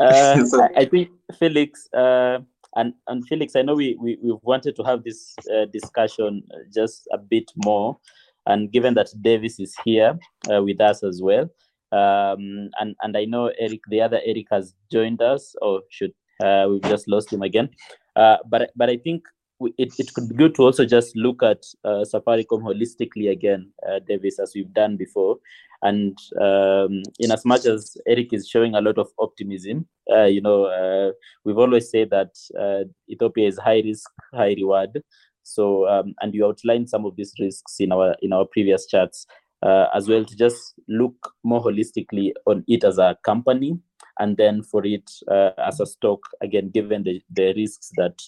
uh, 0.00 0.44
so, 0.46 0.68
I 0.76 0.86
think 0.86 1.10
Felix 1.38 1.88
uh, 1.92 2.38
and 2.76 2.94
and 3.06 3.26
Felix, 3.28 3.54
I 3.54 3.62
know 3.62 3.74
we 3.74 3.96
we 4.00 4.18
we 4.22 4.36
wanted 4.42 4.74
to 4.76 4.82
have 4.82 5.04
this 5.04 5.34
uh, 5.54 5.66
discussion 5.66 6.42
just 6.74 7.06
a 7.12 7.18
bit 7.18 7.52
more 7.64 7.98
and 8.48 8.72
given 8.72 8.94
that 8.94 9.08
Davis 9.20 9.60
is 9.60 9.74
here 9.84 10.18
uh, 10.52 10.62
with 10.62 10.80
us 10.80 11.04
as 11.04 11.20
well, 11.22 11.48
um, 11.92 12.70
and 12.80 12.96
and 13.02 13.16
I 13.16 13.24
know 13.24 13.52
Eric, 13.58 13.80
the 13.88 14.00
other 14.00 14.20
Eric 14.26 14.46
has 14.50 14.74
joined 14.90 15.22
us, 15.22 15.54
or 15.62 15.82
should 15.90 16.12
uh, 16.42 16.66
we've 16.68 16.82
just 16.82 17.08
lost 17.08 17.32
him 17.32 17.42
again. 17.42 17.68
Uh, 18.16 18.38
but 18.48 18.70
but 18.74 18.90
I 18.90 18.96
think 18.96 19.22
it, 19.60 19.92
it 19.98 20.12
could 20.14 20.28
be 20.28 20.34
good 20.34 20.54
to 20.56 20.62
also 20.62 20.84
just 20.84 21.16
look 21.16 21.42
at 21.42 21.62
uh, 21.84 22.04
Safaricom 22.12 22.62
holistically 22.62 23.30
again, 23.30 23.70
uh, 23.88 24.00
Davis, 24.06 24.38
as 24.38 24.52
we've 24.54 24.72
done 24.72 24.96
before. 24.96 25.36
And 25.82 26.18
um, 26.40 27.02
in 27.20 27.30
as 27.30 27.44
much 27.44 27.64
as 27.64 27.96
Eric 28.06 28.32
is 28.32 28.48
showing 28.48 28.74
a 28.74 28.80
lot 28.80 28.98
of 28.98 29.08
optimism, 29.18 29.86
uh, 30.12 30.24
you 30.24 30.40
know, 30.40 30.64
uh, 30.64 31.12
we've 31.44 31.58
always 31.58 31.90
said 31.90 32.10
that 32.10 32.30
Ethiopia 33.08 33.46
is 33.46 33.58
high 33.58 33.82
risk, 33.84 34.10
high 34.34 34.54
reward. 34.54 35.02
So, 35.48 35.88
um, 35.88 36.14
and 36.20 36.34
you 36.34 36.46
outlined 36.46 36.90
some 36.90 37.04
of 37.06 37.16
these 37.16 37.32
risks 37.40 37.80
in 37.80 37.92
our 37.92 38.14
in 38.22 38.32
our 38.32 38.44
previous 38.44 38.86
chats 38.86 39.26
uh, 39.62 39.86
as 39.94 40.08
well 40.08 40.24
to 40.24 40.36
just 40.36 40.74
look 40.88 41.34
more 41.42 41.62
holistically 41.62 42.32
on 42.46 42.64
it 42.68 42.84
as 42.84 42.98
a 42.98 43.16
company, 43.24 43.78
and 44.18 44.36
then 44.36 44.62
for 44.62 44.84
it 44.84 45.10
uh, 45.30 45.50
as 45.58 45.80
a 45.80 45.86
stock 45.86 46.20
again, 46.40 46.70
given 46.70 47.02
the 47.02 47.20
the 47.30 47.54
risks 47.54 47.90
that 47.96 48.20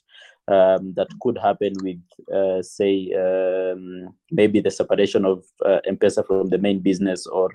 um, 0.49 0.95
that 0.95 1.09
could 1.21 1.39
happen 1.39 1.75
with, 1.83 2.01
uh, 2.35 2.61
say, 2.63 3.13
um, 3.15 4.09
maybe 4.33 4.61
the 4.61 4.71
separation 4.71 5.25
of 5.25 5.45
uh, 5.65 5.79
M-Pesa 5.87 6.27
from 6.27 6.49
the 6.49 6.59
main 6.59 6.81
business 6.81 7.27
or 7.27 7.51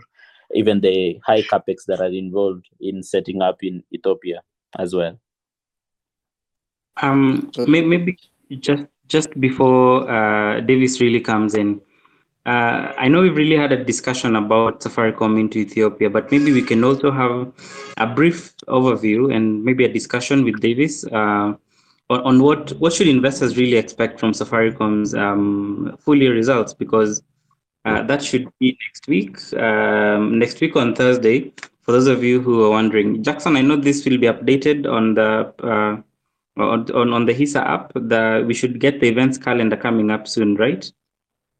even 0.54 0.80
the 0.80 1.19
high 1.25 1.41
capex 1.41 1.86
that 1.88 1.99
are 1.99 2.06
involved 2.06 2.69
in 2.80 3.04
setting 3.04 3.41
up 3.41 3.58
in 3.63 3.84
Ethiopia 3.93 4.41
as 4.80 4.95
well. 4.95 5.19
Um, 7.01 7.51
maybe 7.67 8.17
just 8.60 8.84
just 9.08 9.39
before 9.39 10.10
uh, 10.10 10.62
Davis 10.62 11.02
really 11.02 11.20
comes 11.22 11.56
in, 11.56 11.82
uh, 12.46 12.94
I 12.98 13.08
know 13.08 13.22
we've 13.22 13.36
really 13.36 13.58
had 13.58 13.72
a 13.72 13.84
discussion 13.84 14.36
about 14.36 14.82
Safaricom 14.82 15.39
into 15.39 15.58
Ethiopia, 15.60 16.10
but 16.10 16.32
maybe 16.32 16.52
we 16.54 16.62
can 16.62 16.84
also 16.84 17.12
have 17.12 17.52
a 17.98 18.06
brief 18.06 18.56
overview 18.68 19.36
and 19.36 19.63
maybe 19.63 19.84
a 19.84 19.91
discussion 19.91 20.44
with 20.44 20.62
Davis 20.62 21.06
uh, 21.08 21.56
on, 22.10 22.20
on 22.22 22.44
what 22.44 22.72
what 22.74 22.94
should 22.94 23.08
investors 23.08 23.58
really 23.58 23.78
expect 23.78 24.20
from 24.20 24.32
Safaricom's 24.32 25.15
um, 25.15 25.98
full 26.00 26.15
year 26.15 26.34
results 26.34 26.74
because 26.74 27.24
uh, 27.86 28.04
that 28.04 28.24
should 28.24 28.48
be 28.60 28.78
next 28.88 29.08
week. 29.08 29.38
Um, 29.54 30.38
next 30.38 30.62
week 30.62 30.76
on 30.76 30.96
Thursday. 30.96 31.52
For 31.82 31.91
those 31.91 32.08
of 32.08 32.24
you 32.24 32.41
who 32.41 32.63
are 32.65 32.72
wondering, 32.72 33.22
Jackson, 33.22 33.56
I 33.56 33.62
know 33.62 33.76
this 33.76 34.06
will 34.06 34.18
be 34.18 34.26
updated 34.26 34.91
on 34.91 35.13
the 35.13 35.54
uh, 35.63 36.02
on, 36.58 36.91
on 36.91 37.13
on 37.13 37.26
the 37.26 37.34
HISA 37.34 37.62
app. 37.65 37.91
The 37.94 38.44
we 38.48 38.54
should 38.54 38.80
get 38.80 39.00
the 39.00 39.08
events 39.08 39.38
calendar 39.38 39.78
coming 39.78 40.12
up 40.12 40.28
soon, 40.28 40.56
right? 40.56 40.89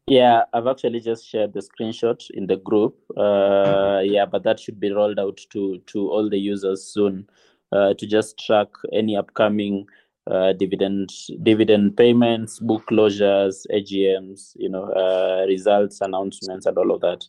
Yeah, 0.08 0.44
I've 0.52 0.68
actually 0.68 1.00
just 1.00 1.28
shared 1.28 1.52
the 1.52 1.60
screenshot 1.60 2.24
in 2.30 2.46
the 2.46 2.56
group. 2.56 2.96
Uh, 3.16 4.02
yeah, 4.04 4.24
but 4.24 4.44
that 4.44 4.60
should 4.60 4.78
be 4.78 4.92
rolled 4.92 5.18
out 5.18 5.40
to 5.50 5.78
to 5.86 6.08
all 6.08 6.30
the 6.30 6.38
users 6.38 6.84
soon 6.84 7.28
uh, 7.72 7.94
to 7.94 8.06
just 8.06 8.38
track 8.38 8.68
any 8.92 9.16
upcoming 9.16 9.86
uh, 10.30 10.52
dividend 10.52 11.10
dividend 11.42 11.96
payments, 11.96 12.60
book 12.60 12.84
closures, 12.88 13.66
AGMs, 13.72 14.52
you 14.56 14.68
know, 14.68 14.84
uh, 14.92 15.44
results 15.46 16.00
announcements, 16.00 16.66
and 16.66 16.78
all 16.78 16.92
of 16.92 17.00
that. 17.00 17.24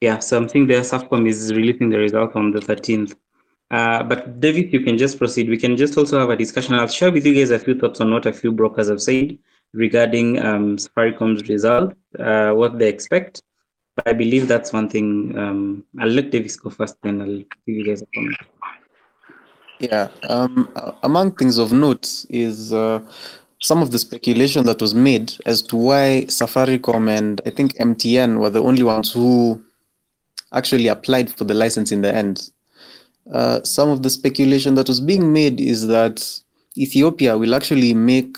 Yeah, 0.00 0.18
so 0.18 0.42
I 0.42 0.46
think 0.46 0.68
the 0.68 0.74
SAFCOM 0.74 1.26
is 1.26 1.54
releasing 1.54 1.88
the 1.88 1.98
result 1.98 2.36
on 2.36 2.50
the 2.50 2.60
13th. 2.60 3.16
Uh, 3.70 4.02
but 4.02 4.40
David, 4.40 4.72
you 4.72 4.80
can 4.80 4.96
just 4.96 5.18
proceed. 5.18 5.48
We 5.48 5.58
can 5.58 5.76
just 5.76 5.96
also 5.98 6.20
have 6.20 6.30
a 6.30 6.36
discussion. 6.36 6.74
I'll 6.74 6.86
share 6.86 7.10
with 7.10 7.26
you 7.26 7.34
guys 7.34 7.50
a 7.50 7.58
few 7.58 7.78
thoughts 7.78 8.00
on 8.00 8.12
what 8.12 8.26
a 8.26 8.32
few 8.32 8.52
brokers 8.52 8.88
have 8.88 9.02
said 9.02 9.38
regarding 9.72 10.40
um, 10.44 10.76
Safaricom's 10.76 11.48
result, 11.48 11.94
uh, 12.18 12.52
what 12.52 12.78
they 12.78 12.88
expect. 12.88 13.42
But 13.96 14.08
I 14.08 14.12
believe 14.12 14.46
that's 14.46 14.72
one 14.72 14.88
thing. 14.88 15.36
Um, 15.36 15.84
I'll 15.98 16.08
let 16.08 16.30
Davis 16.30 16.56
go 16.56 16.70
first, 16.70 16.96
then 17.02 17.20
I'll 17.20 17.38
give 17.38 17.46
you 17.66 17.84
guys 17.84 18.02
a 18.02 18.06
comment. 18.14 18.36
Yeah. 19.78 20.08
Um, 20.28 20.68
among 21.02 21.32
things 21.32 21.58
of 21.58 21.72
note 21.72 22.24
is 22.30 22.72
uh, 22.72 23.00
some 23.60 23.82
of 23.82 23.90
the 23.90 23.98
speculation 23.98 24.64
that 24.66 24.80
was 24.80 24.94
made 24.94 25.34
as 25.44 25.62
to 25.62 25.76
why 25.76 26.24
Safaricom 26.28 27.10
and 27.10 27.40
I 27.46 27.50
think 27.50 27.74
MTN 27.74 28.38
were 28.38 28.50
the 28.50 28.62
only 28.62 28.82
ones 28.82 29.12
who 29.12 29.62
actually 30.52 30.88
applied 30.88 31.30
for 31.30 31.44
the 31.44 31.54
license 31.54 31.92
in 31.92 32.02
the 32.02 32.14
end. 32.14 32.50
Uh, 33.32 33.62
some 33.62 33.88
of 33.88 34.02
the 34.02 34.10
speculation 34.10 34.74
that 34.74 34.88
was 34.88 35.00
being 35.00 35.32
made 35.32 35.60
is 35.60 35.86
that 35.88 36.24
Ethiopia 36.78 37.36
will 37.36 37.54
actually 37.54 37.94
make 37.94 38.36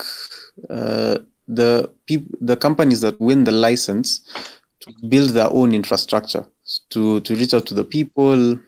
uh, 0.70 1.18
the 1.46 1.90
peop- 2.06 2.34
the 2.40 2.56
companies 2.56 3.00
that 3.00 3.20
win 3.20 3.44
the 3.44 3.52
license 3.52 4.20
to 4.80 4.92
build 5.08 5.30
their 5.30 5.50
own 5.52 5.74
infrastructure 5.74 6.46
to 6.90 7.20
to 7.20 7.34
reach 7.34 7.54
out 7.54 7.66
to 7.66 7.74
the 7.74 7.84
people, 7.84 8.58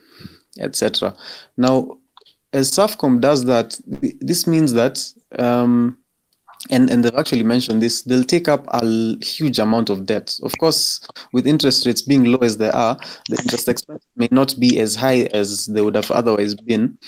etc. 0.58 1.14
Now, 1.56 1.98
as 2.52 2.70
SAFCOM 2.70 3.20
does 3.20 3.44
that, 3.44 3.78
th- 4.00 4.16
this 4.20 4.46
means 4.46 4.72
that, 4.72 5.04
um, 5.38 5.96
and, 6.68 6.90
and 6.90 7.02
they've 7.02 7.14
actually 7.14 7.42
mentioned 7.42 7.80
this, 7.80 8.02
they'll 8.02 8.24
take 8.24 8.48
up 8.48 8.66
a 8.68 9.16
huge 9.24 9.58
amount 9.58 9.88
of 9.88 10.04
debt. 10.04 10.38
Of 10.42 10.52
course, 10.58 11.00
with 11.32 11.46
interest 11.46 11.86
rates 11.86 12.02
being 12.02 12.24
low 12.24 12.38
as 12.38 12.58
they 12.58 12.70
are, 12.70 12.98
the 13.28 13.38
interest 13.38 13.68
expense 13.68 14.04
may 14.16 14.28
not 14.30 14.54
be 14.60 14.78
as 14.78 14.94
high 14.94 15.22
as 15.32 15.66
they 15.66 15.80
would 15.80 15.94
have 15.94 16.10
otherwise 16.10 16.54
been, 16.54 16.98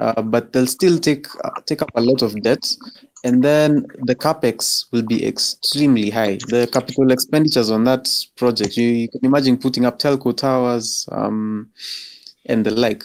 uh, 0.00 0.22
but 0.22 0.52
they'll 0.52 0.66
still 0.66 0.98
take 0.98 1.26
uh, 1.44 1.60
take 1.66 1.82
up 1.82 1.90
a 1.94 2.00
lot 2.00 2.20
of 2.20 2.42
debt, 2.42 2.66
and 3.24 3.42
then 3.42 3.86
the 4.00 4.14
capex 4.14 4.86
will 4.92 5.02
be 5.02 5.24
extremely 5.24 6.10
high. 6.10 6.36
The 6.48 6.68
capital 6.72 7.12
expenditures 7.12 7.70
on 7.70 7.84
that 7.84 8.08
project, 8.36 8.76
you, 8.76 8.88
you 8.88 9.08
can 9.08 9.24
imagine 9.24 9.56
putting 9.56 9.86
up 9.86 9.98
telco 9.98 10.36
towers 10.36 11.08
um, 11.12 11.70
and 12.46 12.66
the 12.66 12.72
like. 12.72 13.04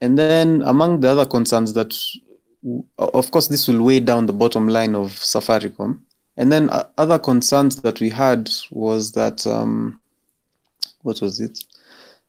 And 0.00 0.18
then 0.18 0.62
among 0.62 1.00
the 1.00 1.08
other 1.08 1.24
concerns 1.24 1.72
that, 1.74 1.94
of 2.98 3.30
course, 3.30 3.48
this 3.48 3.68
will 3.68 3.82
weigh 3.82 4.00
down 4.00 4.26
the 4.26 4.32
bottom 4.32 4.68
line 4.68 4.94
of 4.94 5.12
Safaricom. 5.12 6.00
And 6.36 6.52
then 6.52 6.68
uh, 6.70 6.84
other 6.98 7.18
concerns 7.18 7.76
that 7.82 8.00
we 8.00 8.10
had 8.10 8.50
was 8.70 9.12
that, 9.12 9.46
um, 9.46 10.00
what 11.02 11.20
was 11.20 11.40
it? 11.40 11.58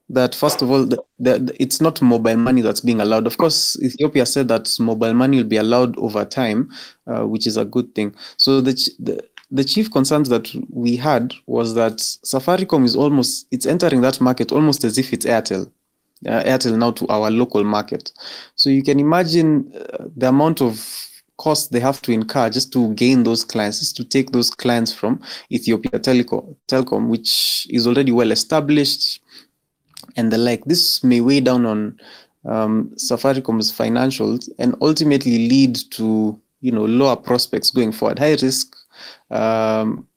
That 0.09 0.33
first 0.33 0.61
of 0.61 0.71
all, 0.71 0.85
the, 0.85 1.03
the, 1.19 1.53
it's 1.59 1.81
not 1.81 2.01
mobile 2.01 2.37
money 2.37 2.61
that's 2.61 2.79
being 2.79 3.01
allowed. 3.01 3.27
Of 3.27 3.37
course, 3.37 3.77
Ethiopia 3.81 4.25
said 4.25 4.47
that 4.47 4.73
mobile 4.79 5.13
money 5.13 5.37
will 5.37 5.49
be 5.49 5.57
allowed 5.57 5.97
over 5.97 6.23
time, 6.23 6.71
uh, 7.07 7.27
which 7.27 7.45
is 7.45 7.57
a 7.57 7.65
good 7.65 7.93
thing. 7.93 8.15
So 8.37 8.61
the, 8.61 8.73
the 8.99 9.21
the 9.49 9.63
chief 9.63 9.89
concerns 9.91 10.27
that 10.29 10.49
we 10.69 10.97
had 10.97 11.33
was 11.45 11.73
that 11.75 11.97
Safaricom 11.97 12.83
is 12.83 12.95
almost 12.95 13.47
it's 13.51 13.65
entering 13.65 14.01
that 14.01 14.19
market 14.19 14.51
almost 14.51 14.83
as 14.83 14.97
if 14.97 15.13
it's 15.13 15.25
Airtel 15.25 15.71
uh, 16.25 16.43
Airtel 16.43 16.77
now 16.77 16.91
to 16.91 17.07
our 17.07 17.29
local 17.29 17.63
market. 17.63 18.11
So 18.55 18.69
you 18.69 18.83
can 18.83 18.99
imagine 18.99 19.71
uh, 19.75 20.05
the 20.15 20.29
amount 20.29 20.61
of 20.61 20.83
cost 21.37 21.71
they 21.71 21.79
have 21.79 22.01
to 22.01 22.11
incur 22.11 22.49
just 22.49 22.73
to 22.73 22.93
gain 22.95 23.23
those 23.23 23.43
clients, 23.43 23.79
just 23.79 23.95
to 23.97 24.03
take 24.03 24.31
those 24.31 24.49
clients 24.49 24.91
from 24.91 25.21
Ethiopia 25.51 25.99
Telecom, 25.99 27.07
which 27.09 27.67
is 27.69 27.87
already 27.87 28.11
well 28.11 28.31
established 28.31 29.21
and 30.15 30.31
the 30.31 30.37
like. 30.37 30.65
This 30.65 31.03
may 31.03 31.21
weigh 31.21 31.41
down 31.41 31.65
on 31.65 31.99
um, 32.45 32.91
Safaricom's 32.95 33.71
financials 33.71 34.49
and 34.57 34.75
ultimately 34.81 35.47
lead 35.49 35.75
to 35.91 36.39
you 36.61 36.71
know 36.71 36.85
lower 36.85 37.15
prospects 37.15 37.71
going 37.71 37.91
forward, 37.91 38.19
high 38.19 38.35
risk, 38.41 38.75
um, 39.29 40.07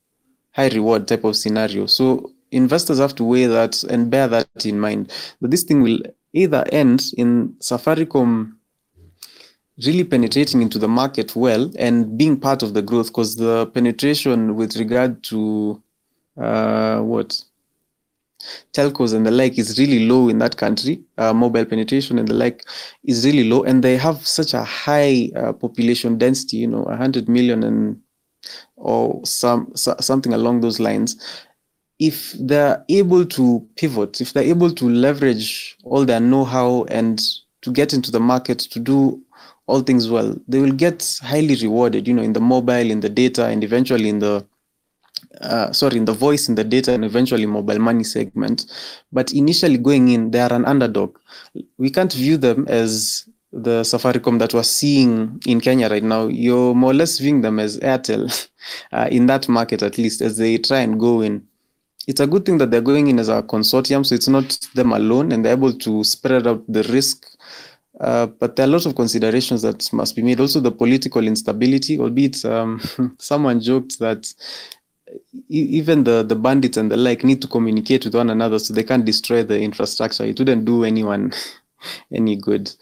high 0.53 0.69
reward 0.69 1.07
type 1.07 1.25
of 1.25 1.37
scenario. 1.37 1.87
So 1.87 2.33
investors 2.53 2.99
have 2.99 3.15
to 3.17 3.25
weigh 3.25 3.47
that 3.47 3.83
and 3.85 4.11
bear 4.11 4.29
that 4.29 4.49
in 4.65 4.81
mind. 4.81 5.13
That 5.41 5.51
this 5.51 5.65
thing 5.65 5.83
will 5.83 6.01
either 6.33 6.65
end 6.73 7.13
in 7.17 7.55
Safaricom 7.61 8.53
really 9.87 10.05
penetrating 10.05 10.61
into 10.61 10.79
the 10.79 10.89
market 10.89 11.35
well 11.35 11.71
and 11.79 12.19
being 12.19 12.39
part 12.39 12.63
of 12.63 12.75
the 12.75 12.83
growth 12.83 13.07
because 13.07 13.37
the 13.37 13.67
penetration 13.69 14.55
with 14.55 14.77
regard 14.77 15.23
to 15.25 15.83
uh, 16.37 17.01
what 17.01 17.43
telcos 18.73 19.15
and 19.15 19.27
the 19.27 19.31
like 19.31 19.59
is 19.59 19.79
really 19.79 20.07
low 20.07 20.29
in 20.29 20.39
that 20.39 20.57
country. 20.57 21.01
Uh, 21.19 21.33
mobile 21.33 21.65
penetration 21.65 22.19
and 22.19 22.29
the 22.29 22.35
like 22.35 22.65
is 23.05 23.25
really 23.25 23.49
low, 23.49 23.63
and 23.63 23.83
they 23.83 23.97
have 23.97 24.27
such 24.27 24.55
a 24.55 24.63
high 24.63 25.31
uh, 25.37 25.53
population 25.53 26.19
density. 26.19 26.59
You 26.59 26.69
know, 26.69 26.83
100 26.83 27.29
million 27.29 27.63
and 27.63 28.01
or 28.77 29.21
some 29.25 29.71
so, 29.75 29.95
something 30.01 30.33
along 30.33 30.61
those 30.61 30.81
lines. 30.81 31.21
If 32.01 32.33
they're 32.41 32.85
able 32.89 33.27
to 33.27 33.67
pivot, 33.77 34.21
if 34.21 34.33
they're 34.33 34.43
able 34.43 34.73
to 34.73 34.89
leverage 34.89 35.77
all 35.85 36.05
their 36.05 36.21
know-how 36.21 36.85
and 36.89 37.21
to 37.63 37.71
get 37.71 37.93
into 37.93 38.11
the 38.11 38.21
market 38.21 38.59
to 38.61 38.81
do 38.81 39.23
all 39.67 39.83
things 39.83 40.11
well, 40.11 40.35
they 40.49 40.61
will 40.61 40.73
get 40.73 41.19
highly 41.23 41.55
rewarded. 41.57 42.09
You 42.09 42.15
know, 42.15 42.23
in 42.23 42.33
the 42.33 42.41
mobile, 42.41 42.91
in 42.91 43.01
the 43.01 43.11
data, 43.11 43.47
and 43.47 43.63
eventually 43.63 44.09
in 44.09 44.19
the 44.19 44.45
uh, 45.41 45.73
sorry, 45.73 45.97
in 45.97 46.05
the 46.05 46.13
voice, 46.13 46.49
in 46.49 46.55
the 46.55 46.65
data, 46.65 46.93
and 46.93 47.05
eventually 47.05 47.47
mobile 47.47 47.79
money 47.79 48.05
segment. 48.05 48.67
But 49.13 49.33
initially 49.33 49.79
going 49.79 50.09
in, 50.09 50.31
they 50.31 50.41
are 50.41 50.53
an 50.53 50.65
underdog. 50.65 51.19
We 51.79 51.91
can't 51.91 52.13
view 52.13 52.37
them 52.37 52.67
as 52.69 53.29
the 53.53 53.83
Safaricom 53.83 54.39
that 54.39 54.55
we're 54.55 54.63
seeing 54.63 55.41
in 55.47 55.61
Kenya 55.61 55.89
right 55.89 56.03
now. 56.03 56.27
You're 56.29 56.75
more 56.75 56.93
or 56.93 56.95
less 56.95 57.19
viewing 57.19 57.41
them 57.41 57.59
as 57.59 57.79
Airtel 57.81 58.49
uh, 58.93 59.09
in 59.11 59.27
that 59.27 59.49
market, 59.49 59.83
at 59.83 59.99
least, 59.99 60.21
as 60.21 60.37
they 60.37 60.59
try 60.59 60.81
and 60.81 61.01
go 61.01 61.21
in. 61.21 61.47
It's 62.07 62.21
a 62.21 62.27
good 62.27 62.45
thing 62.45 62.59
that 62.59 62.71
they're 62.71 62.81
going 62.81 63.09
in 63.09 63.19
as 63.19 63.29
a 63.29 63.43
consortium, 63.43 64.05
so 64.05 64.15
it's 64.15 64.29
not 64.29 64.49
them 64.75 64.93
alone, 64.93 65.33
and 65.33 65.45
they're 65.45 65.53
able 65.53 65.73
to 65.73 66.03
spread 66.05 66.47
out 66.47 66.65
the 66.69 66.83
risk 66.85 67.27
Uh, 68.01 68.27
but 68.27 68.57
there 68.57 68.65
are 68.65 68.71
lots 68.71 68.87
of 68.87 68.95
considerations 68.95 69.61
that 69.61 69.93
must 69.93 70.17
be 70.17 70.23
made. 70.23 70.41
Also, 70.41 70.59
the 70.59 70.73
political 70.73 71.27
instability, 71.27 71.99
albeit 71.99 72.43
um, 72.47 72.81
someone 73.19 73.61
joked 73.61 73.99
that 73.99 74.33
even 75.49 76.05
the, 76.05 76.23
the 76.23 76.37
bandits 76.37 76.77
and 76.79 76.91
the 76.91 76.97
like 76.97 77.25
need 77.25 77.43
to 77.43 77.49
communicate 77.49 78.05
with 78.05 78.15
one 78.15 78.31
another 78.31 78.59
so 78.59 78.73
they 78.73 78.85
can't 78.85 79.05
destroy 79.05 79.43
the 79.43 79.61
infrastructure. 79.61 80.25
It 80.25 80.39
wouldn't 80.39 80.65
do 80.65 80.85
anyone 80.85 81.33
any 82.15 82.37
good 82.37 82.73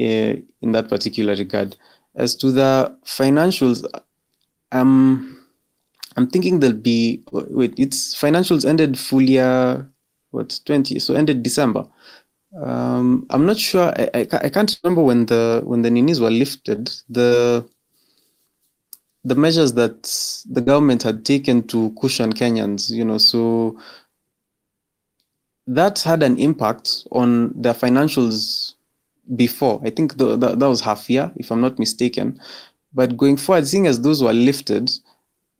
uh, 0.00 0.34
in 0.62 0.72
that 0.72 0.88
particular 0.88 1.34
regard. 1.34 1.76
As 2.14 2.36
to 2.36 2.52
the 2.52 2.96
financials, 3.04 3.84
um, 4.70 5.39
I'm 6.16 6.28
thinking 6.28 6.60
there'll 6.60 6.76
be 6.76 7.22
wait, 7.32 7.74
it's 7.78 8.14
financials 8.14 8.64
ended 8.64 8.98
full 8.98 9.22
year 9.22 9.88
what 10.30 10.60
20 10.64 10.98
so 10.98 11.14
ended 11.14 11.42
December. 11.42 11.86
Um, 12.62 13.26
I'm 13.30 13.46
not 13.46 13.58
sure. 13.58 13.92
I, 13.96 14.10
I, 14.14 14.28
I 14.32 14.48
can't 14.48 14.78
remember 14.82 15.02
when 15.02 15.26
the 15.26 15.62
when 15.64 15.82
the 15.82 15.90
ninis 15.90 16.20
were 16.20 16.30
lifted. 16.30 16.90
The 17.08 17.64
the 19.24 19.34
measures 19.34 19.74
that 19.74 20.02
the 20.48 20.60
government 20.60 21.02
had 21.02 21.24
taken 21.24 21.66
to 21.68 21.94
cushion 22.00 22.32
Kenyans, 22.32 22.90
you 22.90 23.04
know, 23.04 23.18
so 23.18 23.78
that 25.66 26.00
had 26.00 26.22
an 26.22 26.38
impact 26.38 27.06
on 27.12 27.52
their 27.60 27.74
financials 27.74 28.74
before. 29.36 29.80
I 29.84 29.90
think 29.90 30.16
the, 30.16 30.36
the, 30.36 30.56
that 30.56 30.68
was 30.68 30.80
half 30.80 31.08
year, 31.10 31.30
if 31.36 31.52
I'm 31.52 31.60
not 31.60 31.78
mistaken. 31.78 32.40
But 32.92 33.16
going 33.16 33.36
forward, 33.36 33.68
seeing 33.68 33.86
as 33.86 34.00
those 34.00 34.22
were 34.22 34.32
lifted, 34.32 34.90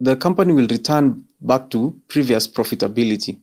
the 0.01 0.17
company 0.17 0.53
will 0.53 0.67
return 0.67 1.23
back 1.41 1.71
to 1.71 1.95
previous 2.09 2.49
profitability. 2.49 3.39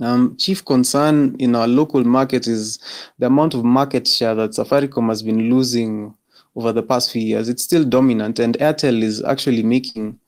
Um, 0.00 0.36
chief 0.36 0.64
concern 0.64 1.36
in 1.38 1.54
our 1.54 1.68
local 1.68 2.02
market 2.02 2.46
is 2.46 2.78
the 3.18 3.26
amount 3.26 3.54
of 3.54 3.64
market 3.64 4.08
share 4.08 4.34
that 4.34 4.50
Safaricom 4.50 5.08
has 5.08 5.22
been 5.22 5.50
losing 5.50 6.14
over 6.56 6.72
the 6.72 6.82
past 6.82 7.12
few 7.12 7.22
years. 7.22 7.48
It's 7.48 7.62
still 7.62 7.84
dominant, 7.84 8.38
and 8.38 8.58
Airtel 8.58 9.02
is 9.02 9.22
actually 9.22 9.62
making 9.62 10.18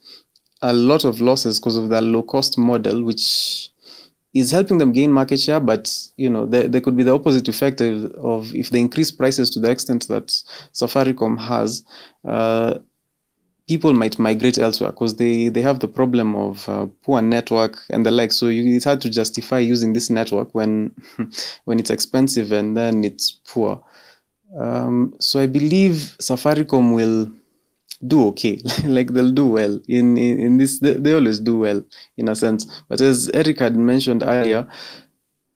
a 0.62 0.72
lot 0.72 1.04
of 1.04 1.20
losses 1.20 1.58
because 1.58 1.76
of 1.76 1.88
their 1.88 2.00
low 2.00 2.22
cost 2.22 2.56
model, 2.56 3.02
which 3.02 3.70
is 4.32 4.50
helping 4.50 4.78
them 4.78 4.92
gain 4.92 5.12
market 5.12 5.40
share. 5.40 5.60
But 5.60 5.92
you 6.16 6.30
know, 6.30 6.46
there, 6.46 6.68
there 6.68 6.80
could 6.80 6.96
be 6.96 7.02
the 7.02 7.14
opposite 7.14 7.48
effect 7.48 7.80
of, 7.80 8.04
of 8.14 8.54
if 8.54 8.70
they 8.70 8.80
increase 8.80 9.10
prices 9.10 9.50
to 9.50 9.60
the 9.60 9.70
extent 9.70 10.08
that 10.08 10.28
Safaricom 10.72 11.38
has. 11.38 11.84
Uh, 12.24 12.78
people 13.68 13.92
might 13.92 14.18
migrate 14.18 14.58
elsewhere 14.58 14.90
because 14.90 15.16
they 15.16 15.48
they 15.48 15.62
have 15.62 15.80
the 15.80 15.88
problem 15.88 16.34
of 16.36 16.68
uh, 16.68 16.86
poor 17.02 17.22
network 17.22 17.78
and 17.90 18.04
the 18.04 18.10
like 18.10 18.32
so 18.32 18.48
you, 18.48 18.76
it's 18.76 18.84
hard 18.84 19.00
to 19.00 19.10
justify 19.10 19.58
using 19.58 19.92
this 19.92 20.10
network 20.10 20.54
when 20.54 20.94
when 21.64 21.78
it's 21.78 21.90
expensive 21.90 22.52
and 22.52 22.76
then 22.76 23.04
it's 23.04 23.40
poor 23.46 23.82
um, 24.58 25.14
so 25.18 25.40
I 25.40 25.46
believe 25.46 26.16
Safaricom 26.20 26.94
will 26.94 27.30
do 28.06 28.26
okay. 28.28 28.60
like 28.84 29.12
they'll 29.12 29.30
do 29.30 29.46
well 29.46 29.80
in, 29.88 30.16
in, 30.16 30.38
in 30.38 30.58
this. 30.58 30.78
They, 30.78 30.94
they, 30.94 31.14
always 31.14 31.40
do 31.40 31.58
well 31.58 31.82
in 32.16 32.28
a 32.28 32.36
sense. 32.36 32.82
But 32.88 33.00
as 33.00 33.30
Eric 33.34 33.58
had 33.58 33.76
mentioned 33.76 34.22
earlier, 34.22 34.66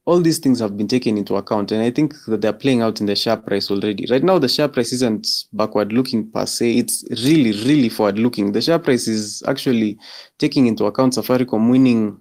all 0.08 0.22
these 0.22 0.38
things 0.38 0.58
have 0.58 0.74
been 0.74 0.88
taken 0.88 1.18
into 1.18 1.36
account, 1.36 1.70
and 1.70 1.82
I 1.82 1.90
think 1.90 2.14
that 2.28 2.40
they're 2.40 2.54
playing 2.54 2.80
out 2.80 2.98
in 2.98 3.04
the 3.04 3.14
share 3.14 3.36
price 3.36 3.70
already. 3.70 4.06
Right 4.10 4.24
now, 4.24 4.38
the 4.38 4.48
share 4.48 4.68
price 4.68 4.90
isn't 4.94 5.28
backward 5.52 5.92
looking 5.92 6.30
per 6.30 6.46
se; 6.46 6.78
it's 6.78 7.04
really, 7.10 7.52
really 7.66 7.90
forward 7.90 8.18
looking. 8.18 8.52
The 8.52 8.62
share 8.62 8.78
price 8.78 9.06
is 9.06 9.42
actually 9.46 9.98
taking 10.38 10.66
into 10.66 10.86
account 10.86 11.12
Safaricom 11.12 11.70
winning 11.70 12.16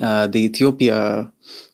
uh, 0.00 0.26
the 0.26 0.38
Ethiopia 0.38 1.30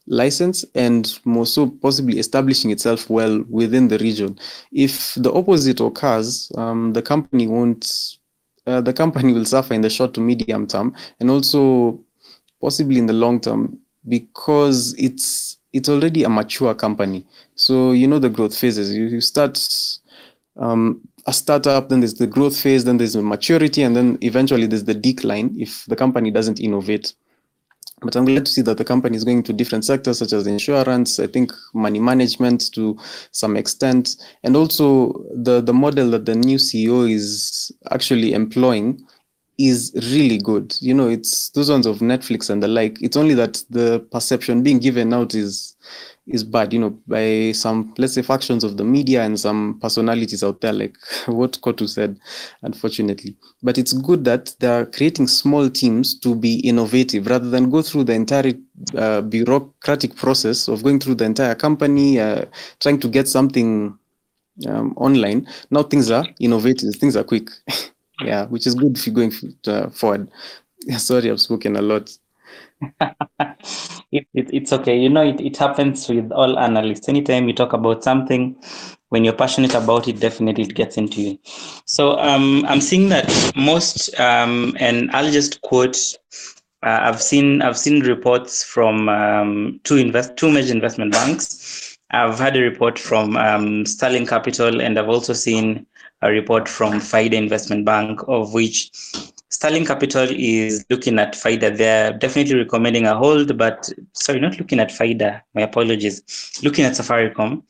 license 0.08 0.64
and 0.74 1.16
more 1.24 1.46
so 1.46 1.70
possibly 1.70 2.18
establishing 2.18 2.72
itself 2.72 3.08
well 3.08 3.44
within 3.48 3.86
the 3.86 3.98
region. 3.98 4.36
If 4.72 5.14
the 5.14 5.32
opposite 5.32 5.78
occurs, 5.78 6.50
um, 6.56 6.94
the 6.94 7.02
company 7.02 7.46
won't, 7.46 7.86
uh, 8.66 8.80
the 8.80 8.92
company 8.92 9.32
will 9.32 9.44
suffer 9.44 9.72
in 9.72 9.82
the 9.82 9.90
short 9.90 10.14
to 10.14 10.20
medium 10.20 10.66
term 10.66 10.96
and 11.20 11.30
also 11.30 12.00
possibly 12.60 12.98
in 12.98 13.06
the 13.06 13.12
long 13.12 13.40
term 13.40 13.78
because 14.06 14.94
it's 14.98 15.56
it's 15.72 15.88
already 15.88 16.24
a 16.24 16.28
mature 16.28 16.74
company. 16.74 17.26
So 17.54 17.92
you 17.92 18.06
know 18.06 18.18
the 18.18 18.30
growth 18.30 18.56
phases. 18.56 18.94
You, 18.94 19.06
you 19.06 19.20
start 19.20 19.58
um, 20.56 21.00
a 21.26 21.32
startup, 21.32 21.88
then 21.88 22.00
there's 22.00 22.14
the 22.14 22.26
growth 22.26 22.58
phase, 22.58 22.84
then 22.84 22.96
there's 22.96 23.12
the 23.12 23.22
maturity, 23.22 23.82
and 23.82 23.94
then 23.94 24.18
eventually 24.22 24.66
there's 24.66 24.84
the 24.84 24.94
decline 24.94 25.54
if 25.58 25.84
the 25.86 25.96
company 25.96 26.30
doesn't 26.30 26.60
innovate. 26.60 27.14
But 28.00 28.14
I'm 28.14 28.24
glad 28.24 28.46
to 28.46 28.52
see 28.52 28.62
that 28.62 28.78
the 28.78 28.84
company 28.84 29.16
is 29.16 29.24
going 29.24 29.42
to 29.42 29.52
different 29.52 29.84
sectors 29.84 30.18
such 30.18 30.32
as 30.32 30.46
insurance, 30.46 31.18
I 31.18 31.26
think 31.26 31.52
money 31.74 31.98
management 31.98 32.72
to 32.74 32.96
some 33.32 33.56
extent, 33.56 34.16
and 34.44 34.56
also 34.56 35.24
the, 35.34 35.60
the 35.60 35.74
model 35.74 36.10
that 36.12 36.24
the 36.24 36.36
new 36.36 36.58
CEO 36.58 37.10
is 37.10 37.72
actually 37.90 38.34
employing 38.34 39.04
is 39.58 39.92
really 40.12 40.38
good. 40.38 40.76
You 40.80 40.94
know, 40.94 41.08
it's 41.08 41.50
those 41.50 41.70
ones 41.70 41.86
of 41.86 41.98
Netflix 41.98 42.48
and 42.48 42.62
the 42.62 42.68
like. 42.68 43.00
It's 43.02 43.16
only 43.16 43.34
that 43.34 43.62
the 43.70 44.00
perception 44.12 44.62
being 44.62 44.78
given 44.78 45.12
out 45.12 45.34
is 45.34 45.76
is 46.28 46.44
bad, 46.44 46.72
you 46.74 46.78
know, 46.78 46.90
by 47.06 47.52
some, 47.52 47.94
let's 47.96 48.12
say, 48.12 48.20
factions 48.20 48.62
of 48.62 48.76
the 48.76 48.84
media 48.84 49.22
and 49.22 49.40
some 49.40 49.78
personalities 49.80 50.44
out 50.44 50.60
there, 50.60 50.74
like 50.74 50.94
what 51.26 51.52
Kotu 51.62 51.88
said, 51.88 52.18
unfortunately. 52.62 53.34
But 53.62 53.78
it's 53.78 53.94
good 53.94 54.24
that 54.24 54.54
they're 54.60 54.84
creating 54.86 55.26
small 55.28 55.70
teams 55.70 56.18
to 56.20 56.34
be 56.34 56.60
innovative 56.60 57.26
rather 57.26 57.48
than 57.48 57.70
go 57.70 57.80
through 57.80 58.04
the 58.04 58.12
entire 58.12 58.52
uh, 58.96 59.22
bureaucratic 59.22 60.16
process 60.16 60.68
of 60.68 60.82
going 60.82 61.00
through 61.00 61.14
the 61.14 61.24
entire 61.24 61.54
company, 61.54 62.20
uh, 62.20 62.44
trying 62.80 63.00
to 63.00 63.08
get 63.08 63.26
something 63.26 63.98
um, 64.66 64.92
online. 64.96 65.48
Now 65.70 65.82
things 65.82 66.10
are 66.10 66.26
innovative, 66.40 66.94
things 66.96 67.16
are 67.16 67.24
quick. 67.24 67.48
yeah, 68.22 68.46
which 68.46 68.66
is 68.66 68.74
good 68.74 68.96
if 68.96 69.06
you're 69.06 69.14
going 69.14 69.32
uh, 69.66 69.90
forward. 69.90 70.28
Sorry, 70.96 71.30
I've 71.30 71.40
spoken 71.40 71.76
a 71.76 71.82
lot. 71.82 72.10
it, 73.40 74.26
it, 74.34 74.50
it's 74.52 74.72
okay. 74.72 74.98
You 74.98 75.08
know, 75.08 75.22
it, 75.22 75.40
it 75.40 75.56
happens 75.56 76.08
with 76.08 76.30
all 76.32 76.58
analysts. 76.58 77.08
Anytime 77.08 77.48
you 77.48 77.54
talk 77.54 77.72
about 77.72 78.04
something, 78.04 78.56
when 79.08 79.24
you're 79.24 79.34
passionate 79.34 79.74
about 79.74 80.08
it, 80.08 80.20
definitely 80.20 80.64
it 80.64 80.74
gets 80.74 80.96
into 80.96 81.22
you. 81.22 81.38
So 81.84 82.18
um, 82.18 82.64
I'm 82.66 82.80
seeing 82.80 83.08
that 83.08 83.52
most, 83.56 84.18
um, 84.20 84.76
and 84.78 85.10
I'll 85.12 85.30
just 85.30 85.60
quote. 85.62 85.96
Uh, 86.84 87.00
I've 87.02 87.20
seen 87.20 87.60
I've 87.60 87.78
seen 87.78 88.04
reports 88.04 88.62
from 88.62 89.08
um, 89.08 89.80
two 89.82 89.96
invest 89.96 90.36
two 90.36 90.50
major 90.50 90.72
investment 90.72 91.12
banks. 91.12 91.98
I've 92.10 92.38
had 92.38 92.56
a 92.56 92.60
report 92.60 92.98
from 92.98 93.36
um, 93.36 93.84
Sterling 93.84 94.26
Capital, 94.26 94.80
and 94.80 94.98
I've 94.98 95.08
also 95.08 95.32
seen 95.32 95.86
a 96.22 96.30
report 96.30 96.68
from 96.68 96.94
Faida 96.94 97.34
Investment 97.34 97.84
Bank, 97.84 98.20
of 98.28 98.52
which 98.52 98.90
Sterling 99.50 99.86
Capital 99.86 100.28
is 100.30 100.84
looking 100.90 101.18
at 101.18 101.34
Faida. 101.34 101.76
They're 101.76 102.12
definitely 102.12 102.56
recommending 102.56 103.06
a 103.06 103.16
hold, 103.16 103.56
but 103.56 103.90
sorry, 104.12 104.40
not 104.40 104.58
looking 104.58 104.80
at 104.80 104.90
Faida. 104.90 105.42
My 105.54 105.62
apologies. 105.62 106.22
Looking 106.62 106.84
at 106.84 106.92
Safaricom. 106.92 107.62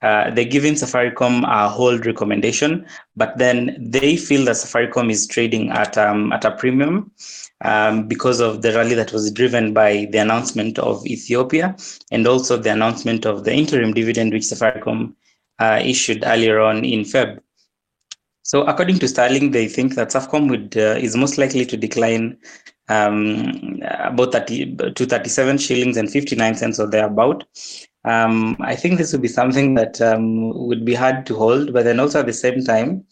Uh, 0.00 0.30
they're 0.30 0.44
giving 0.44 0.74
Safaricom 0.74 1.44
a 1.44 1.68
hold 1.68 2.06
recommendation, 2.06 2.86
but 3.16 3.36
then 3.36 3.76
they 3.80 4.16
feel 4.16 4.44
that 4.44 4.54
Safaricom 4.54 5.10
is 5.10 5.26
trading 5.26 5.70
at 5.70 5.98
um, 5.98 6.32
at 6.32 6.44
a 6.44 6.52
premium 6.52 7.10
um, 7.62 8.06
because 8.06 8.40
of 8.40 8.62
the 8.62 8.72
rally 8.72 8.94
that 8.94 9.12
was 9.12 9.30
driven 9.32 9.74
by 9.74 10.06
the 10.12 10.18
announcement 10.18 10.78
of 10.78 11.04
Ethiopia 11.04 11.76
and 12.12 12.28
also 12.28 12.56
the 12.56 12.70
announcement 12.70 13.26
of 13.26 13.42
the 13.42 13.52
interim 13.52 13.92
dividend 13.92 14.32
which 14.32 14.44
Safaricom 14.44 15.14
uh, 15.58 15.80
issued 15.82 16.22
earlier 16.24 16.60
on 16.60 16.84
in 16.84 17.00
Feb. 17.00 17.40
So 18.48 18.62
according 18.62 18.98
to 19.00 19.08
Sterling, 19.08 19.50
they 19.50 19.68
think 19.68 19.94
that 19.96 20.08
Safcom 20.08 20.48
would 20.48 20.74
uh, 20.74 20.96
is 20.98 21.14
most 21.14 21.36
likely 21.36 21.66
to 21.66 21.76
decline 21.76 22.38
um, 22.88 23.78
about 23.82 24.32
30 24.32 24.74
to 24.94 25.04
37 25.04 25.58
shillings 25.58 25.98
and 25.98 26.10
59 26.10 26.54
cents 26.54 26.80
or 26.80 26.86
thereabout. 26.86 27.44
Um, 28.06 28.56
I 28.60 28.74
think 28.74 28.96
this 28.96 29.12
would 29.12 29.20
be 29.20 29.28
something 29.28 29.74
that 29.74 30.00
um, 30.00 30.66
would 30.66 30.86
be 30.86 30.94
hard 30.94 31.26
to 31.26 31.34
hold, 31.34 31.74
but 31.74 31.84
then 31.84 32.00
also 32.00 32.20
at 32.20 32.26
the 32.26 32.32
same 32.32 32.64
time, 32.64 33.04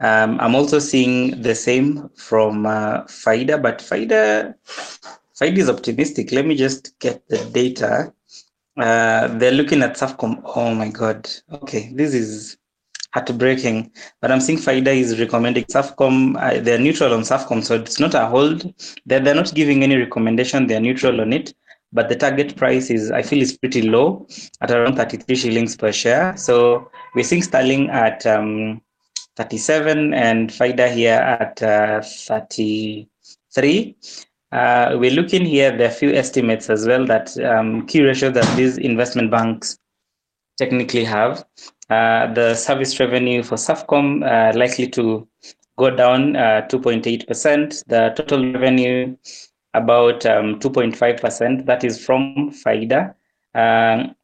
um, 0.00 0.40
I'm 0.40 0.54
also 0.54 0.78
seeing 0.78 1.42
the 1.42 1.54
same 1.54 2.08
from 2.16 2.64
uh, 2.64 3.02
Faida, 3.02 3.60
but 3.60 3.80
Faida, 3.80 4.54
Faida 5.38 5.58
is 5.58 5.68
optimistic. 5.68 6.32
Let 6.32 6.46
me 6.46 6.56
just 6.56 6.98
get 7.00 7.28
the 7.28 7.44
data. 7.52 8.14
Uh, 8.78 9.28
they're 9.36 9.52
looking 9.52 9.82
at 9.82 9.98
Safcom. 9.98 10.40
Oh 10.56 10.74
my 10.74 10.88
God. 10.88 11.28
Okay, 11.52 11.92
this 11.92 12.14
is 12.14 12.56
heartbreaking. 13.12 13.90
But 14.20 14.32
I'm 14.32 14.40
seeing 14.40 14.58
Faida 14.58 14.94
is 14.94 15.18
recommending 15.18 15.64
Safcom. 15.64 16.36
Uh, 16.40 16.60
they're 16.60 16.78
neutral 16.78 17.12
on 17.14 17.20
Safcom, 17.20 17.64
so 17.64 17.74
it's 17.74 18.00
not 18.00 18.14
a 18.14 18.26
hold. 18.26 18.72
They're, 19.06 19.20
they're 19.20 19.34
not 19.34 19.54
giving 19.54 19.82
any 19.82 19.96
recommendation. 19.96 20.66
They're 20.66 20.80
neutral 20.80 21.20
on 21.20 21.32
it. 21.32 21.54
But 21.92 22.08
the 22.08 22.16
target 22.16 22.56
price 22.56 22.88
is, 22.88 23.10
I 23.10 23.22
feel, 23.22 23.42
is 23.42 23.58
pretty 23.58 23.82
low 23.82 24.26
at 24.60 24.70
around 24.70 24.96
33 24.96 25.34
shillings 25.34 25.76
per 25.76 25.90
share. 25.90 26.36
So 26.36 26.88
we're 27.14 27.24
seeing 27.24 27.42
Sterling 27.42 27.90
at 27.90 28.24
um, 28.26 28.80
37 29.36 30.14
and 30.14 30.50
Faida 30.50 30.92
here 30.92 31.18
at 31.18 31.60
uh, 31.62 32.00
33. 32.02 33.96
Uh, 34.52 34.96
we're 34.98 35.10
looking 35.10 35.44
here, 35.44 35.76
there 35.76 35.88
are 35.88 35.90
a 35.90 35.94
few 35.94 36.12
estimates 36.12 36.70
as 36.70 36.86
well 36.86 37.06
that 37.06 37.36
um, 37.38 37.86
key 37.86 38.02
ratios 38.02 38.34
that 38.34 38.56
these 38.56 38.78
investment 38.78 39.30
banks 39.30 39.78
technically 40.58 41.04
have. 41.04 41.44
Uh, 41.90 42.32
the 42.34 42.54
service 42.54 43.00
revenue 43.00 43.42
for 43.42 43.56
SAFCOM 43.56 44.22
uh, 44.24 44.56
likely 44.56 44.86
to 44.88 45.26
go 45.76 45.90
down 45.90 46.34
2.8%. 46.34 47.84
The 47.86 48.12
total 48.16 48.52
revenue 48.52 49.16
about 49.74 50.24
um, 50.24 50.60
2.5%. 50.60 51.66
That 51.66 51.82
is 51.82 52.04
from 52.04 52.52
Faida. 52.52 53.14
Um, 53.54 54.14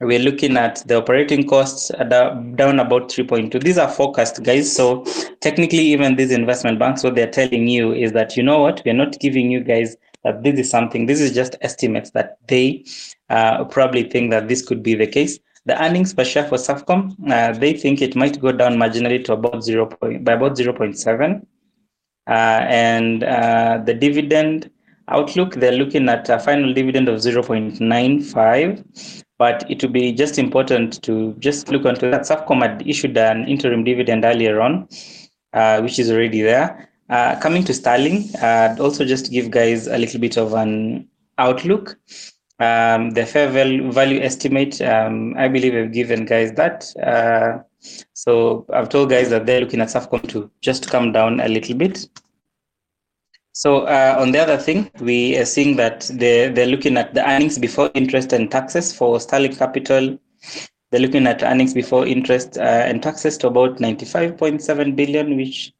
we're 0.00 0.18
looking 0.18 0.56
at 0.56 0.82
the 0.86 0.96
operating 0.96 1.46
costs 1.46 1.90
down 2.08 2.80
about 2.80 3.10
3.2 3.10 3.62
these 3.62 3.76
are 3.76 3.90
forecast 3.90 4.42
guys 4.42 4.74
so 4.74 5.04
technically 5.40 5.78
even 5.78 6.16
these 6.16 6.30
investment 6.30 6.78
banks 6.78 7.04
what 7.04 7.14
they're 7.14 7.30
telling 7.30 7.68
you 7.68 7.92
is 7.92 8.12
that 8.12 8.34
you 8.34 8.42
know 8.42 8.60
what 8.60 8.80
we're 8.86 8.94
not 8.94 9.18
giving 9.20 9.50
you 9.50 9.62
guys 9.62 9.96
that 10.24 10.42
this 10.42 10.58
is 10.58 10.70
something 10.70 11.04
this 11.04 11.20
is 11.20 11.34
just 11.34 11.54
estimates 11.60 12.12
that 12.12 12.38
they 12.48 12.82
uh, 13.28 13.62
probably 13.64 14.02
think 14.02 14.30
that 14.30 14.48
this 14.48 14.66
could 14.66 14.82
be 14.82 14.94
the 14.94 15.06
case 15.06 15.38
the 15.66 15.82
earnings 15.82 16.14
per 16.14 16.24
share 16.24 16.48
for 16.48 16.56
SAFCOM, 16.56 17.30
uh, 17.30 17.52
they 17.52 17.74
think 17.74 18.00
it 18.00 18.16
might 18.16 18.40
go 18.40 18.52
down 18.52 18.76
marginally 18.76 19.22
to 19.24 19.34
about 19.34 19.62
0. 19.62 19.86
Point, 19.86 20.24
by 20.24 20.32
about 20.32 20.56
0.7 20.56 21.46
uh, 22.26 22.30
and 22.30 23.24
uh, 23.24 23.80
the 23.84 23.94
dividend 23.94 24.70
outlook 25.08 25.54
they're 25.54 25.72
looking 25.72 26.08
at 26.08 26.28
a 26.28 26.38
final 26.38 26.72
dividend 26.72 27.08
of 27.08 27.18
0.95 27.18 29.24
but 29.40 29.64
it 29.70 29.82
would 29.82 29.92
be 29.92 30.12
just 30.12 30.38
important 30.38 31.02
to 31.02 31.34
just 31.38 31.70
look 31.70 31.86
onto 31.86 32.10
that. 32.10 32.22
SAFCOM 32.22 32.60
had 32.60 32.86
issued 32.86 33.16
an 33.16 33.48
interim 33.48 33.84
dividend 33.84 34.22
earlier 34.22 34.60
on, 34.60 34.86
uh, 35.54 35.80
which 35.80 35.98
is 35.98 36.10
already 36.10 36.42
there. 36.42 36.90
Uh, 37.08 37.40
coming 37.40 37.64
to 37.64 37.72
Sterling, 37.72 38.28
uh, 38.42 38.76
also 38.78 39.02
just 39.02 39.32
give 39.32 39.50
guys 39.50 39.86
a 39.86 39.96
little 39.96 40.20
bit 40.20 40.36
of 40.36 40.52
an 40.52 41.08
outlook. 41.38 41.96
Um, 42.60 43.10
the 43.10 43.24
fair 43.24 43.48
value, 43.48 44.20
estimate, 44.20 44.82
um, 44.82 45.34
I 45.38 45.48
believe 45.48 45.74
I've 45.74 45.92
given 45.92 46.26
guys 46.26 46.52
that. 46.52 46.94
Uh, 47.02 47.62
so 48.12 48.66
I've 48.70 48.90
told 48.90 49.08
guys 49.08 49.30
that 49.30 49.46
they're 49.46 49.60
looking 49.60 49.80
at 49.80 49.88
Safaricom 49.88 50.28
to 50.28 50.50
just 50.60 50.90
come 50.90 51.10
down 51.10 51.40
a 51.40 51.48
little 51.48 51.74
bit. 51.74 52.06
So 53.52 53.86
uh, 53.86 54.16
on 54.18 54.32
the 54.32 54.38
other 54.38 54.58
thing, 54.58 54.90
we 55.00 55.38
are 55.38 55.46
seeing 55.46 55.76
that 55.76 56.10
they're, 56.14 56.50
they're 56.50 56.66
looking 56.66 56.98
at 56.98 57.14
the 57.14 57.26
earnings 57.26 57.58
before 57.58 57.90
interest 57.94 58.32
and 58.34 58.50
taxes 58.50 58.92
for 58.92 59.18
Sterling 59.18 59.56
Capital. 59.56 60.18
They're 60.90 61.00
looking 61.00 61.26
at 61.26 61.42
earnings 61.42 61.72
before 61.72 62.06
interest 62.06 62.58
uh, 62.58 62.60
and 62.60 63.02
taxes 63.02 63.38
to 63.38 63.46
about 63.46 63.78
95.7 63.78 64.96
billion, 64.96 65.36
which 65.36 65.72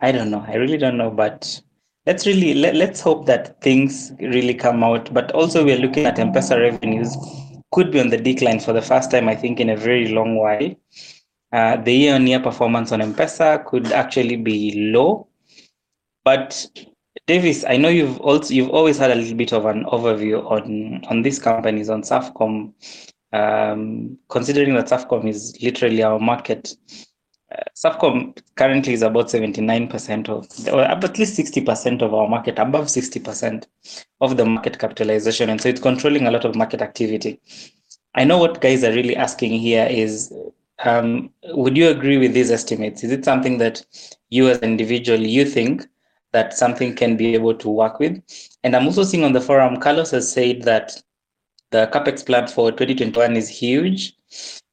I 0.00 0.12
don't 0.12 0.30
know. 0.30 0.44
I 0.46 0.54
really 0.54 0.78
don't 0.78 0.96
know, 0.96 1.10
but 1.10 1.60
let's 2.06 2.26
really 2.26 2.54
let, 2.54 2.74
let's 2.74 3.00
hope 3.00 3.26
that 3.26 3.60
things 3.60 4.12
really 4.20 4.54
come 4.54 4.82
out. 4.82 5.12
But 5.12 5.32
also, 5.32 5.64
we're 5.64 5.78
looking 5.78 6.06
at 6.06 6.18
M-Pesa 6.18 6.58
revenues 6.58 7.16
could 7.72 7.90
be 7.90 8.00
on 8.00 8.08
the 8.08 8.16
decline 8.16 8.60
for 8.60 8.72
the 8.72 8.82
first 8.82 9.10
time, 9.10 9.28
I 9.28 9.34
think, 9.34 9.58
in 9.58 9.70
a 9.70 9.76
very 9.76 10.08
long 10.08 10.36
while. 10.36 10.74
Uh, 11.52 11.76
the 11.76 11.92
year-on-year 11.92 12.40
performance 12.40 12.92
on 12.92 13.00
M-Pesa 13.00 13.64
could 13.66 13.92
actually 13.92 14.36
be 14.36 14.90
low 14.92 15.28
but 16.24 16.66
Davis, 17.26 17.64
I 17.68 17.76
know 17.76 17.88
you've 17.88 18.18
also 18.20 18.52
you've 18.52 18.70
always 18.70 18.98
had 18.98 19.10
a 19.10 19.14
little 19.14 19.36
bit 19.36 19.52
of 19.52 19.66
an 19.66 19.84
overview 19.84 20.44
on 20.50 21.04
on 21.08 21.22
these 21.22 21.38
companies 21.38 21.90
on 21.90 22.02
Safaricom. 22.02 22.72
Um, 23.32 24.18
considering 24.28 24.74
that 24.74 24.86
Safaricom 24.86 25.28
is 25.28 25.60
literally 25.60 26.02
our 26.02 26.18
market, 26.18 26.76
Safaricom 27.74 28.36
currently 28.56 28.92
is 28.92 29.02
about 29.02 29.26
79% 29.26 30.28
of, 30.28 30.48
or 30.72 30.82
at 30.82 31.18
least 31.18 31.38
60% 31.38 32.02
of 32.02 32.14
our 32.14 32.28
market, 32.28 32.58
above 32.58 32.86
60% 32.86 33.64
of 34.20 34.36
the 34.36 34.44
market 34.44 34.78
capitalization. 34.78 35.50
And 35.50 35.60
so 35.60 35.68
it's 35.68 35.80
controlling 35.80 36.26
a 36.26 36.30
lot 36.30 36.44
of 36.44 36.54
market 36.54 36.80
activity. 36.80 37.40
I 38.14 38.24
know 38.24 38.38
what 38.38 38.60
guys 38.60 38.84
are 38.84 38.92
really 38.92 39.16
asking 39.16 39.58
here 39.58 39.86
is 39.90 40.32
um, 40.84 41.30
would 41.48 41.76
you 41.76 41.88
agree 41.88 42.18
with 42.18 42.34
these 42.34 42.50
estimates? 42.50 43.04
Is 43.04 43.12
it 43.12 43.24
something 43.24 43.58
that 43.58 43.84
you 44.30 44.48
as 44.48 44.58
an 44.58 44.64
individual, 44.64 45.20
you 45.20 45.44
think 45.44 45.86
that 46.32 46.52
something 46.52 46.94
can 46.94 47.16
be 47.16 47.32
able 47.34 47.54
to 47.54 47.68
work 47.70 48.00
with. 48.00 48.20
And 48.64 48.74
I'm 48.74 48.86
also 48.86 49.04
seeing 49.04 49.24
on 49.24 49.32
the 49.32 49.40
forum, 49.40 49.78
Carlos 49.78 50.10
has 50.10 50.30
said 50.30 50.62
that 50.62 51.00
the 51.70 51.88
capex 51.92 52.26
plan 52.26 52.48
for 52.48 52.72
2021 52.72 53.36
is 53.36 53.48
huge. 53.48 54.14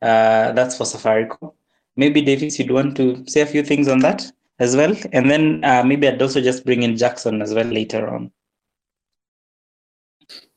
Uh, 0.01 0.51
that's 0.53 0.75
for 0.75 0.85
Safaricom. 0.85 1.53
Maybe 2.01 2.19
Davis, 2.23 2.57
you'd 2.57 2.71
want 2.71 2.97
to 2.97 3.23
say 3.27 3.41
a 3.41 3.45
few 3.45 3.61
things 3.61 3.87
on 3.87 3.99
that 3.99 4.31
as 4.57 4.75
well, 4.75 4.95
and 5.13 5.29
then 5.29 5.63
uh, 5.63 5.83
maybe 5.83 6.07
I'd 6.07 6.19
also 6.19 6.41
just 6.41 6.65
bring 6.65 6.81
in 6.81 6.97
Jackson 6.97 7.43
as 7.43 7.53
well 7.53 7.65
later 7.65 8.07
on. 8.07 8.31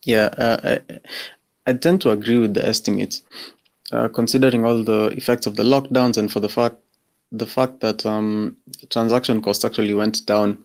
Yeah, 0.04 0.30
uh, 0.38 0.56
I, 0.64 0.98
I, 1.66 1.74
tend 1.74 2.00
to 2.00 2.12
agree 2.12 2.38
with 2.38 2.54
the 2.54 2.66
estimates, 2.66 3.22
uh, 3.92 4.08
considering 4.08 4.64
all 4.64 4.82
the 4.82 5.08
effects 5.20 5.46
of 5.46 5.56
the 5.56 5.64
lockdowns 5.64 6.16
and 6.16 6.32
for 6.32 6.40
the 6.40 6.48
fact 6.48 6.76
the 7.30 7.46
fact 7.46 7.80
that 7.80 8.06
um, 8.06 8.56
transaction 8.88 9.42
costs 9.42 9.66
actually 9.66 9.92
went 9.92 10.24
down 10.24 10.63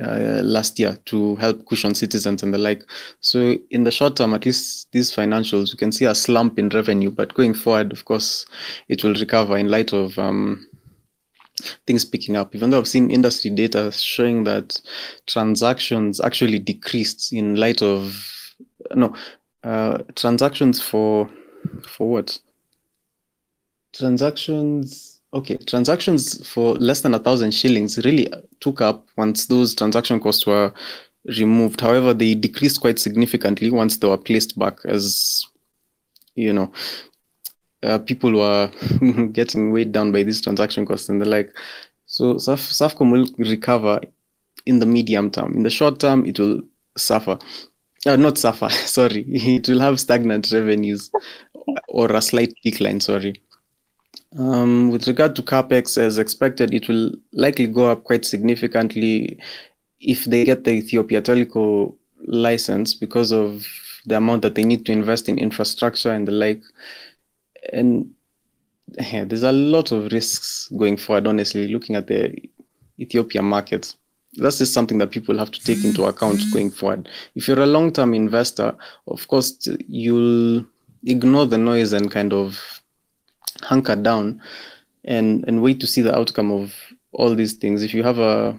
last 0.00 0.78
year 0.78 0.98
to 1.06 1.36
help 1.36 1.66
cushion 1.66 1.94
citizens 1.94 2.42
and 2.42 2.52
the 2.52 2.58
like. 2.58 2.84
So 3.20 3.56
in 3.70 3.84
the 3.84 3.90
short 3.90 4.16
term, 4.16 4.34
at 4.34 4.46
least 4.46 4.88
these 4.92 5.14
financials, 5.14 5.70
you 5.70 5.76
can 5.76 5.92
see 5.92 6.04
a 6.04 6.14
slump 6.14 6.58
in 6.58 6.68
revenue, 6.70 7.10
but 7.10 7.34
going 7.34 7.54
forward, 7.54 7.92
of 7.92 8.04
course, 8.04 8.46
it 8.88 9.04
will 9.04 9.14
recover 9.14 9.56
in 9.56 9.70
light 9.70 9.92
of 9.92 10.18
um, 10.18 10.66
things 11.86 12.04
picking 12.04 12.36
up. 12.36 12.54
Even 12.54 12.70
though 12.70 12.78
I've 12.78 12.88
seen 12.88 13.10
industry 13.10 13.50
data 13.50 13.92
showing 13.92 14.44
that 14.44 14.80
transactions 15.26 16.20
actually 16.20 16.58
decreased 16.58 17.32
in 17.32 17.56
light 17.56 17.82
of 17.82 18.16
no 18.94 19.14
uh, 19.64 19.98
transactions 20.16 20.80
for 20.80 21.30
for 21.82 22.10
what 22.10 22.38
transactions 23.92 25.11
Okay, 25.34 25.56
transactions 25.66 26.46
for 26.46 26.74
less 26.74 27.00
than 27.00 27.14
a 27.14 27.18
thousand 27.18 27.52
shillings 27.52 27.96
really 28.04 28.30
took 28.60 28.82
up 28.82 29.06
once 29.16 29.46
those 29.46 29.74
transaction 29.74 30.20
costs 30.20 30.46
were 30.46 30.72
removed. 31.38 31.80
However, 31.80 32.12
they 32.12 32.34
decreased 32.34 32.80
quite 32.80 32.98
significantly 32.98 33.70
once 33.70 33.96
they 33.96 34.08
were 34.08 34.18
placed 34.18 34.58
back 34.58 34.78
as, 34.84 35.42
you 36.34 36.52
know, 36.52 36.70
uh, 37.82 37.98
people 37.98 38.32
were 38.32 38.70
getting 39.32 39.72
weighed 39.72 39.92
down 39.92 40.12
by 40.12 40.22
these 40.22 40.40
transaction 40.42 40.84
costs 40.84 41.08
and 41.08 41.20
the 41.20 41.24
like. 41.24 41.50
So 42.06 42.34
Saf- 42.34 42.70
Safcom 42.70 43.10
will 43.10 43.26
recover 43.38 44.00
in 44.66 44.80
the 44.80 44.86
medium 44.86 45.30
term. 45.30 45.54
In 45.56 45.62
the 45.62 45.70
short 45.70 45.98
term, 45.98 46.26
it 46.26 46.38
will 46.38 46.60
suffer. 46.96 47.38
Uh, 48.04 48.16
not 48.16 48.36
suffer, 48.36 48.68
sorry. 48.70 49.24
It 49.28 49.66
will 49.68 49.80
have 49.80 49.98
stagnant 49.98 50.52
revenues 50.52 51.10
or 51.88 52.12
a 52.12 52.20
slight 52.20 52.52
decline, 52.62 53.00
sorry. 53.00 53.40
Um, 54.38 54.90
with 54.90 55.06
regard 55.06 55.36
to 55.36 55.42
capex, 55.42 55.98
as 55.98 56.18
expected, 56.18 56.72
it 56.72 56.88
will 56.88 57.12
likely 57.32 57.66
go 57.66 57.90
up 57.90 58.04
quite 58.04 58.24
significantly 58.24 59.38
if 60.00 60.24
they 60.24 60.44
get 60.44 60.64
the 60.64 60.72
Ethiopia 60.72 61.20
Teleco 61.20 61.94
license 62.26 62.94
because 62.94 63.32
of 63.32 63.66
the 64.06 64.16
amount 64.16 64.42
that 64.42 64.54
they 64.54 64.64
need 64.64 64.86
to 64.86 64.92
invest 64.92 65.28
in 65.28 65.38
infrastructure 65.38 66.12
and 66.12 66.26
the 66.26 66.32
like. 66.32 66.62
And 67.72 68.10
yeah, 68.98 69.24
there's 69.24 69.42
a 69.42 69.52
lot 69.52 69.92
of 69.92 70.12
risks 70.12 70.68
going 70.76 70.96
forward, 70.96 71.26
honestly, 71.26 71.68
looking 71.68 71.96
at 71.96 72.06
the 72.06 72.34
Ethiopia 72.98 73.42
market. 73.42 73.94
That's 74.34 74.58
just 74.58 74.72
something 74.72 74.98
that 74.98 75.10
people 75.10 75.36
have 75.38 75.50
to 75.50 75.62
take 75.62 75.84
into 75.84 76.04
account 76.04 76.40
going 76.52 76.70
forward. 76.70 77.08
If 77.34 77.46
you're 77.46 77.60
a 77.60 77.66
long 77.66 77.92
term 77.92 78.14
investor, 78.14 78.74
of 79.06 79.28
course, 79.28 79.68
you'll 79.88 80.64
ignore 81.04 81.46
the 81.46 81.58
noise 81.58 81.92
and 81.92 82.10
kind 82.10 82.32
of 82.32 82.81
hunker 83.62 83.96
down 83.96 84.40
and 85.04 85.44
and 85.46 85.62
wait 85.62 85.80
to 85.80 85.86
see 85.86 86.02
the 86.02 86.16
outcome 86.16 86.50
of 86.50 86.74
all 87.12 87.34
these 87.34 87.54
things. 87.54 87.82
If 87.82 87.94
you 87.94 88.02
have 88.02 88.18
a 88.18 88.58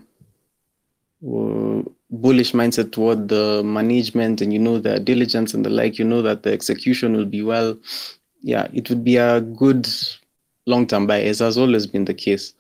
bullish 2.10 2.52
mindset 2.52 2.92
toward 2.92 3.28
the 3.30 3.64
management 3.64 4.42
and 4.42 4.54
you 4.54 4.60
know 4.60 4.78
the 4.78 5.00
diligence 5.00 5.54
and 5.54 5.66
the 5.66 5.70
like 5.70 5.98
you 5.98 6.06
know 6.06 6.22
that 6.22 6.44
the 6.44 6.52
execution 6.52 7.16
will 7.16 7.26
be 7.26 7.42
well 7.42 7.78
yeah 8.42 8.68
it 8.74 8.90
would 8.90 9.04
be 9.04 9.16
a 9.16 9.40
good 9.42 9.88
long-term 10.66 11.08
buy 11.08 11.22
as 11.22 11.40
has 11.40 11.58
always 11.58 11.88
been 11.88 12.06
the 12.06 12.14
case. 12.14 12.54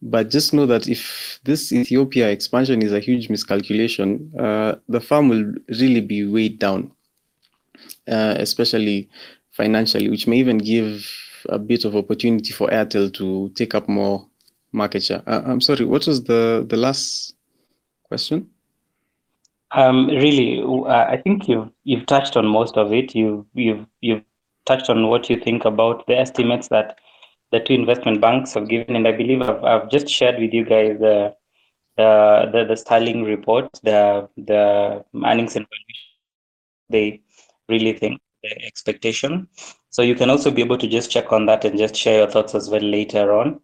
But 0.00 0.30
just 0.30 0.52
know 0.54 0.64
that 0.66 0.88
if 0.88 1.40
this 1.44 1.72
ethiopia 1.72 2.28
expansion 2.28 2.82
is 2.82 2.92
a 2.92 3.00
huge 3.00 3.28
miscalculation 3.28 4.32
uh, 4.38 4.76
the 4.88 5.00
farm 5.00 5.28
will 5.28 5.52
really 5.80 6.00
be 6.00 6.24
weighed 6.24 6.58
down 6.58 6.90
uh, 8.06 8.34
especially 8.38 9.08
financially 9.50 10.08
which 10.08 10.26
may 10.26 10.36
even 10.38 10.58
give 10.58 11.04
a 11.48 11.58
bit 11.58 11.84
of 11.84 11.96
opportunity 11.96 12.52
for 12.52 12.68
Airtel 12.68 13.12
to 13.14 13.50
take 13.54 13.74
up 13.74 13.88
more 13.88 14.26
market 14.72 15.02
share. 15.02 15.22
Uh, 15.26 15.42
I'm 15.44 15.60
sorry, 15.60 15.84
what 15.84 16.06
was 16.06 16.24
the 16.24 16.64
the 16.68 16.76
last 16.76 17.34
question? 18.04 18.48
Um, 19.72 20.08
really, 20.08 20.62
uh, 20.62 21.06
I 21.08 21.16
think 21.22 21.48
you've 21.48 21.70
you've 21.84 22.06
touched 22.06 22.36
on 22.36 22.46
most 22.46 22.76
of 22.76 22.92
it. 22.92 23.14
You've 23.14 23.44
you've 23.54 23.86
you've 24.00 24.22
touched 24.66 24.88
on 24.90 25.08
what 25.08 25.28
you 25.28 25.38
think 25.40 25.64
about 25.64 26.06
the 26.06 26.18
estimates 26.18 26.68
that 26.68 26.98
the 27.52 27.60
two 27.60 27.74
investment 27.74 28.20
banks 28.20 28.54
have 28.54 28.68
given, 28.68 28.96
and 28.96 29.06
I 29.06 29.12
believe 29.12 29.42
I've, 29.42 29.62
I've 29.64 29.90
just 29.90 30.08
shared 30.08 30.38
with 30.38 30.52
you 30.52 30.64
guys 30.64 30.98
the 30.98 31.34
the 31.96 32.50
the, 32.52 32.64
the 32.64 32.76
Sterling 32.76 33.24
report, 33.24 33.68
the 33.82 34.28
the 34.36 35.04
earnings 35.24 35.56
and 35.56 35.66
they 36.90 37.20
really 37.68 37.92
think 37.92 38.20
the 38.42 38.64
expectation. 38.64 39.48
So 39.90 40.02
you 40.02 40.14
can 40.14 40.30
also 40.30 40.50
be 40.50 40.62
able 40.62 40.78
to 40.78 40.86
just 40.86 41.10
check 41.10 41.32
on 41.32 41.46
that 41.46 41.64
and 41.64 41.78
just 41.78 41.96
share 41.96 42.18
your 42.18 42.30
thoughts 42.30 42.54
as 42.54 42.68
well 42.68 42.82
later 42.82 43.32
on. 43.32 43.60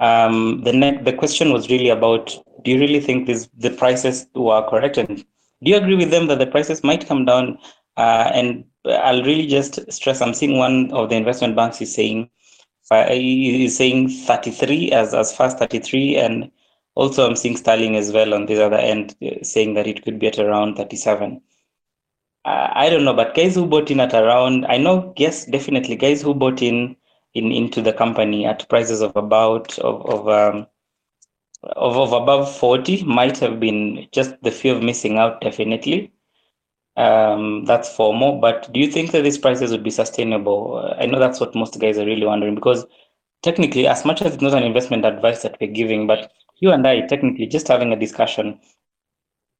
Um, 0.00 0.62
the 0.64 0.72
next, 0.72 1.04
the 1.04 1.12
question 1.12 1.52
was 1.52 1.70
really 1.70 1.90
about: 1.90 2.36
Do 2.64 2.70
you 2.70 2.80
really 2.80 3.00
think 3.00 3.26
this, 3.26 3.48
the 3.56 3.70
prices 3.70 4.26
were 4.34 4.68
correct, 4.68 4.96
and 4.96 5.18
do 5.18 5.70
you 5.70 5.76
agree 5.76 5.96
with 5.96 6.10
them 6.10 6.26
that 6.28 6.38
the 6.38 6.46
prices 6.46 6.82
might 6.82 7.06
come 7.06 7.24
down? 7.24 7.58
Uh, 7.96 8.30
and 8.32 8.64
I'll 8.86 9.22
really 9.22 9.46
just 9.46 9.92
stress: 9.92 10.20
I'm 10.22 10.34
seeing 10.34 10.58
one 10.58 10.90
of 10.92 11.10
the 11.10 11.16
investment 11.16 11.54
banks 11.54 11.80
is 11.80 11.94
saying 11.94 12.30
is 12.92 13.76
saying 13.76 14.08
33 14.08 14.90
as 14.90 15.14
as 15.14 15.36
fast 15.36 15.58
33, 15.58 16.16
and 16.16 16.50
also 16.94 17.26
I'm 17.26 17.36
seeing 17.36 17.56
Sterling 17.56 17.96
as 17.96 18.10
well 18.10 18.34
on 18.34 18.46
this 18.46 18.58
other 18.58 18.78
end 18.78 19.14
uh, 19.22 19.42
saying 19.42 19.74
that 19.74 19.86
it 19.86 20.02
could 20.02 20.18
be 20.18 20.26
at 20.26 20.38
around 20.38 20.76
37 20.76 21.40
uh, 22.44 22.68
I 22.74 22.88
don't 22.90 23.04
know, 23.04 23.14
but 23.14 23.34
guys 23.34 23.54
who 23.54 23.66
bought 23.66 23.90
in 23.90 24.00
at 24.00 24.14
around, 24.14 24.66
I 24.66 24.78
know, 24.78 25.12
yes, 25.16 25.44
definitely, 25.46 25.96
guys 25.96 26.22
who 26.22 26.34
bought 26.34 26.62
in 26.62 26.96
in 27.34 27.52
into 27.52 27.80
the 27.80 27.92
company 27.92 28.44
at 28.44 28.68
prices 28.68 29.00
of 29.02 29.14
about 29.16 29.78
of 29.78 30.04
of 30.06 30.28
um 30.28 30.66
of, 31.62 31.96
of 31.96 32.12
above 32.12 32.54
40 32.56 33.04
might 33.04 33.38
have 33.38 33.60
been 33.60 34.08
just 34.12 34.34
the 34.42 34.50
fear 34.50 34.74
of 34.74 34.82
missing 34.82 35.18
out 35.18 35.40
definitely. 35.40 36.12
Um 36.96 37.64
that's 37.66 37.94
for 37.94 38.12
more 38.14 38.40
but 38.40 38.72
do 38.72 38.80
you 38.80 38.90
think 38.90 39.12
that 39.12 39.22
these 39.22 39.38
prices 39.38 39.70
would 39.70 39.84
be 39.84 39.90
sustainable? 39.90 40.76
Uh, 40.76 40.96
i 41.00 41.06
know 41.06 41.20
that's 41.20 41.40
what 41.40 41.54
most 41.54 41.78
guys 41.78 41.98
are 41.98 42.06
really 42.06 42.26
wondering 42.26 42.54
because 42.56 42.84
technically 43.42 43.86
as 43.86 44.04
much 44.04 44.22
as 44.22 44.34
it's 44.34 44.42
not 44.42 44.54
an 44.54 44.64
investment 44.64 45.04
advice 45.04 45.42
that 45.42 45.56
we're 45.60 45.70
giving 45.72 46.06
but 46.06 46.32
you 46.60 46.72
and 46.72 46.86
i 46.86 47.00
technically 47.06 47.46
just 47.46 47.68
having 47.68 47.92
a 47.92 47.98
discussion 47.98 48.58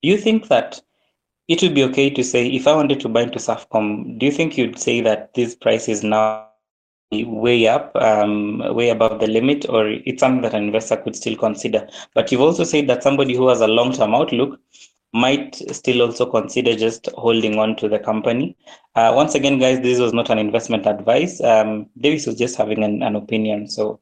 do 0.03 0.09
you 0.09 0.19
think 0.19 0.49
that 0.49 0.81
it 1.51 1.61
would 1.63 1.75
be 1.75 1.83
okay 1.83 2.09
to 2.11 2.23
say 2.23 2.47
if 2.47 2.69
I 2.69 2.77
wanted 2.77 3.01
to 3.01 3.09
buy 3.09 3.23
into 3.23 3.41
Safcom, 3.41 4.17
do 4.19 4.27
you 4.27 4.31
think 4.31 4.57
you'd 4.57 4.79
say 4.79 5.01
that 5.01 5.35
this 5.35 5.57
price 5.57 5.89
is 5.89 6.05
now 6.05 6.47
way 7.11 7.67
up, 7.67 7.91
um, 7.97 8.63
way 8.73 8.91
above 8.91 9.19
the 9.19 9.27
limit, 9.27 9.69
or 9.69 9.89
it's 9.89 10.21
something 10.21 10.43
that 10.43 10.55
an 10.55 10.63
investor 10.63 10.97
could 10.97 11.17
still 11.17 11.37
consider? 11.37 11.89
But 12.15 12.31
you've 12.31 12.41
also 12.41 12.63
said 12.63 12.87
that 12.87 13.03
somebody 13.03 13.35
who 13.35 13.49
has 13.49 13.61
a 13.61 13.67
long-term 13.67 14.15
outlook 14.15 14.61
might 15.13 15.57
still 15.75 16.03
also 16.03 16.25
consider 16.25 16.77
just 16.77 17.09
holding 17.17 17.59
on 17.59 17.75
to 17.79 17.89
the 17.89 17.99
company. 17.99 18.57
Uh, 18.95 19.13
once 19.13 19.35
again, 19.35 19.59
guys, 19.59 19.81
this 19.81 19.99
was 19.99 20.13
not 20.13 20.31
an 20.31 20.39
investment 20.39 20.87
advice. 20.87 21.43
Um, 21.43 21.89
Davis 21.99 22.27
was 22.27 22.37
just 22.37 22.55
having 22.55 22.85
an, 22.85 23.03
an 23.03 23.17
opinion. 23.17 23.67
So 23.67 23.99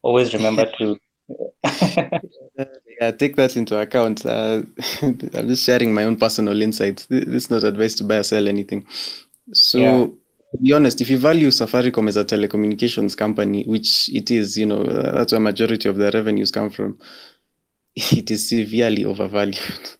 always 0.00 0.32
remember 0.32 0.72
to 0.78 0.98
Yeah, 3.00 3.12
take 3.12 3.36
that 3.36 3.56
into 3.56 3.78
account. 3.78 4.26
Uh, 4.26 4.62
I'm 5.02 5.48
just 5.48 5.64
sharing 5.64 5.94
my 5.94 6.04
own 6.04 6.16
personal 6.16 6.60
insights. 6.60 7.06
This 7.06 7.44
is 7.44 7.50
not 7.50 7.64
advice 7.64 7.94
to 7.96 8.04
buy 8.04 8.16
or 8.16 8.22
sell 8.24 8.48
anything. 8.48 8.86
So, 9.52 9.78
yeah. 9.78 10.06
to 10.52 10.62
be 10.62 10.72
honest, 10.72 11.00
if 11.00 11.08
you 11.08 11.18
value 11.18 11.48
Safaricom 11.48 12.08
as 12.08 12.16
a 12.16 12.24
telecommunications 12.24 13.16
company, 13.16 13.64
which 13.64 14.08
it 14.08 14.30
is, 14.30 14.58
you 14.58 14.66
know, 14.66 14.82
uh, 14.82 15.12
that's 15.12 15.32
where 15.32 15.40
majority 15.40 15.88
of 15.88 15.96
the 15.96 16.10
revenues 16.10 16.50
come 16.50 16.70
from, 16.70 16.98
it 17.96 18.30
is 18.30 18.48
severely 18.48 19.04
overvalued. 19.04 19.58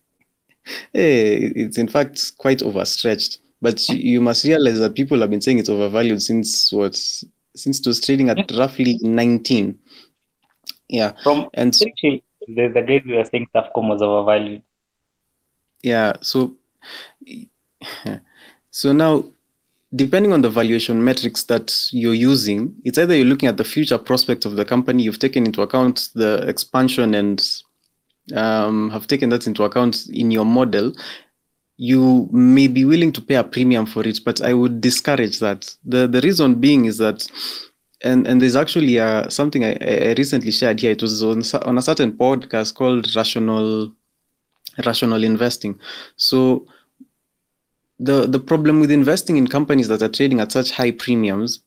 Eh, 0.93 1.49
it's 1.55 1.79
in 1.79 1.87
fact 1.87 2.37
quite 2.37 2.61
overstretched. 2.61 3.39
But 3.59 3.89
you 3.89 4.21
must 4.21 4.45
realize 4.45 4.77
that 4.77 4.93
people 4.93 5.19
have 5.21 5.31
been 5.31 5.41
saying 5.41 5.57
it's 5.57 5.69
overvalued 5.69 6.21
since 6.21 6.71
what? 6.71 6.95
Since 6.95 7.79
it 7.79 7.87
was 7.87 7.99
trading 7.99 8.29
at 8.29 8.51
roughly 8.51 8.99
19. 9.01 9.79
Yeah. 10.89 11.13
From 11.23 11.49
and 11.55 11.73
there's 12.55 12.75
a 12.75 12.81
day 12.81 13.01
we 13.05 13.15
were 13.15 13.25
saying 13.25 13.47
Safcom 13.55 13.89
was 13.89 14.01
overvalued. 14.01 14.61
Yeah. 15.81 16.13
So, 16.21 16.55
so 18.71 18.91
now, 18.91 19.25
depending 19.95 20.33
on 20.33 20.41
the 20.41 20.49
valuation 20.49 21.03
metrics 21.03 21.43
that 21.43 21.87
you're 21.91 22.13
using, 22.13 22.75
it's 22.83 22.97
either 22.97 23.15
you're 23.15 23.25
looking 23.25 23.49
at 23.49 23.57
the 23.57 23.63
future 23.63 23.97
prospects 23.97 24.45
of 24.45 24.55
the 24.55 24.65
company, 24.65 25.03
you've 25.03 25.19
taken 25.19 25.45
into 25.45 25.61
account 25.61 26.09
the 26.15 26.47
expansion 26.47 27.15
and 27.15 27.45
um, 28.35 28.89
have 28.91 29.07
taken 29.07 29.29
that 29.29 29.47
into 29.47 29.63
account 29.63 30.07
in 30.09 30.31
your 30.31 30.45
model, 30.45 30.93
you 31.77 32.27
may 32.31 32.67
be 32.67 32.83
willing 32.83 33.11
to 33.13 33.21
pay 33.21 33.35
a 33.35 33.43
premium 33.43 33.85
for 33.85 34.05
it, 34.05 34.19
but 34.25 34.41
I 34.41 34.53
would 34.53 34.81
discourage 34.81 35.39
that. 35.39 35.73
The 35.85 36.07
the 36.07 36.21
reason 36.21 36.55
being 36.55 36.85
is 36.85 36.97
that 36.97 37.25
and 38.01 38.27
and 38.27 38.41
there's 38.41 38.55
actually 38.55 38.99
uh, 38.99 39.29
something 39.29 39.63
I, 39.65 39.77
I 39.81 40.13
recently 40.17 40.51
shared 40.51 40.79
here. 40.79 40.91
It 40.91 41.01
was 41.01 41.23
on, 41.23 41.43
on 41.65 41.77
a 41.77 41.81
certain 41.81 42.13
podcast 42.13 42.75
called 42.75 43.13
Rational 43.15 43.91
Rational 44.85 45.23
Investing. 45.23 45.79
So 46.15 46.65
the 47.99 48.25
the 48.25 48.39
problem 48.39 48.79
with 48.79 48.91
investing 48.91 49.37
in 49.37 49.47
companies 49.47 49.87
that 49.89 50.01
are 50.01 50.09
trading 50.09 50.39
at 50.39 50.51
such 50.51 50.71
high 50.71 50.91
premiums 50.91 51.61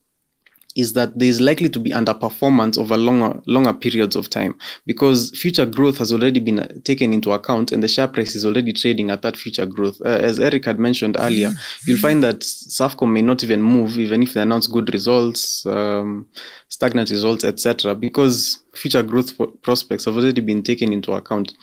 is 0.75 0.95
that 0.95 1.19
there 1.19 1.29
is 1.29 1.41
likely 1.41 1.69
to 1.69 1.79
be 1.79 1.91
underperformance 1.91 2.79
over 2.79 2.97
longer 2.97 3.41
longer 3.47 3.75
periods 3.75 4.17
of 4.17 4.31
time 4.31 4.55
because 4.87 5.31
future 5.31 5.67
growth 5.67 5.99
has 5.99 6.13
already 6.13 6.41
been 6.41 6.61
uh, 6.61 6.69
taken 6.85 7.13
into 7.13 7.33
account 7.33 7.73
and 7.73 7.83
the 7.83 7.89
share 7.89 8.09
price 8.09 8.35
is 8.35 8.47
already 8.47 8.73
trading 8.73 9.11
at 9.11 9.23
that 9.23 9.37
future 9.37 9.67
growth. 9.67 10.01
Uh, 10.05 10.09
as 10.09 10.41
Eric 10.41 10.65
had 10.65 10.79
mentioned 10.79 11.17
earlier, 11.19 11.53
you'll 11.87 11.99
find 11.99 12.23
that 12.23 12.41
Safcom 12.41 13.13
may 13.13 13.23
not 13.23 13.43
even 13.45 13.63
move 13.63 13.99
even 13.99 14.23
if 14.23 14.35
they 14.35 14.41
announce 14.41 14.67
good 14.67 14.93
results, 14.93 15.67
um, 15.67 16.27
stagnant 16.69 17.11
results, 17.11 17.45
etc., 17.45 17.95
because 17.95 18.61
future 18.75 19.03
growth 19.03 19.35
prospects 19.63 20.07
have 20.07 20.17
already 20.17 20.41
been 20.41 20.63
taken 20.63 20.93
into 20.93 21.13
account. 21.13 21.55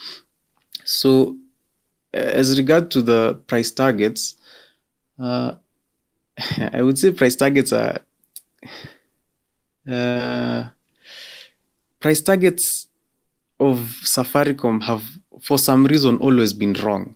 So, 0.86 1.36
as 2.14 2.58
regard 2.58 2.92
to 2.92 3.02
the 3.02 3.36
price 3.48 3.72
targets, 3.72 4.36
uh, 5.20 5.54
I 6.74 6.82
would 6.82 6.98
say 6.98 7.12
price 7.12 7.36
targets 7.36 7.74
are 7.74 8.00
uh, 9.90 10.70
price 12.00 12.22
targets 12.22 12.88
of 13.60 13.78
Safaricom 14.04 14.82
have, 14.84 15.04
for 15.42 15.58
some 15.58 15.86
reason, 15.86 16.18
always 16.18 16.54
been 16.54 16.74
wrong 16.74 17.16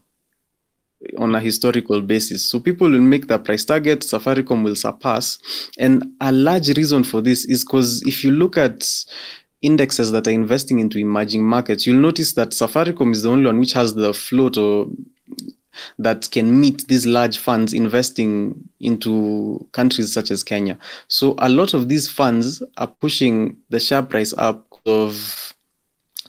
on 1.18 1.36
a 1.36 1.40
historical 1.40 2.02
basis. 2.02 2.50
So 2.50 2.60
people 2.60 2.90
will 2.90 3.02
make 3.02 3.28
the 3.28 3.38
price 3.38 3.66
target, 3.66 4.02
Safaricom 4.02 4.64
will 4.64 4.76
surpass. 4.76 5.40
And 5.78 6.14
a 6.22 6.32
large 6.32 6.70
reason 6.78 7.04
for 7.04 7.22
this 7.22 7.46
is 7.46 7.64
because 7.64 8.02
if 8.04 8.24
you 8.24 8.32
look 8.32 8.58
at 8.58 8.88
indexes 9.62 10.12
that 10.12 10.28
are 10.28 10.32
investing 10.32 10.80
into 10.80 10.98
emerging 10.98 11.44
markets, 11.44 11.88
you'll 11.88 12.02
notice 12.02 12.34
that 12.34 12.50
Safaricom 12.50 13.12
is 13.12 13.24
the 13.24 13.30
only 13.30 13.46
one 13.46 13.60
which 13.60 13.74
has 13.74 13.96
the 13.96 14.14
float 14.14 14.58
or 14.58 14.88
that 16.00 16.30
can 16.32 16.60
meet 16.60 16.88
these 16.88 17.06
large 17.06 17.38
funds 17.38 17.74
investing 17.74 18.70
into 18.80 19.66
countries 19.72 20.12
such 20.14 20.32
as 20.32 20.44
Kenya. 20.44 20.78
So 21.08 21.36
a 21.40 21.50
lot 21.50 21.74
of 21.74 21.90
these 21.90 22.10
funds 22.10 22.62
are 22.78 22.88
pushing 22.88 23.58
the 23.70 23.80
share 23.80 24.04
price 24.04 24.34
up 24.38 24.66
of 24.86 25.54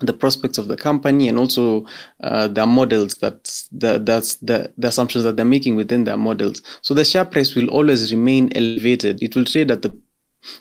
the 0.01 0.13
prospects 0.13 0.59
of 0.59 0.69
the 0.69 0.77
company 0.77 1.29
and 1.29 1.39
also 1.39 1.87
uh, 2.23 2.49
their 2.49 2.67
models 2.67 3.15
that 3.17 3.45
the, 3.71 3.99
that's 3.99 4.37
the, 4.37 4.73
the 4.77 4.89
assumptions 4.89 5.25
that 5.25 5.37
they're 5.37 5.45
making 5.45 5.77
within 5.77 6.05
their 6.05 6.17
models. 6.17 6.63
So 6.83 6.95
the 6.95 7.05
share 7.05 7.25
price 7.25 7.55
will 7.55 7.69
always 7.69 8.13
remain 8.13 8.53
elevated. 8.57 9.23
It 9.23 9.37
will 9.37 9.45
trade 9.45 9.71
at 9.71 9.83
the 9.83 9.97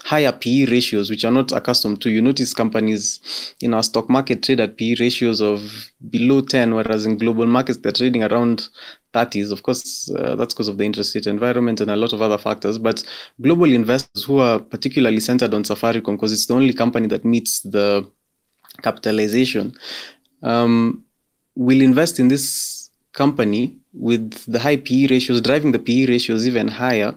higher 0.04 0.32
PE 0.32 0.66
ratios, 0.66 1.10
which 1.10 1.26
are 1.26 1.32
not 1.32 1.52
accustomed 1.52 2.02
to. 2.02 2.10
You 2.10 2.22
notice 2.22 2.54
companies 2.54 3.56
in 3.62 3.74
our 3.74 3.84
stock 3.84 4.10
market 4.10 4.44
trade 4.44 4.60
at 4.60 4.78
PE 4.78 4.96
ratios 5.00 5.42
of 5.42 5.90
below 6.10 6.42
10, 6.42 6.76
whereas 6.76 7.06
in 7.06 7.18
global 7.18 7.46
markets, 7.46 7.80
they're 7.80 7.92
trading 7.92 8.24
around 8.24 8.68
30s. 9.14 9.52
Of 9.52 9.64
course, 9.64 10.12
uh, 10.12 10.36
that's 10.36 10.54
because 10.54 10.68
of 10.68 10.78
the 10.78 10.84
interest 10.84 11.16
rate 11.16 11.28
environment 11.28 11.82
and 11.82 11.92
a 11.92 11.96
lot 11.96 12.14
of 12.14 12.22
other 12.22 12.38
factors. 12.38 12.78
But 12.78 13.04
global 13.42 13.72
investors 13.72 14.24
who 14.24 14.40
are 14.40 14.60
particularly 14.60 15.20
centered 15.20 15.54
on 15.54 15.64
Safaricom, 15.64 16.16
because 16.16 16.34
it's 16.34 16.46
the 16.46 16.56
only 16.56 16.74
company 16.74 17.08
that 17.08 17.26
meets 17.26 17.62
the 17.62 18.10
capitalization, 18.82 19.76
um, 20.42 21.04
will 21.56 21.82
invest 21.82 22.20
in 22.20 22.28
this 22.28 22.90
company 23.14 23.76
with 23.94 24.44
the 24.52 24.60
high 24.60 24.78
PE 24.78 25.08
ratios, 25.08 25.40
driving 25.42 25.72
the 25.72 25.80
PE 25.80 26.08
ratios 26.08 26.48
even 26.48 26.68
higher 26.68 27.16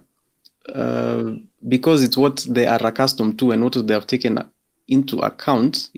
uh, 0.74 1.32
because 1.68 2.02
it's 2.02 2.16
what 2.16 2.46
they 2.48 2.66
are 2.66 2.84
accustomed 2.84 3.38
to 3.38 3.52
and 3.52 3.62
what 3.62 3.86
they 3.86 3.94
have 3.94 4.06
taken 4.06 4.38
into 4.88 5.18
account 5.20 5.90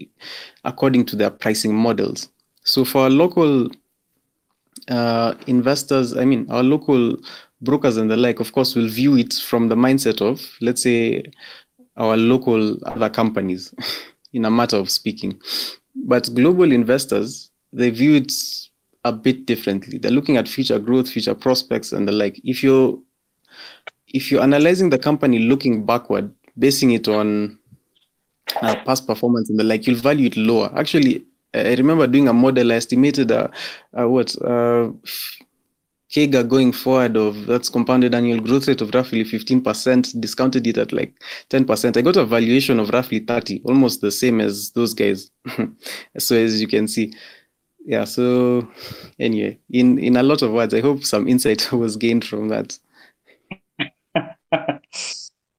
according 0.65 1.05
to 1.07 1.17
their 1.17 1.31
pricing 1.31 1.75
models. 1.75 2.29
So 2.65 2.85
for 2.85 3.09
local 3.09 3.71
uh, 4.89 5.35
investors, 5.47 6.17
I 6.17 6.25
mean, 6.25 6.47
our 6.51 6.63
local 6.63 7.17
brokers 7.61 7.97
and 7.97 8.11
the 8.11 8.17
like, 8.17 8.41
of 8.41 8.53
course, 8.53 8.75
will 8.75 8.89
view 8.89 9.17
it 9.17 9.35
from 9.35 9.69
the 9.69 9.75
mindset 9.75 10.21
of, 10.21 10.41
let's 10.61 10.83
say, 10.83 11.25
our 11.97 12.17
local 12.17 12.77
other 12.87 13.11
companies, 13.11 13.75
in 14.33 14.45
a 14.45 14.51
matter 14.51 14.77
of 14.77 14.91
speaking. 14.91 15.41
But 15.95 16.33
global 16.35 16.71
investors, 16.71 17.51
they 17.73 17.91
view 17.91 18.15
it 18.17 18.33
a 19.05 19.13
bit 19.13 19.47
differently. 19.47 19.99
They're 19.99 20.11
looking 20.11 20.37
at 20.37 20.49
future 20.49 20.79
growth, 20.79 21.11
future 21.11 21.35
prospects, 21.35 21.93
and 21.93 22.07
the 22.07 22.13
like. 22.13 22.41
If 22.45 22.63
you're 22.63 22.99
if 24.09 24.31
you're 24.31 24.43
analyzing 24.43 24.91
the 24.91 24.99
company 24.99 25.39
looking 25.39 25.85
backward, 25.85 26.33
basing 26.59 26.93
it 26.93 27.09
on 27.09 27.59
uh, 28.63 28.77
past 28.85 29.07
performance 29.07 29.51
and 29.51 29.59
the 29.59 29.65
like, 29.65 29.87
you'll 29.87 29.97
value 29.97 30.27
it 30.27 30.37
lower. 30.37 30.73
Actually, 30.77 31.25
I 31.55 31.75
remember 31.75 32.07
doing 32.07 32.29
a 32.29 32.33
model. 32.33 32.73
I 32.73 32.77
estimated 32.77 33.33
uh, 33.33 33.49
uh, 33.99 34.09
what 34.09 34.35
uh, 34.43 34.91
going 36.43 36.73
forward 36.73 37.17
of 37.17 37.47
that's 37.47 37.69
compounded 37.69 38.15
annual 38.15 38.41
growth 38.41 38.69
rate 38.69 38.81
of 38.81 38.95
roughly 38.95 39.25
15%, 39.25 40.21
discounted 40.21 40.67
it 40.67 40.79
at 40.79 40.93
like 40.93 41.15
10%. 41.51 41.97
I 41.97 42.03
got 42.03 42.17
a 42.17 42.25
valuation 42.25 42.81
of 42.81 42.91
roughly 42.91 43.21
30, 43.21 43.63
almost 43.65 44.01
the 44.01 44.11
same 44.11 44.41
as 44.41 44.71
those 44.71 44.95
guys. 44.95 45.31
so 46.19 46.37
as 46.37 46.61
you 46.61 46.69
can 46.69 46.89
see, 46.89 47.13
yeah. 47.85 48.05
So 48.05 48.69
anyway, 49.19 49.59
in 49.71 49.99
in 49.99 50.17
a 50.17 50.23
lot 50.23 50.43
of 50.43 50.53
words, 50.53 50.75
I 50.75 50.81
hope 50.81 51.05
some 51.05 51.27
insight 51.27 51.73
was 51.73 51.97
gained 51.97 52.25
from 52.25 52.49
that. 52.49 52.79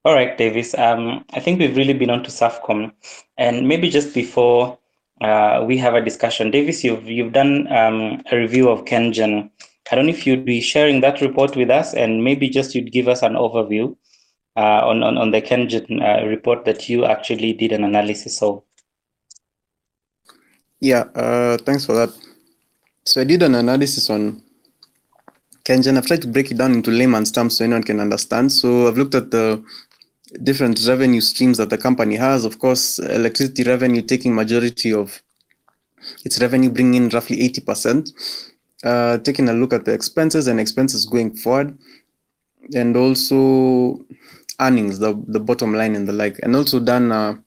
All 0.05 0.13
right, 0.13 0.37
Davis. 0.37 0.73
Um, 0.77 1.25
I 1.33 1.41
think 1.41 1.59
we've 1.59 1.75
really 1.75 1.93
been 1.93 2.09
on 2.09 2.23
to 2.23 2.31
SAFCOM, 2.31 2.91
and 3.37 3.67
maybe 3.67 3.89
just 3.89 4.13
before 4.13 4.77
uh, 5.19 5.63
we 5.67 5.77
have 5.77 5.93
a 5.93 6.01
discussion, 6.01 6.51
Davis, 6.51 6.83
you've 6.83 7.05
you've 7.05 7.33
done 7.33 7.67
um, 7.71 8.21
a 8.31 8.37
review 8.37 8.69
of 8.69 8.85
KenGen. 8.85 9.49
I 9.91 9.95
don't 9.95 10.05
know 10.05 10.11
if 10.11 10.25
you'd 10.25 10.45
be 10.45 10.61
sharing 10.61 11.01
that 11.01 11.19
report 11.19 11.55
with 11.57 11.69
us, 11.69 11.93
and 11.93 12.23
maybe 12.23 12.47
just 12.47 12.75
you'd 12.75 12.93
give 12.93 13.09
us 13.09 13.23
an 13.23 13.33
overview 13.33 13.95
uh, 14.55 14.87
on, 14.87 15.03
on 15.03 15.17
on 15.17 15.31
the 15.31 15.41
KenGen 15.41 16.01
uh, 16.01 16.25
report 16.27 16.63
that 16.63 16.87
you 16.87 17.03
actually 17.03 17.51
did 17.51 17.73
an 17.73 17.83
analysis 17.83 18.41
of. 18.41 18.63
Yeah, 20.79 21.05
uh, 21.13 21.57
thanks 21.57 21.85
for 21.85 21.93
that. 21.93 22.09
So 23.03 23.19
I 23.19 23.25
did 23.25 23.43
an 23.43 23.55
analysis 23.55 24.09
on 24.09 24.41
KenGen. 25.65 25.97
I've 25.97 26.05
tried 26.05 26.21
to 26.21 26.27
break 26.27 26.51
it 26.51 26.57
down 26.57 26.71
into 26.71 26.89
layman's 26.89 27.33
terms 27.33 27.57
so 27.57 27.65
anyone 27.65 27.83
can 27.83 27.99
understand. 27.99 28.53
So 28.53 28.87
I've 28.87 28.97
looked 28.97 29.15
at 29.15 29.31
the 29.31 29.61
different 30.43 30.85
revenue 30.87 31.21
streams 31.21 31.57
that 31.57 31.69
the 31.69 31.77
company 31.77 32.15
has. 32.15 32.45
Of 32.45 32.59
course, 32.59 32.99
electricity 32.99 33.63
revenue 33.63 34.01
taking 34.01 34.35
majority 34.35 34.93
of 34.93 35.21
its 36.23 36.39
revenue, 36.39 36.69
bringing 36.69 37.03
in 37.03 37.09
roughly 37.09 37.37
80%. 37.37 38.11
Uh, 38.83 39.17
taking 39.17 39.49
a 39.49 39.53
look 39.53 39.73
at 39.73 39.83
the 39.83 39.91
expenses 39.93 40.47
and 40.47 40.59
expenses 40.59 41.05
going 41.05 41.35
forward, 41.35 41.77
and 42.73 42.95
also 42.95 43.99
earnings, 44.61 44.99
the, 44.99 45.21
the 45.27 45.39
bottom 45.39 45.73
line 45.73 45.95
and 45.95 46.07
the 46.07 46.13
like, 46.13 46.39
and 46.43 46.55
also 46.55 46.79
done 46.79 47.11
a 47.11 47.37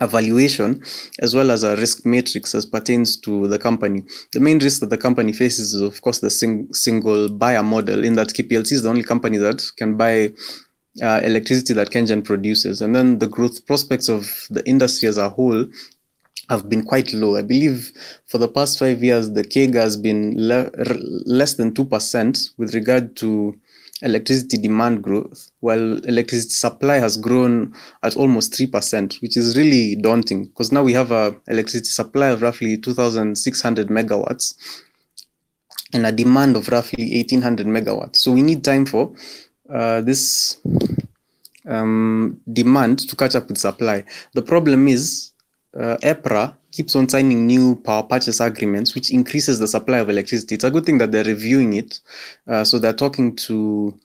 evaluation 0.00 0.82
as 1.20 1.34
well 1.34 1.50
as 1.50 1.62
a 1.62 1.76
risk 1.76 2.04
matrix 2.04 2.54
as 2.54 2.66
pertains 2.66 3.16
to 3.16 3.46
the 3.48 3.58
company. 3.58 4.02
The 4.32 4.40
main 4.40 4.58
risk 4.58 4.80
that 4.80 4.90
the 4.90 4.98
company 4.98 5.32
faces 5.32 5.72
is, 5.74 5.80
of 5.80 6.00
course, 6.02 6.18
the 6.18 6.30
sing 6.30 6.72
single 6.72 7.28
buyer 7.28 7.62
model, 7.62 8.04
in 8.04 8.16
that 8.16 8.28
KPLC 8.28 8.72
is 8.72 8.82
the 8.82 8.88
only 8.88 9.04
company 9.04 9.38
that 9.38 9.62
can 9.76 9.96
buy 9.96 10.32
uh, 11.02 11.20
electricity 11.22 11.74
that 11.74 11.90
KenGen 11.90 12.24
produces. 12.24 12.80
And 12.80 12.94
then 12.94 13.18
the 13.18 13.26
growth 13.26 13.66
prospects 13.66 14.08
of 14.08 14.46
the 14.50 14.66
industry 14.66 15.08
as 15.08 15.18
a 15.18 15.28
whole 15.28 15.66
have 16.50 16.68
been 16.68 16.84
quite 16.84 17.12
low. 17.12 17.36
I 17.36 17.42
believe 17.42 17.90
for 18.26 18.38
the 18.38 18.48
past 18.48 18.78
five 18.78 19.02
years, 19.02 19.30
the 19.30 19.44
CAGR 19.44 19.74
has 19.74 19.96
been 19.96 20.34
le 20.36 20.70
less 21.26 21.54
than 21.54 21.72
2% 21.72 22.50
with 22.58 22.74
regard 22.74 23.16
to 23.16 23.58
electricity 24.02 24.58
demand 24.58 25.02
growth, 25.02 25.50
while 25.60 26.04
electricity 26.04 26.52
supply 26.52 26.96
has 26.98 27.16
grown 27.16 27.74
at 28.02 28.16
almost 28.16 28.52
3%, 28.52 29.20
which 29.22 29.36
is 29.36 29.56
really 29.56 29.96
daunting 29.96 30.46
because 30.46 30.72
now 30.72 30.82
we 30.82 30.92
have 30.92 31.10
a 31.10 31.34
electricity 31.48 31.88
supply 31.88 32.28
of 32.28 32.42
roughly 32.42 32.76
2,600 32.76 33.88
megawatts 33.88 34.54
and 35.94 36.06
a 36.06 36.12
demand 36.12 36.56
of 36.56 36.68
roughly 36.68 37.16
1,800 37.16 37.66
megawatts. 37.66 38.16
So 38.16 38.32
we 38.32 38.42
need 38.42 38.64
time 38.64 38.84
for 38.84 39.14
uh, 39.72 40.00
this 40.00 40.58
um, 41.66 42.40
demand 42.52 42.98
to 43.08 43.16
catch 43.16 43.34
up 43.34 43.48
with 43.48 43.58
supply. 43.58 44.04
The 44.34 44.42
problem 44.42 44.88
is 44.88 45.32
uh, 45.78 45.96
EPRA 46.02 46.54
keeps 46.72 46.96
on 46.96 47.08
signing 47.08 47.46
new 47.46 47.76
power 47.76 48.02
purchase 48.02 48.40
agreements, 48.40 48.94
which 48.94 49.12
increases 49.12 49.58
the 49.58 49.68
supply 49.68 49.98
of 49.98 50.10
electricity. 50.10 50.56
It's 50.56 50.64
a 50.64 50.70
good 50.70 50.84
thing 50.84 50.98
that 50.98 51.12
they're 51.12 51.24
reviewing 51.24 51.74
it. 51.74 52.00
Uh, 52.46 52.64
so 52.64 52.78
they're 52.78 52.92
talking 52.92 53.36
to, 53.36 53.98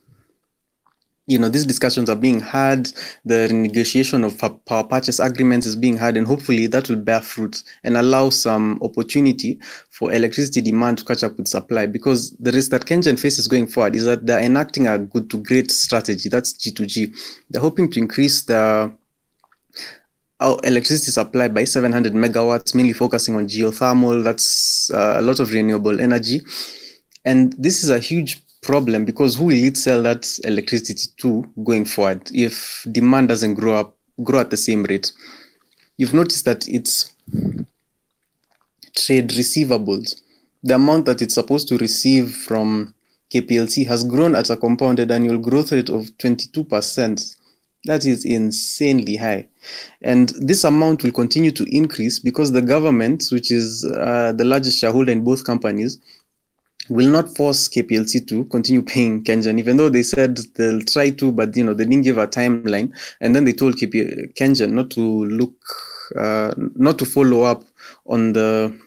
you 1.30 1.38
know, 1.38 1.48
these 1.48 1.66
discussions 1.66 2.10
are 2.10 2.16
being 2.16 2.40
had. 2.40 2.88
The 3.24 3.48
renegotiation 3.50 4.26
of 4.26 4.66
power 4.66 4.84
purchase 4.84 5.20
agreements 5.20 5.68
is 5.68 5.76
being 5.76 5.96
had, 5.96 6.18
and 6.18 6.26
hopefully 6.26 6.66
that 6.68 6.90
will 6.90 6.96
bear 6.96 7.22
fruit 7.22 7.62
and 7.84 7.96
allow 7.96 8.32
some 8.32 8.80
opportunity 8.82 9.60
for 9.92 10.12
electricity 10.12 10.60
demand 10.60 10.98
to 10.98 11.06
catch 11.06 11.24
up 11.24 11.38
with 11.38 11.48
supply. 11.48 11.86
Because 11.86 12.32
the 12.38 12.52
risk 12.52 12.72
that 12.72 12.86
KenGen 12.86 13.20
faces 13.20 13.48
going 13.48 13.68
forward 13.68 13.96
is 13.96 14.06
that 14.06 14.26
they're 14.26 14.40
enacting 14.40 14.88
a 14.88 14.98
good 14.98 15.30
to 15.30 15.38
great 15.38 15.70
strategy. 15.70 16.30
That's 16.30 16.54
G2G. 16.54 17.16
They're 17.52 17.62
hoping 17.62 17.92
to 17.92 18.00
increase 18.00 18.42
the 18.42 18.92
our 20.42 20.58
electricity 20.64 21.12
supply 21.12 21.50
by 21.50 21.66
700 21.66 22.14
megawatts, 22.14 22.74
mainly 22.74 22.94
focusing 22.94 23.36
on 23.36 23.48
geothermal. 23.48 24.24
That's 24.24 24.90
uh, 24.90 25.16
a 25.18 25.22
lot 25.22 25.40
of 25.40 25.52
renewable 25.52 26.00
energy. 26.00 26.42
And 27.26 27.54
this 27.60 27.84
is 27.84 27.90
a 27.90 28.00
huge 28.00 28.42
problem 28.62 29.06
because 29.06 29.36
who 29.36 29.46
will 29.46 29.64
it 29.64 29.78
sell 29.78 30.04
that 30.04 30.28
electricity 30.44 31.08
to 31.18 31.50
going 31.64 31.86
forward 31.86 32.30
if 32.34 32.86
demand 32.92 33.30
doesn't 33.30 33.56
grow 33.56 33.76
up, 33.76 33.98
grow 34.24 34.40
at 34.40 34.50
the 34.50 34.58
same 34.58 34.84
rate? 34.84 35.12
You've 35.98 36.14
noticed 36.14 36.46
that 36.46 36.68
it's 36.68 37.12
trade 38.96 39.30
receivables. 39.30 40.22
The 40.64 40.76
amount 40.76 41.06
that 41.06 41.22
it's 41.22 41.36
supposed 41.36 41.68
to 41.70 41.78
receive 41.78 42.34
from 42.34 42.94
KPLC 43.34 43.86
has 43.88 44.04
grown 44.04 44.36
at 44.36 44.50
a 44.50 44.58
compounded 44.58 45.12
annual 45.12 45.38
growth 45.38 45.72
rate 45.72 45.90
of 45.90 46.06
22%. 46.18 47.36
That 47.86 48.06
is 48.06 48.26
insanely 48.26 49.16
high. 49.16 49.48
And 50.02 50.30
this 50.40 50.64
amount 50.64 51.04
will 51.04 51.12
continue 51.12 51.52
to 51.52 51.64
increase 51.76 52.20
because 52.20 52.52
the 52.52 52.62
government, 52.62 53.26
which 53.32 53.52
is 53.52 53.86
uh, 53.86 54.34
the 54.34 54.44
largest 54.44 54.80
shareholder 54.80 55.12
in 55.12 55.24
both 55.24 55.46
companies, 55.46 56.00
will 56.90 57.10
not 57.10 57.36
force 57.36 57.70
KPLC 57.70 58.28
to 58.28 58.46
continue 58.46 58.82
paying 58.82 59.24
KenGen, 59.24 59.60
even 59.60 59.78
though 59.78 59.90
they 59.90 60.04
said 60.04 60.38
they'll 60.56 60.82
try 60.82 61.12
to, 61.12 61.32
but 61.32 61.56
you 61.56 61.64
know 61.64 61.74
they 61.74 61.86
didn't 61.86 62.04
give 62.04 62.18
a 62.18 62.28
timeline. 62.28 62.92
And 63.22 63.36
then 63.36 63.46
they 63.46 63.54
told 63.54 63.76
KP, 63.76 64.34
KenGen 64.36 64.72
not 64.72 64.90
to 64.92 65.26
look, 65.26 65.54
uh, 66.16 66.54
not 66.76 66.98
to 67.00 67.06
follow 67.06 67.44
up 67.44 67.64
on 68.08 68.34
the 68.34 68.78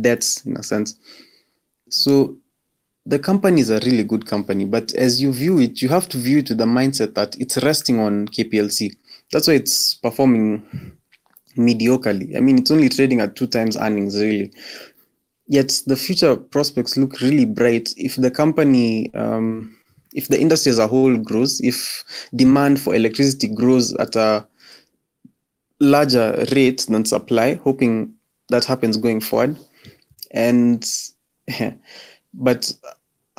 debts 0.00 0.44
in 0.46 0.56
a 0.56 0.62
sense. 0.62 0.96
So 1.88 2.36
the 3.04 3.18
company 3.18 3.60
is 3.60 3.70
a 3.70 3.80
really 3.80 4.04
good 4.04 4.26
company, 4.26 4.64
but 4.64 4.94
as 4.94 5.20
you 5.20 5.32
view 5.32 5.58
it, 5.58 5.82
you 5.82 5.88
have 5.88 6.08
to 6.10 6.18
view 6.18 6.38
it 6.38 6.48
with 6.48 6.58
the 6.58 6.64
mindset 6.64 7.14
that 7.14 7.36
it's 7.40 7.58
resting 7.58 7.98
on 7.98 8.28
KPLC. 8.28 8.94
That's 9.32 9.48
why 9.48 9.54
it's 9.54 9.94
performing 9.94 10.62
mediocrely. 11.56 12.36
I 12.36 12.40
mean, 12.40 12.58
it's 12.58 12.70
only 12.70 12.88
trading 12.88 13.20
at 13.20 13.36
two 13.36 13.46
times 13.46 13.76
earnings, 13.76 14.16
really. 14.16 14.52
Yet 15.52 15.82
the 15.86 15.96
future 15.96 16.34
prospects 16.34 16.96
look 16.96 17.20
really 17.20 17.44
bright 17.44 17.92
if 17.98 18.16
the 18.16 18.30
company, 18.30 19.12
um, 19.12 19.76
if 20.14 20.28
the 20.28 20.40
industry 20.40 20.70
as 20.70 20.78
a 20.78 20.86
whole 20.86 21.14
grows, 21.18 21.60
if 21.60 22.02
demand 22.34 22.80
for 22.80 22.94
electricity 22.94 23.48
grows 23.48 23.92
at 23.96 24.16
a 24.16 24.46
larger 25.78 26.46
rate 26.52 26.86
than 26.88 27.04
supply, 27.04 27.56
hoping 27.56 28.14
that 28.48 28.64
happens 28.64 28.96
going 28.96 29.20
forward. 29.20 29.58
And 30.30 30.90
but 32.32 32.72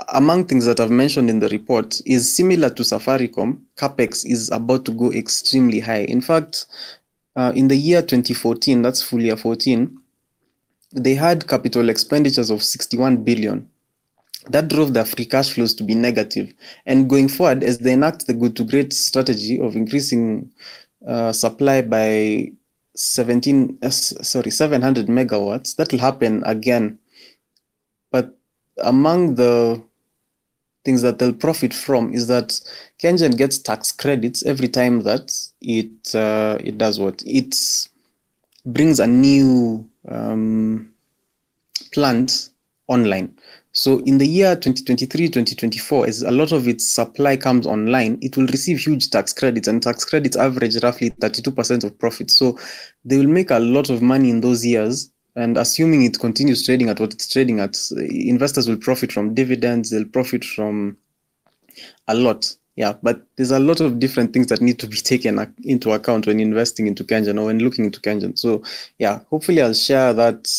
among 0.09 0.45
things 0.45 0.65
that 0.65 0.79
I've 0.79 0.91
mentioned 0.91 1.31
in 1.31 1.39
the 1.39 1.49
report 1.49 1.99
is 2.05 2.35
similar 2.35 2.69
to 2.69 2.83
Safaricom, 2.83 3.59
capex 3.75 4.23
is 4.23 4.51
about 4.51 4.85
to 4.85 4.91
go 4.91 5.11
extremely 5.11 5.79
high. 5.79 6.03
In 6.03 6.21
fact, 6.21 6.67
uh, 7.35 7.53
in 7.55 7.69
the 7.69 7.75
year 7.75 8.03
2014, 8.03 8.83
that's 8.83 9.01
full 9.01 9.23
year 9.23 9.35
14, 9.35 9.97
they 10.93 11.15
had 11.15 11.47
capital 11.47 11.89
expenditures 11.89 12.49
of 12.49 12.63
61 12.63 13.23
billion. 13.23 13.67
That 14.49 14.67
drove 14.67 14.93
their 14.93 15.05
free 15.05 15.25
cash 15.25 15.53
flows 15.53 15.73
to 15.75 15.83
be 15.83 15.95
negative. 15.95 16.53
And 16.85 17.09
going 17.09 17.29
forward, 17.29 17.63
as 17.63 17.79
they 17.79 17.93
enact 17.93 18.27
the 18.27 18.33
good 18.33 18.55
to 18.57 18.63
great 18.63 18.93
strategy 18.93 19.59
of 19.59 19.75
increasing 19.75 20.51
uh, 21.07 21.31
supply 21.31 21.81
by 21.81 22.51
17, 22.95 23.77
uh, 23.81 23.89
sorry, 23.89 24.51
700 24.51 25.07
megawatts, 25.07 25.75
that 25.77 25.91
will 25.91 25.99
happen 25.99 26.43
again. 26.45 26.99
But 28.11 28.37
among 28.83 29.35
the 29.35 29.81
things 30.85 31.01
that 31.01 31.17
they'll 31.17 31.33
profit 31.33 31.73
from 31.73 32.13
is 32.13 32.27
that 32.27 32.59
KenGen 33.01 33.37
gets 33.37 33.57
tax 33.57 33.91
credits 33.91 34.43
every 34.45 34.67
time 34.67 35.03
that 35.03 35.33
it 35.61 36.13
uh, 36.13 36.57
it 36.59 36.77
does 36.77 36.99
what 36.99 37.23
it 37.25 37.55
brings 38.65 38.99
a 38.99 39.07
new 39.07 39.89
um, 40.09 40.91
plant 41.93 42.49
online. 42.87 43.33
So 43.75 43.99
in 44.01 44.19
the 44.19 44.27
year 44.27 44.55
2023, 44.55 45.29
2024, 45.29 46.05
as 46.05 46.21
a 46.21 46.29
lot 46.29 46.51
of 46.51 46.67
its 46.67 46.87
supply 46.87 47.35
comes 47.35 47.65
online, 47.65 48.19
it 48.21 48.37
will 48.37 48.45
receive 48.47 48.79
huge 48.79 49.09
tax 49.09 49.33
credits 49.33 49.67
and 49.67 49.81
tax 49.81 50.05
credits 50.05 50.37
average 50.37 50.81
roughly 50.83 51.09
32% 51.09 51.83
of 51.83 51.97
profit. 51.97 52.29
So 52.29 52.59
they 53.03 53.17
will 53.17 53.27
make 53.27 53.49
a 53.49 53.59
lot 53.59 53.89
of 53.89 54.03
money 54.03 54.29
in 54.29 54.41
those 54.41 54.63
years 54.63 55.11
and 55.35 55.57
assuming 55.57 56.03
it 56.03 56.19
continues 56.19 56.63
trading 56.63 56.89
at 56.89 56.99
what 56.99 57.13
it's 57.13 57.27
trading 57.27 57.59
at, 57.59 57.75
investors 57.91 58.69
will 58.69 58.77
profit 58.77 59.11
from 59.11 59.33
dividends, 59.33 59.89
they'll 59.89 60.05
profit 60.05 60.45
from 60.45 60.95
a 62.07 62.13
lot. 62.13 62.55
Yeah, 62.75 62.93
but 63.03 63.21
there's 63.35 63.51
a 63.51 63.59
lot 63.59 63.81
of 63.81 63.99
different 63.99 64.33
things 64.33 64.47
that 64.47 64.61
need 64.61 64.79
to 64.79 64.87
be 64.87 64.97
taken 64.97 65.53
into 65.63 65.91
account 65.91 66.25
when 66.25 66.39
investing 66.39 66.87
into 66.87 67.03
KenGen 67.03 67.39
or 67.39 67.45
when 67.45 67.59
looking 67.59 67.85
into 67.85 67.99
KenGen. 67.99 68.37
So 68.37 68.63
yeah, 68.97 69.19
hopefully 69.29 69.61
I'll 69.61 69.75
share 69.75 70.11
that 70.13 70.49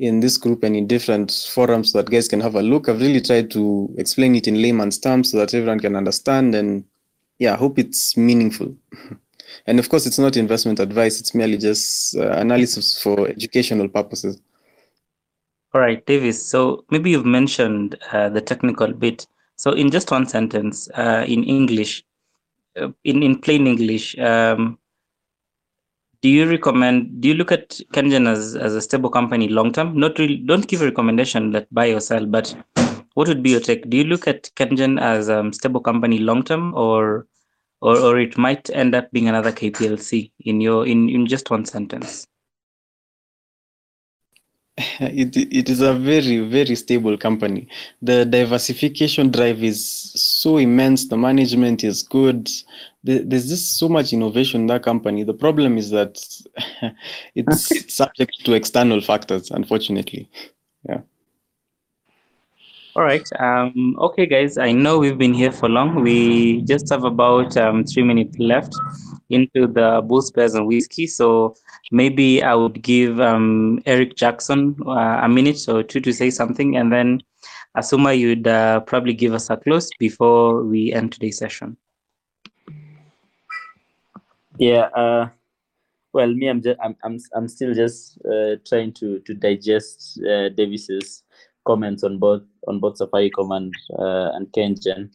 in 0.00 0.20
this 0.20 0.36
group 0.36 0.62
and 0.64 0.76
in 0.76 0.86
different 0.86 1.48
forums 1.52 1.92
so 1.92 1.98
that 1.98 2.10
guys 2.10 2.28
can 2.28 2.40
have 2.40 2.54
a 2.54 2.62
look. 2.62 2.88
I've 2.88 3.00
really 3.00 3.20
tried 3.20 3.50
to 3.52 3.92
explain 3.98 4.34
it 4.34 4.48
in 4.48 4.62
layman's 4.62 4.98
terms 4.98 5.30
so 5.30 5.38
that 5.38 5.54
everyone 5.54 5.80
can 5.80 5.96
understand 5.96 6.54
and 6.54 6.84
yeah, 7.38 7.54
I 7.54 7.56
hope 7.56 7.78
it's 7.78 8.16
meaningful. 8.16 8.74
and 9.66 9.78
of 9.78 9.88
course, 9.88 10.06
it's 10.06 10.18
not 10.18 10.36
investment 10.36 10.80
advice, 10.80 11.20
it's 11.20 11.34
merely 11.34 11.58
just 11.58 12.16
uh, 12.16 12.30
analysis 12.32 13.00
for 13.00 13.28
educational 13.28 13.88
purposes. 13.88 14.40
All 15.74 15.80
right, 15.80 16.04
Davis. 16.06 16.44
So 16.44 16.84
maybe 16.90 17.10
you've 17.10 17.26
mentioned 17.26 17.96
uh, 18.12 18.28
the 18.28 18.40
technical 18.40 18.92
bit. 18.92 19.26
So 19.58 19.72
in 19.72 19.90
just 19.90 20.10
one 20.10 20.26
sentence, 20.26 20.88
uh, 20.94 21.24
in 21.26 21.42
English, 21.42 22.04
uh, 22.80 22.90
in 23.02 23.24
in 23.24 23.40
plain 23.40 23.66
English, 23.66 24.16
um, 24.18 24.78
do 26.22 26.28
you 26.28 26.48
recommend? 26.48 27.20
Do 27.20 27.28
you 27.28 27.34
look 27.34 27.50
at 27.50 27.70
Kengen 27.92 28.28
as 28.28 28.54
as 28.54 28.76
a 28.76 28.80
stable 28.80 29.10
company 29.10 29.48
long 29.48 29.72
term? 29.72 29.98
Not 29.98 30.16
really. 30.20 30.36
Don't 30.36 30.68
give 30.68 30.80
a 30.82 30.84
recommendation 30.84 31.50
that 31.52 31.66
buy 31.74 31.88
or 31.88 31.98
sell, 32.00 32.24
but 32.24 32.54
what 33.14 33.26
would 33.26 33.42
be 33.42 33.50
your 33.50 33.60
take? 33.60 33.90
Do 33.90 33.96
you 33.96 34.04
look 34.04 34.28
at 34.28 34.44
Kengen 34.54 35.00
as 35.00 35.28
a 35.28 35.40
um, 35.40 35.52
stable 35.52 35.80
company 35.80 36.18
long 36.18 36.44
term, 36.44 36.72
or 36.74 37.26
or 37.80 37.98
or 37.98 38.20
it 38.20 38.38
might 38.38 38.70
end 38.70 38.94
up 38.94 39.10
being 39.10 39.28
another 39.28 39.50
KPLC 39.50 40.30
in 40.38 40.60
your 40.60 40.86
in 40.86 41.08
in 41.08 41.26
just 41.26 41.50
one 41.50 41.64
sentence? 41.64 42.27
it, 45.00 45.36
it 45.36 45.68
is 45.68 45.80
a 45.80 45.92
very 45.92 46.38
very 46.38 46.76
stable 46.76 47.16
company. 47.16 47.66
The 48.00 48.24
diversification 48.24 49.30
drive 49.30 49.62
is 49.62 49.84
so 50.14 50.58
immense. 50.58 51.08
The 51.08 51.16
management 51.16 51.82
is 51.82 52.02
good. 52.02 52.48
There's 53.02 53.48
just 53.48 53.78
so 53.78 53.88
much 53.88 54.12
innovation 54.12 54.62
in 54.62 54.66
that 54.68 54.84
company. 54.84 55.24
The 55.24 55.34
problem 55.34 55.78
is 55.78 55.90
that 55.90 56.20
it's 57.34 57.92
subject 57.92 58.44
to 58.44 58.52
external 58.54 59.00
factors 59.00 59.50
unfortunately. 59.50 60.28
Yeah. 60.88 61.00
All 62.94 63.02
right. 63.02 63.26
Um 63.40 63.96
okay 63.98 64.26
guys. 64.26 64.58
I 64.58 64.70
know 64.70 64.98
we've 64.98 65.18
been 65.18 65.34
here 65.34 65.52
for 65.52 65.68
long. 65.68 66.02
We 66.02 66.62
just 66.62 66.88
have 66.90 67.02
about 67.04 67.56
um, 67.56 67.84
three 67.84 68.04
minutes 68.04 68.38
left 68.38 68.74
into 69.30 69.66
the 69.66 70.02
Bulls, 70.06 70.30
Bears, 70.30 70.54
and 70.54 70.66
Whiskey. 70.66 71.06
So 71.08 71.56
maybe 71.90 72.42
I 72.42 72.54
would 72.54 72.82
give 72.82 73.20
um, 73.20 73.80
Eric 73.86 74.16
Jackson 74.16 74.76
uh, 74.86 75.20
a 75.22 75.28
minute 75.28 75.68
or 75.68 75.82
two 75.82 76.00
to 76.00 76.12
say 76.12 76.30
something, 76.30 76.76
and 76.76 76.92
then 76.92 77.22
Asuma, 77.76 78.18
you'd 78.18 78.46
uh, 78.46 78.80
probably 78.80 79.14
give 79.14 79.34
us 79.34 79.50
a 79.50 79.56
close 79.56 79.90
before 79.98 80.64
we 80.64 80.92
end 80.92 81.12
today's 81.12 81.38
session. 81.38 81.76
Yeah. 84.58 84.88
Uh, 84.94 85.28
well, 86.12 86.32
me, 86.32 86.48
I'm 86.48 86.62
just, 86.62 86.78
I'm, 86.82 86.96
I'm, 87.04 87.18
I'm 87.34 87.48
still 87.48 87.74
just 87.74 88.18
uh, 88.24 88.56
trying 88.66 88.92
to 88.94 89.20
to 89.20 89.34
digest 89.34 90.20
uh, 90.24 90.48
Davis's 90.48 91.22
comments 91.64 92.02
on 92.02 92.18
both 92.18 92.42
on 92.66 92.80
both 92.80 92.98
Safaricom 92.98 93.54
and 93.56 93.74
uh, 93.98 94.30
and 94.34 94.46
Kengen. 94.52 95.10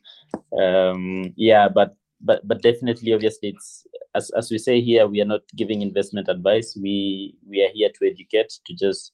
Um, 0.57 1.33
yeah, 1.35 1.67
but 1.67 1.97
but 2.23 2.47
but 2.47 2.61
definitely 2.61 3.13
obviously 3.13 3.49
it's 3.49 3.85
as, 4.15 4.29
as 4.31 4.49
we 4.49 4.57
say 4.57 4.81
here 4.81 5.07
we 5.07 5.21
are 5.21 5.25
not 5.25 5.41
giving 5.55 5.81
investment 5.81 6.27
advice. 6.29 6.77
We 6.81 7.35
we 7.47 7.63
are 7.63 7.71
here 7.73 7.89
to 7.99 8.09
educate 8.09 8.53
to 8.65 8.73
just 8.73 9.11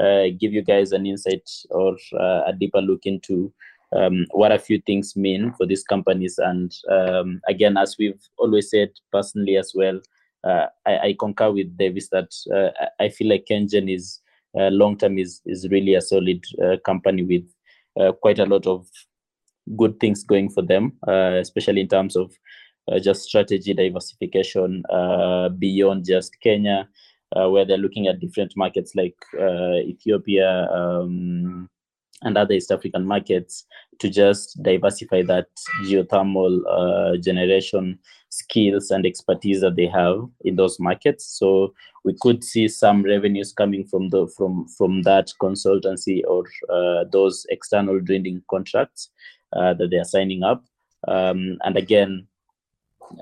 uh, 0.00 0.24
give 0.38 0.52
you 0.52 0.62
guys 0.62 0.92
an 0.92 1.06
insight 1.06 1.48
or 1.70 1.96
uh, 2.18 2.42
a 2.46 2.52
deeper 2.58 2.80
look 2.80 3.04
into 3.04 3.52
um, 3.94 4.26
what 4.30 4.52
a 4.52 4.58
few 4.58 4.80
things 4.86 5.16
mean 5.16 5.52
for 5.58 5.66
these 5.66 5.84
companies. 5.84 6.38
And 6.38 6.74
um, 6.90 7.40
again 7.48 7.76
as 7.76 7.96
we've 7.98 8.20
always 8.38 8.70
said 8.70 8.90
personally 9.10 9.56
as 9.56 9.72
well 9.74 10.00
uh, 10.44 10.66
I, 10.86 10.98
I, 10.98 11.16
concur 11.18 11.52
with 11.52 11.76
davis 11.76 12.08
that 12.08 12.32
uh, 12.52 12.70
i 13.00 13.08
feel 13.08 13.28
like 13.28 13.46
kengen 13.48 13.92
is 13.92 14.20
uh, 14.58 14.68
long 14.68 14.98
term 14.98 15.18
is 15.18 15.40
is 15.46 15.68
really 15.68 15.94
a 15.94 16.00
solid 16.00 16.44
uh, 16.62 16.76
company 16.84 17.22
with 17.22 17.48
quite 18.20 18.38
a 18.38 18.46
lot 18.46 18.66
of 18.66 18.86
good 19.76 19.98
things 20.00 20.24
going 20.24 20.50
for 20.50 20.62
them, 20.62 20.92
uh, 21.08 21.38
especially 21.40 21.80
in 21.82 21.88
terms 21.88 22.16
of 22.16 22.32
uh, 22.90 22.98
just 22.98 23.22
strategy 23.22 23.72
diversification 23.74 24.82
uh, 24.90 25.48
beyond 25.50 26.04
just 26.04 26.38
Kenya, 26.40 26.88
where 27.34 27.64
they're 27.64 27.78
looking 27.78 28.08
at 28.08 28.20
different 28.20 28.52
markets 28.56 28.94
like 28.94 29.16
Ethiopia 29.86 30.68
um, 30.70 31.68
and 32.22 32.36
other 32.36 32.54
East 32.54 32.70
African 32.70 33.06
markets 33.06 33.64
to 34.00 34.10
just 34.10 34.62
diversify 34.62 35.22
that 35.22 35.46
geothermal 35.84 37.22
generation 37.22 37.98
skills 38.28 38.90
and 38.90 39.06
expertise 39.06 39.60
that 39.60 39.76
they 39.76 39.86
have 39.86 40.26
in 40.44 40.56
those 40.56 40.80
markets. 40.80 41.24
So 41.38 41.74
we 42.04 42.16
could 42.20 42.42
see 42.42 42.66
some 42.68 43.02
revenues 43.02 43.52
coming 43.52 43.86
from 43.86 44.08
the 44.08 44.26
from 44.36 44.66
from 44.76 45.02
that 45.02 45.32
consultancy 45.40 46.22
or 46.26 46.44
uh, 46.68 47.04
those 47.10 47.46
external 47.50 48.00
drilling 48.00 48.42
contracts 48.50 49.10
uh, 49.10 49.41
that 49.52 49.88
they 49.90 49.98
are 49.98 50.04
signing 50.04 50.42
up. 50.42 50.64
Um, 51.08 51.58
and 51.64 51.76
again, 51.76 52.26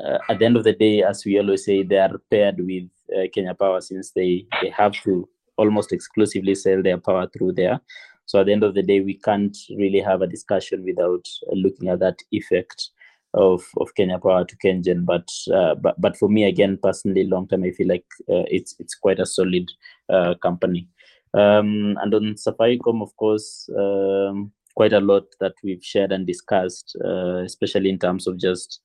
uh, 0.04 0.18
at 0.28 0.38
the 0.38 0.44
end 0.44 0.56
of 0.56 0.64
the 0.64 0.72
day, 0.72 1.02
as 1.02 1.24
we 1.24 1.38
always 1.38 1.64
say, 1.64 1.82
they 1.82 1.98
are 1.98 2.20
paired 2.30 2.58
with 2.58 2.88
uh, 3.16 3.26
Kenya 3.34 3.54
Power 3.54 3.80
since 3.80 4.10
they, 4.12 4.46
they 4.62 4.70
have 4.70 4.92
to 5.02 5.28
almost 5.56 5.92
exclusively 5.92 6.54
sell 6.54 6.82
their 6.82 6.98
power 6.98 7.26
through 7.26 7.52
there. 7.52 7.80
So 8.26 8.40
at 8.40 8.46
the 8.46 8.52
end 8.52 8.62
of 8.62 8.74
the 8.74 8.82
day, 8.82 9.00
we 9.00 9.14
can't 9.14 9.56
really 9.76 10.00
have 10.00 10.22
a 10.22 10.26
discussion 10.26 10.84
without 10.84 11.26
looking 11.52 11.88
at 11.88 11.98
that 12.00 12.18
effect 12.30 12.90
of, 13.34 13.64
of 13.78 13.94
Kenya 13.96 14.18
Power 14.18 14.44
to 14.44 14.56
Kengen. 14.56 15.04
But 15.04 15.28
uh, 15.52 15.74
but 15.74 16.00
but 16.00 16.16
for 16.16 16.28
me, 16.28 16.44
again, 16.44 16.78
personally, 16.82 17.24
long 17.24 17.48
term, 17.48 17.64
I 17.64 17.72
feel 17.72 17.88
like 17.88 18.06
uh, 18.28 18.46
it's 18.46 18.76
it's 18.78 18.94
quite 18.94 19.18
a 19.18 19.26
solid 19.26 19.68
uh, 20.08 20.34
company. 20.34 20.88
Um, 21.34 21.96
and 22.02 22.14
on 22.14 22.34
Safaricom, 22.34 23.02
of 23.02 23.16
course, 23.16 23.68
um, 23.76 24.52
quite 24.74 24.92
a 24.92 25.00
lot 25.00 25.24
that 25.40 25.54
we've 25.62 25.84
shared 25.84 26.12
and 26.12 26.26
discussed, 26.26 26.96
uh, 27.04 27.38
especially 27.38 27.90
in 27.90 27.98
terms 27.98 28.26
of 28.26 28.38
just 28.38 28.80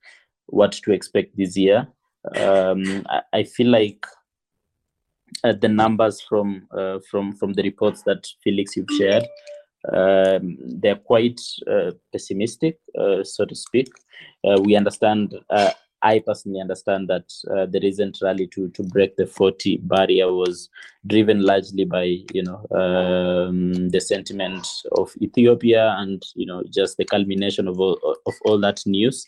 what 0.48 0.72
to 0.72 0.92
expect 0.92 1.36
this 1.38 1.58
year. 1.58 1.88
Um, 2.36 3.06
I, 3.10 3.22
I, 3.34 3.44
feel 3.44 3.68
like 3.68 4.04
uh, 5.44 5.54
the 5.54 5.68
numbers 5.68 6.22
from 6.22 6.68
uh, 6.76 7.00
from 7.10 7.36
from 7.36 7.54
the 7.54 7.62
reports 7.62 8.02
that 8.04 8.28
Felix 8.44 8.76
you've 8.76 8.90
shared, 8.98 9.28
um, 9.94 10.58
they're 10.60 10.96
quite 10.96 11.40
uh, 11.72 11.92
pessimistic, 12.12 12.80
uh, 13.00 13.24
so 13.24 13.46
to 13.46 13.56
speak. 13.56 13.88
Uh, 14.44 14.60
we 14.64 14.76
understand 14.76 15.36
I 16.06 16.20
personally 16.20 16.62
understand 16.62 17.08
that 17.08 17.34
uh, 17.50 17.66
the 17.66 17.80
recent 17.82 18.20
rally 18.22 18.46
to 18.54 18.70
to 18.70 18.84
break 18.84 19.18
the 19.18 19.26
40 19.26 19.78
barrier 19.78 20.32
was 20.32 20.70
driven 21.08 21.42
largely 21.42 21.84
by 21.84 22.04
you 22.32 22.44
know 22.44 22.60
um, 22.80 23.90
the 23.90 24.00
sentiment 24.00 24.68
of 24.92 25.12
Ethiopia 25.20 25.96
and 25.98 26.22
you 26.36 26.46
know 26.46 26.64
just 26.70 26.98
the 26.98 27.06
culmination 27.06 27.68
of 27.68 27.80
all 27.80 27.98
of 28.26 28.34
all 28.46 28.60
that 28.60 28.86
news. 28.86 29.26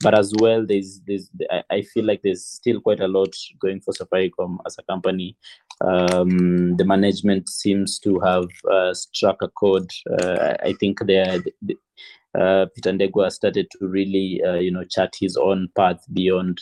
But 0.00 0.18
as 0.18 0.34
well, 0.40 0.66
there's 0.66 1.00
there's 1.06 1.30
I 1.70 1.82
feel 1.82 2.04
like 2.04 2.22
there's 2.22 2.44
still 2.44 2.80
quite 2.80 3.00
a 3.00 3.08
lot 3.08 3.34
going 3.60 3.80
for 3.80 3.94
Safaricom 3.94 4.58
as 4.66 4.76
a 4.78 4.82
company. 4.82 5.36
Um, 5.80 6.76
the 6.76 6.84
management 6.84 7.48
seems 7.48 8.00
to 8.00 8.18
have 8.18 8.48
uh, 8.70 8.94
struck 8.94 9.42
a 9.42 9.48
chord. 9.48 9.90
Uh, 10.10 10.54
I 10.62 10.74
think 10.80 10.98
they're, 11.06 11.38
uh, 12.38 12.66
Peter 12.74 12.92
Ndegwa 12.92 13.30
started 13.30 13.68
to 13.72 13.88
really, 13.88 14.42
uh, 14.44 14.54
you 14.54 14.70
know, 14.70 14.84
chart 14.84 15.14
his 15.18 15.36
own 15.36 15.68
path 15.74 16.04
beyond 16.12 16.60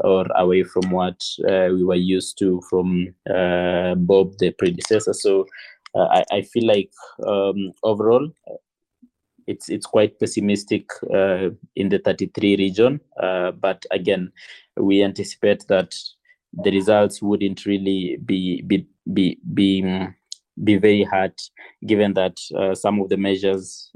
or 0.00 0.26
away 0.36 0.62
from 0.62 0.90
what 0.90 1.22
uh, 1.48 1.68
we 1.72 1.84
were 1.84 1.94
used 1.94 2.38
to 2.38 2.62
from 2.70 3.14
uh, 3.28 3.94
Bob, 3.96 4.32
the 4.38 4.50
predecessor. 4.52 5.12
So 5.12 5.46
uh, 5.94 6.04
I, 6.04 6.24
I, 6.32 6.42
feel 6.42 6.66
like 6.66 6.90
um, 7.26 7.72
overall, 7.82 8.30
it's 9.46 9.68
it's 9.68 9.86
quite 9.86 10.18
pessimistic 10.18 10.88
uh, 11.12 11.50
in 11.76 11.88
the 11.88 11.98
33 11.98 12.56
region. 12.56 13.00
but 13.60 13.84
again, 13.90 14.32
we 14.76 15.02
anticipate 15.02 15.66
that 15.68 15.94
the 16.52 16.70
results 16.70 17.20
wouldn't 17.20 17.66
really 17.66 18.16
be 18.24 18.62
be 18.62 18.86
be 19.12 19.38
be 19.52 20.06
be 20.62 20.76
very 20.76 21.04
hard, 21.04 21.34
given 21.86 22.14
that 22.14 22.38
some 22.74 23.00
of 23.00 23.08
the 23.08 23.16
measures 23.16 23.90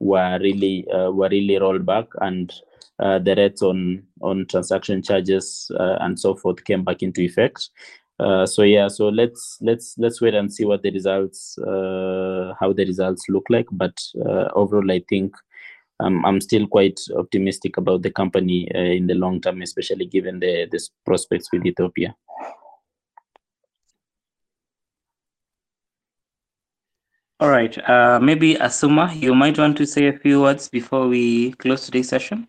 were 0.00 0.38
really 0.40 0.86
uh, 0.90 1.10
were 1.10 1.28
really 1.28 1.58
rolled 1.58 1.86
back 1.86 2.06
and 2.20 2.52
uh, 2.98 3.18
the 3.18 3.34
rates 3.36 3.62
on 3.62 4.02
on 4.22 4.46
transaction 4.46 5.02
charges 5.02 5.70
uh, 5.78 5.96
and 6.00 6.18
so 6.18 6.34
forth 6.34 6.64
came 6.64 6.84
back 6.84 7.02
into 7.02 7.20
effect. 7.20 7.70
Uh, 8.18 8.44
so 8.44 8.62
yeah, 8.62 8.88
so 8.88 9.08
let's 9.08 9.56
let's 9.62 9.94
let's 9.96 10.20
wait 10.20 10.34
and 10.34 10.52
see 10.52 10.64
what 10.64 10.82
the 10.82 10.90
results 10.90 11.56
uh, 11.58 12.52
how 12.60 12.72
the 12.72 12.84
results 12.84 13.24
look 13.28 13.46
like. 13.48 13.66
But 13.72 13.98
uh, 14.26 14.48
overall, 14.54 14.90
I 14.90 15.02
think 15.08 15.34
um, 16.00 16.24
I'm 16.26 16.40
still 16.40 16.66
quite 16.66 17.00
optimistic 17.16 17.78
about 17.78 18.02
the 18.02 18.10
company 18.10 18.68
in 18.74 19.06
the 19.06 19.14
long 19.14 19.40
term, 19.40 19.62
especially 19.62 20.06
given 20.06 20.40
the 20.40 20.66
the 20.70 20.86
prospects 21.06 21.48
with 21.52 21.64
Ethiopia. 21.64 22.14
All 27.40 27.48
right. 27.48 27.76
Uh, 27.88 28.20
maybe 28.20 28.54
Asuma, 28.56 29.18
you 29.18 29.34
might 29.34 29.58
want 29.58 29.78
to 29.78 29.86
say 29.86 30.08
a 30.08 30.12
few 30.12 30.42
words 30.42 30.68
before 30.68 31.08
we 31.08 31.52
close 31.52 31.86
today's 31.86 32.06
session. 32.06 32.46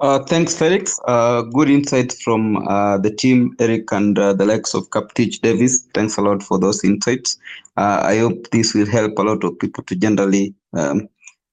Uh, 0.00 0.24
thanks, 0.24 0.58
Felix. 0.58 0.98
Uh, 1.06 1.42
good 1.42 1.70
insights 1.70 2.20
from 2.20 2.56
uh, 2.68 2.98
the 2.98 3.12
team, 3.12 3.54
Eric, 3.60 3.92
and 3.92 4.18
uh, 4.18 4.32
the 4.32 4.44
likes 4.44 4.74
of 4.74 4.90
Kaptich 4.90 5.40
Davis. 5.42 5.86
Thanks 5.94 6.16
a 6.16 6.22
lot 6.22 6.42
for 6.42 6.58
those 6.58 6.82
insights. 6.82 7.38
Uh, 7.76 8.00
I 8.02 8.18
hope 8.18 8.50
this 8.50 8.74
will 8.74 8.86
help 8.86 9.16
a 9.16 9.22
lot 9.22 9.44
of 9.44 9.56
people 9.60 9.84
to 9.84 9.94
generally 9.94 10.52
um, 10.72 11.08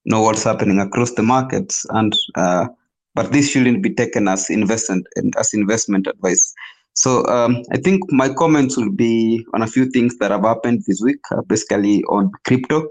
know 0.06 0.24
what's 0.24 0.44
happening 0.44 0.80
across 0.80 1.12
the 1.12 1.24
markets. 1.24 1.86
And 1.90 2.16
but 2.34 3.32
this 3.32 3.52
shouldn't 3.52 3.82
be 3.82 3.94
taken 3.94 4.28
as 4.28 4.50
investment 4.50 5.08
and 5.16 5.34
as 5.38 5.54
investment 5.54 6.08
advice. 6.08 6.54
So 6.96 7.26
um, 7.28 7.64
I 7.72 7.78
think 7.78 8.02
my 8.12 8.30
comments 8.34 8.78
will 8.78 8.92
be 8.92 9.46
on 9.54 9.62
a 9.62 9.68
few 9.68 9.86
things 9.90 10.18
that 10.18 10.32
have 10.32 10.44
happened 10.44 10.84
this 10.88 11.02
week, 11.02 11.20
basically 11.48 12.04
on 12.06 12.32
crypto. 12.46 12.88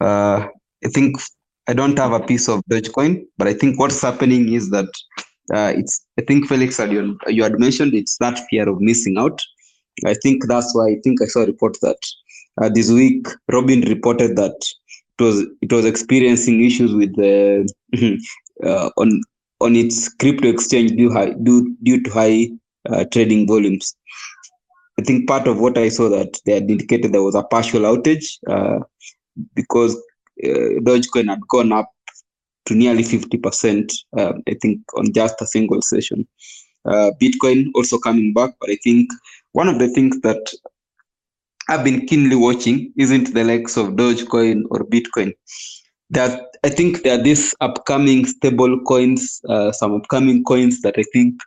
I 0.00 0.88
think 0.88 1.16
I 1.68 1.74
don't 1.74 1.98
have 1.98 2.12
a 2.12 2.20
piece 2.20 2.48
of 2.48 2.62
Dogecoin, 2.70 3.24
but 3.38 3.46
I 3.46 3.54
think 3.54 3.78
what's 3.78 4.02
happening 4.02 4.52
is 4.52 4.70
that 4.70 4.88
uh, 5.54 5.72
it's. 5.76 6.04
I 6.18 6.22
think 6.22 6.48
Felix, 6.48 6.78
you, 6.78 7.18
you 7.28 7.42
had 7.42 7.58
mentioned 7.58 7.94
it's 7.94 8.16
that 8.18 8.40
fear 8.50 8.68
of 8.68 8.80
missing 8.80 9.16
out. 9.18 9.40
I 10.06 10.14
think 10.14 10.46
that's 10.48 10.74
why 10.74 10.88
I 10.88 10.96
think 11.04 11.22
I 11.22 11.26
saw 11.26 11.42
a 11.42 11.46
report 11.46 11.76
that 11.82 11.98
uh, 12.60 12.68
this 12.68 12.90
week 12.90 13.26
Robin 13.50 13.82
reported 13.82 14.36
that 14.36 14.56
it 15.18 15.22
was 15.22 15.46
it 15.60 15.72
was 15.72 15.84
experiencing 15.84 16.64
issues 16.64 16.94
with 16.94 17.14
the 17.16 17.68
uh, 18.64 18.90
on 18.96 19.20
on 19.60 19.76
its 19.76 20.12
crypto 20.14 20.48
exchange 20.48 20.92
due 20.92 21.12
high, 21.12 21.30
due 21.42 21.76
due 21.82 22.02
to 22.02 22.10
high 22.10 22.48
uh, 22.90 23.04
trading 23.12 23.46
volumes. 23.46 23.96
I 24.98 25.02
think 25.02 25.26
part 25.26 25.46
of 25.46 25.58
what 25.58 25.78
I 25.78 25.88
saw 25.88 26.08
that 26.10 26.38
they 26.44 26.54
had 26.54 26.70
indicated 26.70 27.12
there 27.12 27.22
was 27.22 27.34
a 27.34 27.42
partial 27.42 27.82
outage 27.82 28.26
uh, 28.48 28.80
because 29.54 29.96
uh, 30.44 30.80
Dogecoin 30.84 31.28
had 31.28 31.40
gone 31.48 31.72
up 31.72 31.90
to 32.66 32.74
nearly 32.74 33.02
50%, 33.02 33.92
uh, 34.18 34.32
I 34.48 34.54
think, 34.60 34.80
on 34.96 35.12
just 35.12 35.40
a 35.40 35.46
single 35.46 35.82
session. 35.82 36.26
Uh, 36.84 37.10
Bitcoin 37.20 37.70
also 37.74 37.98
coming 37.98 38.32
back, 38.32 38.50
but 38.60 38.70
I 38.70 38.76
think 38.82 39.10
one 39.52 39.68
of 39.68 39.78
the 39.78 39.88
things 39.88 40.20
that 40.20 40.52
I've 41.68 41.84
been 41.84 42.06
keenly 42.06 42.36
watching 42.36 42.92
isn't 42.98 43.34
the 43.34 43.44
likes 43.44 43.76
of 43.76 43.90
Dogecoin 43.90 44.64
or 44.70 44.84
Bitcoin. 44.84 45.32
That 46.10 46.48
I 46.64 46.68
think 46.68 47.02
there 47.02 47.18
are 47.18 47.22
these 47.22 47.54
upcoming 47.60 48.26
stable 48.26 48.80
coins, 48.80 49.40
uh, 49.48 49.72
some 49.72 49.94
upcoming 49.94 50.44
coins 50.44 50.82
that 50.82 50.94
I 50.98 51.04
think 51.12 51.40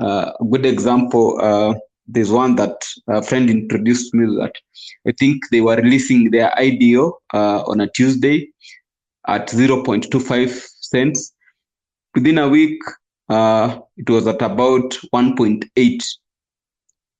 a 0.00 0.32
good 0.50 0.66
example. 0.66 1.38
Uh, 1.40 1.74
there's 2.06 2.30
one 2.30 2.56
that 2.56 2.82
a 3.08 3.22
friend 3.22 3.48
introduced 3.48 4.12
me 4.14 4.26
that 4.36 4.54
I 5.06 5.12
think 5.12 5.48
they 5.50 5.60
were 5.60 5.76
releasing 5.76 6.30
their 6.30 6.52
IDO 6.58 7.18
uh, 7.32 7.62
on 7.66 7.80
a 7.80 7.88
Tuesday 7.88 8.48
at 9.28 9.48
0.25 9.48 10.68
cents. 10.80 11.32
Within 12.14 12.38
a 12.38 12.48
week, 12.48 12.80
uh, 13.28 13.78
it 13.96 14.10
was 14.10 14.26
at 14.26 14.42
about 14.42 14.98
1.8. 15.14 16.04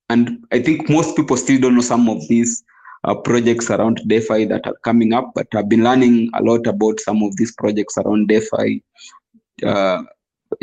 And 0.09 0.45
I 0.51 0.61
think 0.61 0.89
most 0.89 1.15
people 1.15 1.37
still 1.37 1.61
don't 1.61 1.75
know 1.75 1.81
some 1.81 2.09
of 2.09 2.27
these 2.27 2.63
uh, 3.05 3.15
projects 3.15 3.69
around 3.69 4.01
DeFi 4.07 4.45
that 4.45 4.67
are 4.67 4.75
coming 4.83 5.13
up, 5.13 5.31
but 5.33 5.47
I've 5.55 5.69
been 5.69 5.83
learning 5.83 6.29
a 6.33 6.43
lot 6.43 6.67
about 6.67 6.99
some 6.99 7.23
of 7.23 7.35
these 7.37 7.53
projects 7.53 7.97
around 7.97 8.27
DeFi, 8.27 8.83
uh, 9.65 10.03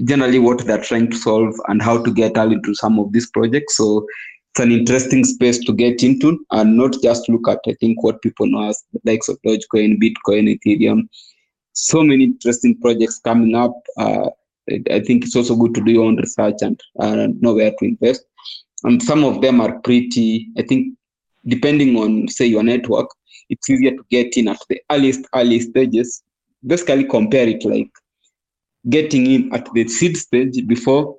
generally 0.05 0.38
what 0.38 0.64
they're 0.64 0.82
trying 0.82 1.11
to 1.11 1.16
solve 1.16 1.55
and 1.68 1.82
how 1.82 2.03
to 2.03 2.11
get 2.12 2.36
early 2.36 2.55
into 2.55 2.74
some 2.74 2.99
of 2.99 3.12
these 3.12 3.30
projects. 3.30 3.76
So 3.76 4.07
it's 4.51 4.61
an 4.61 4.72
interesting 4.72 5.24
space 5.24 5.59
to 5.64 5.72
get 5.72 6.03
into 6.03 6.44
and 6.51 6.76
not 6.76 6.96
just 7.03 7.28
look 7.28 7.49
at, 7.49 7.61
I 7.66 7.74
think, 7.80 8.03
what 8.03 8.22
people 8.22 8.46
know 8.46 8.68
as 8.68 8.82
the 8.92 9.01
likes 9.05 9.28
of 9.28 9.40
Dogecoin, 9.42 10.03
Bitcoin, 10.03 10.59
Ethereum. 10.59 11.09
So 11.72 12.03
many 12.03 12.24
interesting 12.24 12.80
projects 12.80 13.20
coming 13.20 13.55
up. 13.55 13.74
Uh, 13.96 14.30
I 14.90 15.01
think 15.01 15.24
it's 15.24 15.36
also 15.36 15.57
good 15.57 15.74
to 15.74 15.84
do 15.84 15.92
your 15.92 16.05
own 16.05 16.16
research 16.16 16.57
and 16.61 16.80
uh, 17.01 17.28
know 17.40 17.55
where 17.55 17.70
to 17.70 17.84
invest. 17.84 18.24
And 18.84 19.03
some 19.03 19.24
of 19.24 19.40
them 19.40 19.61
are 19.61 19.78
pretty, 19.80 20.49
I 20.59 20.62
think, 20.62 20.94
depending 21.46 21.96
on, 21.96 22.28
say, 22.28 22.46
your 22.46 22.62
network, 22.62 23.09
it's 23.49 23.68
easier 23.70 23.92
to 23.92 24.05
get 24.11 24.36
in 24.36 24.49
at 24.49 24.61
the 24.68 24.80
earliest, 24.90 25.24
early 25.34 25.61
stages. 25.61 26.22
Basically, 26.66 27.05
compare 27.05 27.49
it 27.49 27.64
like 27.64 27.90
getting 28.91 29.26
in 29.26 29.55
at 29.55 29.68
the 29.74 29.86
seed 29.89 30.16
stage 30.16 30.66
before 30.66 31.16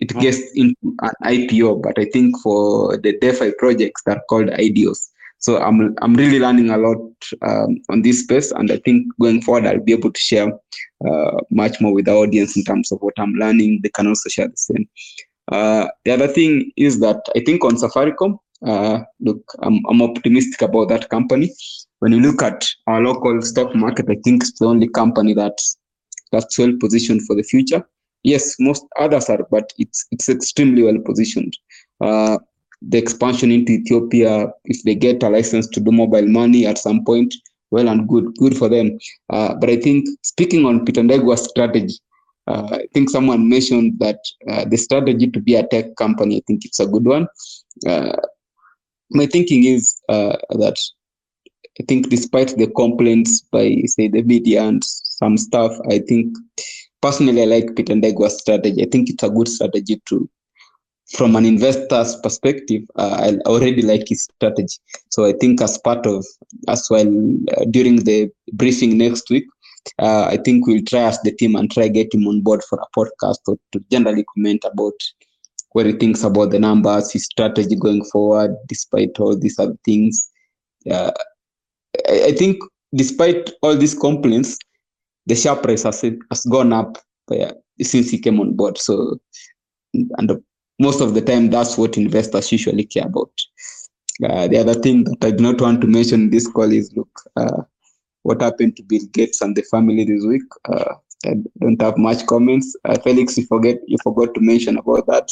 it 0.00 0.10
Mhm. 0.10 0.20
gets 0.20 0.40
into 0.54 0.94
an 1.02 1.12
IPO. 1.24 1.82
But 1.82 1.98
I 1.98 2.04
think 2.06 2.38
for 2.40 2.96
the 2.98 3.16
DeFi 3.20 3.52
projects, 3.58 4.02
they're 4.04 4.22
called 4.28 4.48
IDOs. 4.50 5.08
So 5.38 5.58
I'm 5.58 5.94
I'm 6.02 6.14
really 6.14 6.38
learning 6.38 6.70
a 6.70 6.78
lot 6.78 6.98
um, 7.42 7.78
on 7.90 8.02
this 8.02 8.20
space, 8.20 8.52
and 8.52 8.70
I 8.70 8.78
think 8.78 9.06
going 9.20 9.42
forward 9.42 9.66
I'll 9.66 9.84
be 9.84 9.92
able 9.92 10.10
to 10.12 10.20
share 10.20 10.50
uh, 11.06 11.38
much 11.50 11.80
more 11.80 11.92
with 11.92 12.06
the 12.06 12.14
audience 12.14 12.56
in 12.56 12.64
terms 12.64 12.90
of 12.90 12.98
what 13.00 13.14
I'm 13.18 13.34
learning. 13.34 13.80
They 13.82 13.90
can 13.90 14.06
also 14.06 14.28
share 14.28 14.48
the 14.48 14.56
same. 14.56 14.88
Uh, 15.52 15.88
the 16.04 16.12
other 16.12 16.26
thing 16.28 16.72
is 16.76 17.00
that 17.00 17.20
I 17.36 17.40
think 17.40 17.64
on 17.64 17.76
Safaricom, 17.76 18.38
uh, 18.66 19.00
look, 19.20 19.42
I'm, 19.62 19.80
I'm 19.88 20.02
optimistic 20.02 20.62
about 20.62 20.88
that 20.88 21.08
company. 21.10 21.52
When 22.00 22.12
you 22.12 22.20
look 22.20 22.42
at 22.42 22.66
our 22.86 23.00
local 23.00 23.40
stock 23.42 23.74
market, 23.74 24.06
I 24.08 24.16
think 24.24 24.42
it's 24.42 24.58
the 24.58 24.66
only 24.66 24.88
company 24.88 25.34
that's 25.34 25.76
that's 26.32 26.58
well 26.58 26.72
positioned 26.80 27.22
for 27.26 27.36
the 27.36 27.42
future. 27.42 27.84
Yes, 28.22 28.56
most 28.58 28.84
others 28.98 29.28
are, 29.28 29.46
but 29.50 29.72
it's 29.78 30.06
it's 30.10 30.28
extremely 30.28 30.82
well 30.82 30.98
positioned. 31.04 31.56
Uh, 32.00 32.38
the 32.82 32.98
expansion 32.98 33.50
into 33.50 33.72
Ethiopia, 33.72 34.48
if 34.64 34.82
they 34.82 34.94
get 34.94 35.22
a 35.22 35.28
license 35.28 35.66
to 35.68 35.80
do 35.80 35.90
mobile 35.90 36.26
money 36.26 36.66
at 36.66 36.78
some 36.78 37.04
point, 37.04 37.34
well 37.70 37.88
and 37.88 38.08
good, 38.08 38.34
good 38.38 38.56
for 38.56 38.68
them. 38.68 38.98
Uh, 39.30 39.54
but 39.54 39.70
I 39.70 39.76
think 39.76 40.06
speaking 40.22 40.64
on 40.64 40.84
Peter 40.84 41.02
strategy, 41.36 41.94
uh, 42.46 42.68
I 42.72 42.86
think 42.94 43.10
someone 43.10 43.48
mentioned 43.48 43.98
that 43.98 44.18
uh, 44.50 44.64
the 44.66 44.76
strategy 44.76 45.28
to 45.28 45.40
be 45.40 45.54
a 45.54 45.66
tech 45.66 45.96
company, 45.96 46.36
I 46.36 46.42
think 46.46 46.64
it's 46.64 46.80
a 46.80 46.86
good 46.86 47.04
one. 47.04 47.26
Uh, 47.86 48.16
my 49.10 49.26
thinking 49.26 49.64
is 49.64 50.00
uh, 50.08 50.36
that 50.50 50.76
I 51.80 51.84
think 51.88 52.08
despite 52.08 52.56
the 52.56 52.68
complaints 52.68 53.40
by 53.40 53.82
say 53.86 54.08
the 54.08 54.22
media 54.22 54.62
and 54.62 54.82
some 55.18 55.36
stuff, 55.36 55.72
I 55.90 55.98
think 55.98 56.36
personally 57.00 57.42
I 57.42 57.46
like 57.46 57.76
Peter 57.76 57.94
Ndegwa's 57.94 58.38
strategy. 58.38 58.82
I 58.82 58.86
think 58.86 59.10
it's 59.10 59.22
a 59.22 59.30
good 59.30 59.48
strategy 59.48 60.00
to 60.08 60.28
from 61.14 61.36
an 61.36 61.46
investor's 61.46 62.16
perspective, 62.16 62.82
uh, 62.96 63.16
I 63.20 63.48
already 63.48 63.82
like 63.82 64.08
his 64.08 64.24
strategy. 64.24 64.78
So 65.10 65.24
I 65.24 65.32
think 65.32 65.60
as 65.60 65.78
part 65.78 66.04
of 66.06 66.26
as 66.68 66.86
well 66.90 67.06
uh, 67.56 67.64
during 67.70 68.04
the 68.04 68.30
briefing 68.52 68.98
next 68.98 69.30
week, 69.30 69.44
uh, 70.00 70.24
I 70.24 70.36
think 70.38 70.66
we'll 70.66 70.82
try 70.82 71.02
as 71.02 71.20
the 71.22 71.30
team 71.30 71.54
and 71.54 71.70
try 71.70 71.88
get 71.88 72.12
him 72.12 72.26
on 72.26 72.40
board 72.40 72.62
for 72.68 72.80
a 72.80 72.98
podcast 72.98 73.38
or 73.46 73.56
to 73.72 73.84
generally 73.90 74.24
comment 74.34 74.64
about 74.64 74.94
what 75.72 75.86
he 75.86 75.92
thinks 75.92 76.24
about 76.24 76.50
the 76.50 76.58
numbers, 76.58 77.12
his 77.12 77.24
strategy 77.24 77.76
going 77.76 78.04
forward, 78.06 78.56
despite 78.66 79.18
all 79.20 79.38
these 79.38 79.58
other 79.58 79.76
things. 79.84 80.28
Uh, 80.90 81.12
I, 82.08 82.24
I 82.24 82.32
think 82.32 82.58
despite 82.94 83.50
all 83.62 83.76
these 83.76 83.94
complaints, 83.94 84.58
the 85.26 85.34
share 85.34 85.56
price 85.56 85.82
has, 85.82 86.02
has 86.02 86.44
gone 86.46 86.72
up 86.72 86.98
since 87.80 88.10
he 88.10 88.18
came 88.18 88.40
on 88.40 88.54
board. 88.54 88.78
So, 88.78 89.18
and 89.92 90.42
most 90.78 91.00
of 91.00 91.14
the 91.14 91.20
time, 91.20 91.50
that's 91.50 91.76
what 91.78 91.96
investors 91.96 92.52
usually 92.52 92.84
care 92.84 93.06
about. 93.06 93.32
Uh, 94.24 94.48
the 94.48 94.58
other 94.58 94.74
thing 94.74 95.04
that 95.04 95.24
I 95.24 95.30
do 95.30 95.42
not 95.42 95.60
want 95.60 95.80
to 95.82 95.86
mention 95.86 96.22
in 96.22 96.30
this 96.30 96.46
call 96.46 96.72
is 96.72 96.92
look, 96.96 97.08
uh, 97.36 97.62
what 98.22 98.40
happened 98.40 98.76
to 98.76 98.82
Bill 98.82 99.06
Gates 99.12 99.40
and 99.42 99.54
the 99.54 99.62
family 99.62 100.04
this 100.04 100.24
week. 100.24 100.42
Uh, 100.68 100.94
I 101.24 101.34
don't 101.60 101.80
have 101.80 101.98
much 101.98 102.26
comments. 102.26 102.76
Uh, 102.84 102.98
Felix, 103.02 103.36
you 103.36 103.46
forget 103.46 103.78
you 103.86 103.96
forgot 104.02 104.34
to 104.34 104.40
mention 104.40 104.78
about 104.78 105.06
that. 105.06 105.28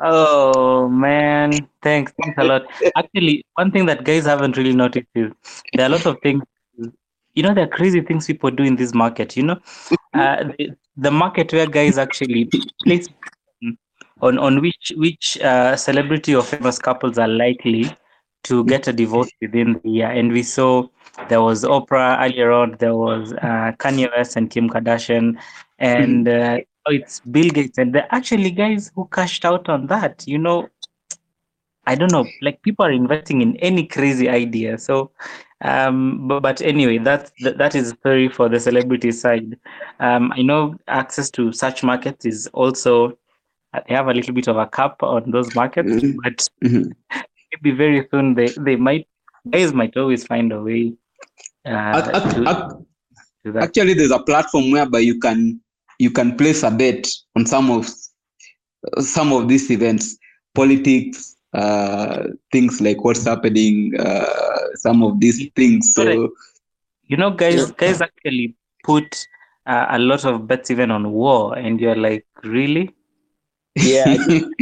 Oh 0.00 0.88
man, 0.88 1.52
thanks, 1.82 2.12
thanks 2.22 2.38
a 2.38 2.44
lot. 2.44 2.62
Actually, 2.96 3.44
one 3.54 3.72
thing 3.72 3.86
that 3.86 4.04
guys 4.04 4.26
haven't 4.26 4.56
really 4.56 4.72
noticed 4.72 5.08
is 5.14 5.32
there 5.74 5.86
are 5.86 5.92
a 5.92 5.96
lot 5.96 6.06
of 6.06 6.18
things. 6.22 6.42
You 7.38 7.44
know, 7.44 7.54
there 7.54 7.64
are 7.64 7.68
crazy 7.78 8.00
things 8.00 8.26
people 8.26 8.50
do 8.50 8.64
in 8.64 8.74
this 8.74 8.92
market. 8.94 9.36
You 9.36 9.44
know, 9.44 9.58
uh, 10.12 10.44
the, 10.58 10.70
the 10.96 11.10
market 11.12 11.52
where 11.52 11.68
guys 11.68 11.96
actually 11.96 12.50
place 12.84 13.06
on 14.20 14.38
on 14.38 14.60
which 14.60 14.92
which 14.96 15.38
uh, 15.40 15.76
celebrity 15.76 16.34
or 16.34 16.42
famous 16.42 16.80
couples 16.80 17.16
are 17.16 17.28
likely 17.28 17.96
to 18.48 18.64
get 18.64 18.88
a 18.88 18.92
divorce 18.92 19.30
within 19.40 19.80
the 19.84 19.90
year. 19.90 20.10
And 20.10 20.32
we 20.32 20.42
saw 20.42 20.88
there 21.28 21.40
was 21.42 21.62
Oprah 21.62 22.20
earlier 22.24 22.50
on, 22.50 22.76
there 22.80 22.96
was 22.96 23.32
uh, 23.34 23.70
Kanye 23.78 24.10
West 24.16 24.36
and 24.36 24.50
Kim 24.50 24.68
Kardashian, 24.68 25.38
and 25.78 26.26
uh, 26.28 26.58
oh, 26.86 26.92
it's 26.92 27.20
Bill 27.20 27.50
Gates. 27.50 27.78
And 27.78 27.94
there 27.94 28.02
are 28.02 28.14
actually 28.18 28.50
guys 28.50 28.90
who 28.96 29.08
cashed 29.12 29.44
out 29.44 29.68
on 29.68 29.86
that. 29.86 30.24
You 30.26 30.38
know, 30.38 30.68
I 31.86 31.94
don't 31.94 32.10
know, 32.10 32.26
like 32.42 32.62
people 32.62 32.84
are 32.84 32.90
investing 32.92 33.42
in 33.42 33.56
any 33.58 33.86
crazy 33.86 34.28
idea. 34.28 34.78
So, 34.78 35.12
um, 35.62 36.28
but, 36.28 36.40
but 36.40 36.62
anyway, 36.62 36.98
that, 36.98 37.30
that 37.40 37.58
that 37.58 37.74
is 37.74 37.90
story 37.90 38.28
for 38.28 38.48
the 38.48 38.60
celebrity 38.60 39.10
side. 39.12 39.56
Um, 40.00 40.32
I 40.32 40.42
know 40.42 40.76
access 40.86 41.30
to 41.32 41.52
such 41.52 41.82
markets 41.82 42.24
is 42.24 42.46
also 42.52 43.18
they 43.86 43.94
have 43.94 44.08
a 44.08 44.14
little 44.14 44.34
bit 44.34 44.48
of 44.48 44.56
a 44.56 44.66
cap 44.66 45.02
on 45.02 45.30
those 45.30 45.54
markets, 45.54 45.88
Mhm. 45.90 46.16
but 46.22 46.48
Mhm. 46.64 46.92
maybe 47.52 47.76
very 47.76 48.06
soon 48.10 48.34
they, 48.34 48.48
they 48.58 48.76
might 48.76 49.06
guys 49.50 49.72
might 49.72 49.96
always 49.96 50.26
find 50.26 50.52
a 50.52 50.62
way 50.62 50.92
uh, 51.66 52.02
Ac- 52.02 52.10
ac- 52.14 52.34
to, 52.34 52.42
ac- 52.48 52.84
to. 53.52 53.58
Actually, 53.58 53.94
there's 53.94 54.10
a 54.10 54.18
platform 54.22 54.70
whereby 54.70 54.98
you 55.00 55.18
can 55.18 55.60
you 55.98 56.10
can 56.10 56.36
place 56.36 56.62
a 56.62 56.70
bet 56.70 57.08
on 57.36 57.44
some 57.46 57.70
of 57.70 57.88
some 59.00 59.32
of 59.32 59.48
these 59.48 59.70
events, 59.70 60.16
politics, 60.54 61.36
uh, 61.52 62.24
things 62.52 62.80
like 62.80 63.02
what's 63.04 63.24
happening, 63.24 63.92
uh, 63.98 64.74
some 64.74 65.02
of 65.02 65.20
these 65.20 65.48
things. 65.56 65.94
So, 65.94 66.32
you 67.04 67.16
know, 67.16 67.30
guys, 67.30 67.70
guys 67.72 68.00
actually 68.00 68.54
put 68.84 69.26
uh, 69.66 69.86
a 69.90 69.98
lot 69.98 70.24
of 70.24 70.46
bets 70.46 70.70
even 70.70 70.90
on 70.90 71.12
war, 71.12 71.56
and 71.56 71.80
you're 71.80 71.96
like, 71.96 72.26
really? 72.44 72.94
Yeah, 73.76 74.04
I 74.08 74.16
think, 74.26 74.54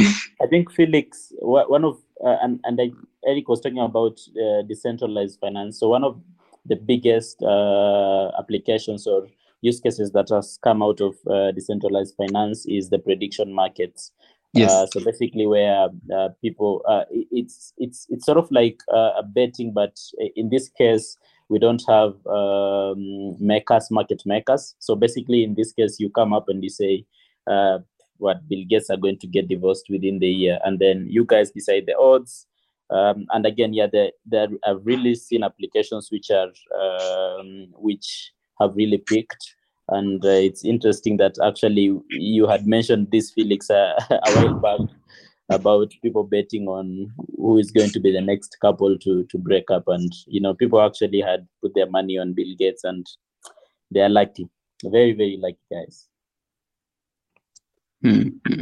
I 0.42 0.46
think 0.46 0.72
Felix, 0.72 1.32
one 1.40 1.84
of 1.84 1.98
uh, 2.24 2.36
and 2.42 2.60
and 2.64 2.80
I, 2.80 2.90
Eric 3.26 3.48
was 3.48 3.60
talking 3.60 3.78
about 3.78 4.20
uh, 4.40 4.62
decentralized 4.62 5.40
finance. 5.40 5.80
So 5.80 5.88
one 5.88 6.04
of 6.04 6.20
the 6.64 6.76
biggest 6.76 7.42
uh, 7.42 8.30
applications 8.38 9.06
or 9.06 9.28
use 9.62 9.80
cases 9.80 10.12
that 10.12 10.28
has 10.30 10.58
come 10.62 10.82
out 10.82 11.00
of 11.00 11.14
uh, 11.30 11.52
decentralized 11.52 12.14
finance 12.16 12.66
is 12.66 12.90
the 12.90 12.98
prediction 12.98 13.52
markets. 13.52 14.12
Yes. 14.56 14.70
Uh, 14.70 14.86
so 14.86 15.04
basically, 15.04 15.46
where 15.46 15.88
uh, 16.14 16.28
people, 16.40 16.82
uh, 16.88 17.04
it's 17.10 17.72
it's 17.78 18.06
it's 18.08 18.24
sort 18.24 18.38
of 18.38 18.50
like 18.50 18.80
uh, 18.92 19.12
a 19.18 19.22
betting, 19.22 19.72
but 19.72 19.98
in 20.34 20.48
this 20.50 20.68
case, 20.68 21.16
we 21.48 21.58
don't 21.58 21.82
have 21.88 22.14
um, 22.26 23.36
makers, 23.38 23.90
market 23.90 24.22
makers. 24.24 24.74
So 24.78 24.94
basically, 24.94 25.44
in 25.44 25.54
this 25.54 25.72
case, 25.72 26.00
you 26.00 26.10
come 26.10 26.32
up 26.32 26.48
and 26.48 26.62
you 26.62 26.70
say, 26.70 27.04
uh, 27.46 27.78
"What 28.18 28.48
Bill 28.48 28.64
Gates 28.68 28.90
are 28.90 28.96
going 28.96 29.18
to 29.18 29.26
get 29.26 29.48
divorced 29.48 29.86
within 29.90 30.18
the 30.20 30.28
year," 30.28 30.58
and 30.64 30.78
then 30.78 31.06
you 31.08 31.24
guys 31.24 31.50
decide 31.50 31.84
the 31.86 31.96
odds. 31.98 32.46
Um, 32.88 33.26
and 33.30 33.44
again, 33.44 33.74
yeah, 33.74 33.88
there 33.92 34.12
there 34.24 34.48
are 34.64 34.78
really 34.78 35.16
seen 35.16 35.42
applications 35.42 36.08
which 36.10 36.30
are 36.30 36.52
um, 36.80 37.66
which 37.74 38.32
have 38.60 38.76
really 38.76 38.98
picked 38.98 39.55
and 39.90 40.24
uh, 40.24 40.28
it's 40.28 40.64
interesting 40.64 41.16
that 41.16 41.36
actually 41.44 41.98
you 42.10 42.46
had 42.46 42.66
mentioned 42.66 43.10
this 43.10 43.30
felix 43.30 43.70
uh, 43.70 43.92
a 44.10 44.32
while 44.32 44.54
back 44.54 44.80
about 45.50 45.92
people 46.02 46.24
betting 46.24 46.66
on 46.66 47.12
who 47.36 47.58
is 47.58 47.70
going 47.70 47.90
to 47.90 48.00
be 48.00 48.10
the 48.10 48.20
next 48.20 48.56
couple 48.60 48.98
to 48.98 49.24
to 49.24 49.38
break 49.38 49.70
up 49.70 49.84
and 49.86 50.12
you 50.26 50.40
know 50.40 50.54
people 50.54 50.80
actually 50.80 51.20
had 51.20 51.46
put 51.62 51.72
their 51.74 51.88
money 51.88 52.18
on 52.18 52.32
bill 52.32 52.52
gates 52.58 52.82
and 52.82 53.06
they 53.92 54.00
are 54.00 54.08
lucky 54.08 54.48
very 54.84 55.12
very 55.12 55.36
lucky 55.40 55.58
guys 55.70 56.08
mm-hmm. 58.04 58.60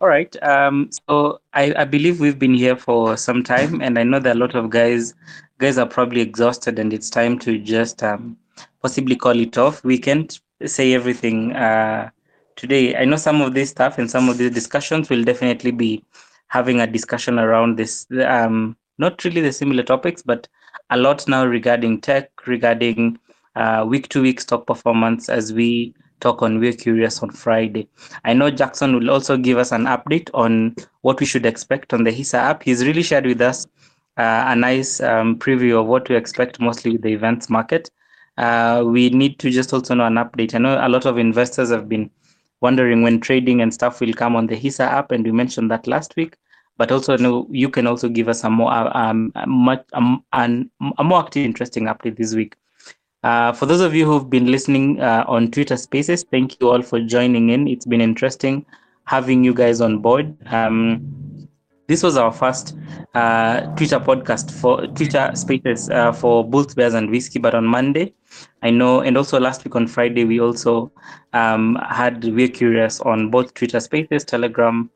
All 0.00 0.08
right. 0.08 0.34
Um, 0.42 0.88
so 1.06 1.40
I, 1.52 1.74
I 1.76 1.84
believe 1.84 2.20
we've 2.20 2.38
been 2.38 2.54
here 2.54 2.74
for 2.74 3.18
some 3.18 3.44
time, 3.44 3.82
and 3.82 3.98
I 3.98 4.02
know 4.02 4.18
that 4.18 4.34
a 4.34 4.38
lot 4.38 4.54
of 4.54 4.70
guys 4.70 5.12
guys 5.60 5.76
are 5.76 5.86
probably 5.86 6.22
exhausted, 6.22 6.78
and 6.78 6.92
it's 6.92 7.10
time 7.10 7.38
to 7.40 7.58
just 7.58 8.02
um, 8.02 8.36
possibly 8.80 9.14
call 9.14 9.38
it 9.38 9.58
off. 9.58 9.84
We 9.84 9.98
can't 9.98 10.40
say 10.64 10.94
everything 10.94 11.52
uh, 11.54 12.10
today. 12.56 12.96
I 12.96 13.04
know 13.04 13.16
some 13.16 13.42
of 13.42 13.52
this 13.52 13.70
stuff 13.70 13.98
and 13.98 14.10
some 14.10 14.28
of 14.30 14.38
these 14.38 14.52
discussions 14.52 15.10
will 15.10 15.22
definitely 15.22 15.70
be 15.70 16.02
having 16.48 16.80
a 16.80 16.86
discussion 16.86 17.38
around 17.38 17.76
this. 17.76 18.06
Um, 18.24 18.76
not 18.98 19.22
really 19.22 19.42
the 19.42 19.52
similar 19.52 19.82
topics, 19.82 20.22
but 20.22 20.48
a 20.88 20.96
lot 20.96 21.28
now 21.28 21.44
regarding 21.44 22.00
tech, 22.00 22.30
regarding 22.46 23.18
uh, 23.54 23.84
week 23.86 24.08
to 24.08 24.22
week 24.22 24.40
stock 24.40 24.66
performance 24.66 25.28
as 25.28 25.52
we 25.52 25.94
talk 26.20 26.42
on 26.42 26.58
We're 26.58 26.72
Curious 26.72 27.22
on 27.22 27.30
Friday. 27.30 27.86
I 28.24 28.32
know 28.32 28.50
Jackson 28.50 28.94
will 28.94 29.10
also 29.10 29.36
give 29.36 29.58
us 29.58 29.72
an 29.72 29.84
update 29.84 30.30
on 30.32 30.76
what 31.02 31.20
we 31.20 31.26
should 31.26 31.46
expect 31.46 31.92
on 31.92 32.04
the 32.04 32.10
HISA 32.10 32.38
app. 32.38 32.62
He's 32.62 32.84
really 32.84 33.02
shared 33.02 33.26
with 33.26 33.40
us 33.40 33.66
a 34.20 34.56
nice 34.56 35.00
um, 35.00 35.38
preview 35.38 35.80
of 35.80 35.86
what 35.86 36.04
to 36.06 36.14
expect 36.14 36.60
mostly 36.60 36.92
with 36.92 37.02
the 37.02 37.12
events 37.12 37.48
market. 37.48 37.90
Uh, 38.38 38.82
we 38.86 39.10
need 39.10 39.38
to 39.38 39.50
just 39.50 39.72
also 39.72 39.94
know 39.94 40.06
an 40.06 40.14
update. 40.14 40.54
I 40.54 40.58
know 40.58 40.78
a 40.80 40.88
lot 40.88 41.06
of 41.06 41.18
investors 41.18 41.70
have 41.70 41.88
been 41.88 42.10
wondering 42.60 43.02
when 43.02 43.20
trading 43.20 43.60
and 43.60 43.72
stuff 43.72 44.00
will 44.00 44.12
come 44.12 44.36
on 44.36 44.46
the 44.46 44.56
HISA 44.56 44.80
app, 44.80 45.10
and 45.10 45.24
we 45.24 45.32
mentioned 45.32 45.70
that 45.70 45.86
last 45.86 46.16
week. 46.16 46.36
But 46.76 46.90
also, 46.90 47.16
know 47.16 47.46
you 47.50 47.68
can 47.68 47.86
also 47.86 48.08
give 48.08 48.28
us 48.28 48.42
a 48.42 48.50
more 48.50 48.72
um, 48.96 49.32
a 49.34 49.46
much 49.46 49.84
um, 49.92 50.24
an, 50.32 50.70
a 50.98 51.04
more 51.04 51.20
active, 51.20 51.44
interesting 51.44 51.84
update 51.84 52.16
this 52.16 52.34
week. 52.34 52.56
Uh, 53.22 53.52
for 53.52 53.66
those 53.66 53.82
of 53.82 53.94
you 53.94 54.06
who've 54.06 54.30
been 54.30 54.50
listening 54.50 54.98
uh, 55.00 55.24
on 55.28 55.50
Twitter 55.50 55.76
Spaces, 55.76 56.24
thank 56.30 56.58
you 56.58 56.70
all 56.70 56.80
for 56.80 57.00
joining 57.00 57.50
in. 57.50 57.68
It's 57.68 57.84
been 57.84 58.00
interesting 58.00 58.64
having 59.04 59.44
you 59.44 59.52
guys 59.52 59.80
on 59.80 59.98
board. 59.98 60.34
Um, 60.46 61.19
this 61.90 62.04
was 62.04 62.16
our 62.16 62.30
first 62.30 62.76
uh, 63.14 63.62
Twitter 63.74 63.98
podcast 63.98 64.52
for 64.52 64.86
Twitter 64.86 65.28
Spaces 65.34 65.90
uh, 65.90 66.12
for 66.12 66.48
Bulls, 66.48 66.72
Bears, 66.72 66.94
and 66.94 67.10
Whiskey. 67.10 67.40
But 67.40 67.52
on 67.52 67.66
Monday, 67.66 68.14
I 68.62 68.70
know, 68.70 69.00
and 69.00 69.16
also 69.16 69.40
last 69.40 69.64
week 69.64 69.74
on 69.74 69.88
Friday, 69.88 70.24
we 70.24 70.38
also 70.38 70.92
um, 71.32 71.76
had 71.90 72.22
We're 72.22 72.46
Curious 72.46 73.00
on 73.00 73.28
both 73.28 73.54
Twitter 73.54 73.80
Spaces, 73.80 74.24
Telegram. 74.24 74.88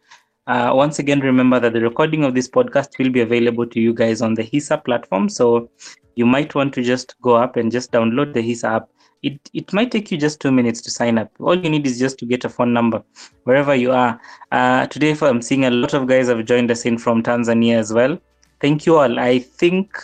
Uh, 0.46 0.72
once 0.74 0.98
again, 0.98 1.20
remember 1.20 1.58
that 1.58 1.72
the 1.72 1.80
recording 1.80 2.22
of 2.22 2.34
this 2.34 2.48
podcast 2.48 2.98
will 2.98 3.10
be 3.10 3.20
available 3.20 3.66
to 3.66 3.80
you 3.80 3.94
guys 3.94 4.20
on 4.20 4.34
the 4.34 4.42
HISA 4.42 4.84
platform. 4.84 5.28
So 5.28 5.70
you 6.16 6.26
might 6.26 6.54
want 6.54 6.74
to 6.74 6.82
just 6.82 7.14
go 7.22 7.34
up 7.34 7.56
and 7.56 7.72
just 7.72 7.92
download 7.92 8.34
the 8.34 8.40
HISA 8.40 8.76
app. 8.76 8.88
It, 9.22 9.40
it 9.54 9.72
might 9.72 9.90
take 9.90 10.12
you 10.12 10.18
just 10.18 10.40
two 10.40 10.52
minutes 10.52 10.82
to 10.82 10.90
sign 10.90 11.16
up. 11.16 11.30
All 11.40 11.56
you 11.56 11.70
need 11.70 11.86
is 11.86 11.98
just 11.98 12.18
to 12.18 12.26
get 12.26 12.44
a 12.44 12.50
phone 12.50 12.74
number 12.74 13.02
wherever 13.44 13.74
you 13.74 13.92
are. 13.92 14.20
Uh, 14.52 14.86
today, 14.88 15.16
I'm 15.22 15.40
seeing 15.40 15.64
a 15.64 15.70
lot 15.70 15.94
of 15.94 16.06
guys 16.06 16.28
have 16.28 16.44
joined 16.44 16.70
us 16.70 16.84
in 16.84 16.98
from 16.98 17.22
Tanzania 17.22 17.78
as 17.78 17.90
well. 17.90 18.18
Thank 18.60 18.84
you 18.84 18.98
all. 18.98 19.18
I 19.18 19.38
think, 19.38 19.96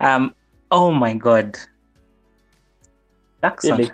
um, 0.00 0.34
oh 0.72 0.90
my 0.90 1.14
God. 1.14 1.56
Jackson. 3.44 3.78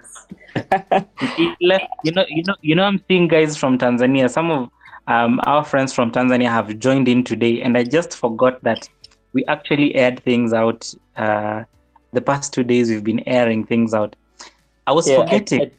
you 1.36 1.56
know, 1.60 1.78
you 2.02 2.12
know, 2.12 2.56
you 2.62 2.74
know, 2.74 2.84
I'm 2.84 3.04
seeing 3.06 3.28
guys 3.28 3.58
from 3.58 3.76
Tanzania. 3.76 4.30
Some 4.30 4.50
of 4.50 4.70
um, 5.10 5.40
our 5.44 5.64
friends 5.64 5.92
from 5.92 6.12
Tanzania 6.12 6.48
have 6.48 6.78
joined 6.78 7.08
in 7.08 7.24
today, 7.24 7.60
and 7.62 7.76
I 7.76 7.82
just 7.82 8.16
forgot 8.16 8.62
that 8.62 8.88
we 9.32 9.44
actually 9.46 9.94
aired 9.96 10.22
things 10.22 10.52
out. 10.52 10.94
Uh, 11.16 11.64
the 12.12 12.20
past 12.20 12.52
two 12.52 12.62
days, 12.62 12.88
we've 12.88 13.02
been 13.02 13.26
airing 13.26 13.66
things 13.66 13.92
out. 13.92 14.14
I 14.86 14.92
was 14.92 15.08
yeah, 15.08 15.16
forgetting. 15.16 15.72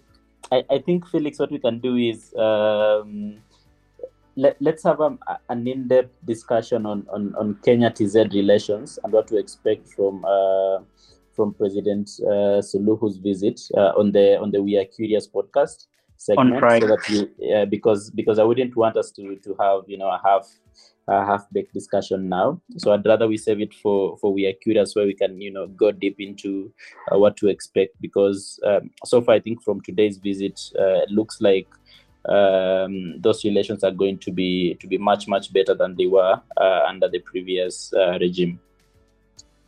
I, 0.51 0.57
I, 0.57 0.63
I, 0.69 0.79
think 0.79 1.07
Felix, 1.07 1.39
what 1.39 1.49
we 1.49 1.59
can 1.59 1.79
do 1.79 1.95
is 1.95 2.33
um, 2.35 3.37
let, 4.35 4.57
let's 4.59 4.83
have 4.83 4.99
a, 4.99 5.17
an 5.49 5.65
in-depth 5.65 6.13
discussion 6.25 6.85
on, 6.85 7.07
on, 7.09 7.33
on 7.35 7.57
Kenya 7.63 7.89
TZ 7.89 8.15
relations 8.33 8.99
and 9.03 9.13
what 9.13 9.27
to 9.27 9.37
expect 9.37 9.87
from 9.89 10.25
uh, 10.25 10.79
from 11.33 11.53
President 11.53 12.09
uh, 12.23 12.59
Suluhu's 12.61 13.17
visit 13.17 13.61
uh, 13.77 13.93
on 13.97 14.11
the 14.11 14.37
on 14.39 14.51
the 14.51 14.61
We 14.61 14.77
Are 14.77 14.85
Curious 14.85 15.25
podcast 15.27 15.87
segment. 16.25 16.59
So 16.81 16.87
that 16.87 17.09
you, 17.09 17.65
because 17.65 18.09
because 18.11 18.39
I 18.39 18.43
wouldn't 18.43 18.75
want 18.75 18.97
us 18.97 19.11
to 19.11 19.35
to 19.37 19.55
have 19.59 19.81
you 19.87 19.97
know 19.97 20.09
a 20.09 20.19
half 20.23 20.47
uh, 21.07 21.25
half-baked 21.25 21.73
discussion 21.73 22.29
now. 22.29 22.61
So 22.77 22.93
I'd 22.93 23.05
rather 23.05 23.27
we 23.27 23.37
save 23.37 23.59
it 23.61 23.73
for 23.73 24.17
for 24.17 24.33
we 24.33 24.45
are 24.45 24.53
curious 24.53 24.95
where 24.95 25.05
we 25.05 25.13
can 25.13 25.41
you 25.41 25.51
know 25.51 25.67
go 25.67 25.91
deep 25.91 26.17
into 26.19 26.71
uh, 27.11 27.17
what 27.17 27.37
to 27.37 27.47
expect 27.47 27.99
because 28.01 28.59
um, 28.65 28.91
so 29.05 29.21
far 29.21 29.35
I 29.35 29.39
think 29.39 29.63
from 29.63 29.81
today's 29.81 30.17
visit 30.17 30.59
uh, 30.79 31.03
it 31.05 31.09
looks 31.09 31.41
like 31.41 31.67
um, 32.29 33.19
those 33.19 33.43
relations 33.43 33.83
are 33.83 33.91
going 33.91 34.19
to 34.19 34.31
be 34.31 34.75
to 34.79 34.87
be 34.87 34.97
much 34.97 35.27
much 35.27 35.51
better 35.51 35.73
than 35.73 35.95
they 35.97 36.07
were 36.07 36.39
uh, 36.57 36.81
under 36.87 37.09
the 37.09 37.19
previous 37.19 37.91
uh, 37.93 38.17
regime. 38.19 38.59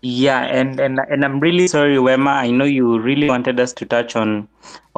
Yeah, 0.05 0.41
and, 0.41 0.81
and 0.81 0.99
and 1.09 1.23
I'm 1.23 1.39
really 1.39 1.65
sorry, 1.65 1.95
Wema. 1.95 2.27
I 2.27 2.51
know 2.51 2.65
you 2.65 2.99
really 2.99 3.29
wanted 3.29 3.57
us 3.57 3.71
to 3.71 3.85
touch 3.85 4.17
on 4.17 4.49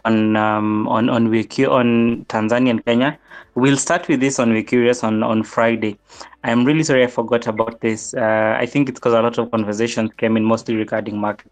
on 0.03 0.35
um, 0.35 0.87
on 0.87 1.09
on 1.09 1.29
Wiki 1.29 1.63
on 1.63 2.25
Tanzania 2.27 2.71
and 2.71 2.83
Kenya. 2.83 3.19
We'll 3.53 3.77
start 3.77 4.07
with 4.07 4.19
this 4.19 4.39
on 4.39 4.51
We're 4.51 4.63
Curious 4.63 5.03
on 5.03 5.21
on 5.21 5.43
Friday. 5.43 5.99
I'm 6.43 6.65
really 6.65 6.81
sorry 6.81 7.03
I 7.03 7.07
forgot 7.07 7.45
about 7.45 7.81
this. 7.81 8.15
Uh, 8.15 8.57
I 8.59 8.65
think 8.65 8.89
it's 8.89 8.99
because 8.99 9.13
a 9.13 9.21
lot 9.21 9.37
of 9.37 9.51
conversations 9.51 10.09
came 10.17 10.37
in 10.37 10.43
mostly 10.43 10.75
regarding 10.75 11.19
market, 11.19 11.51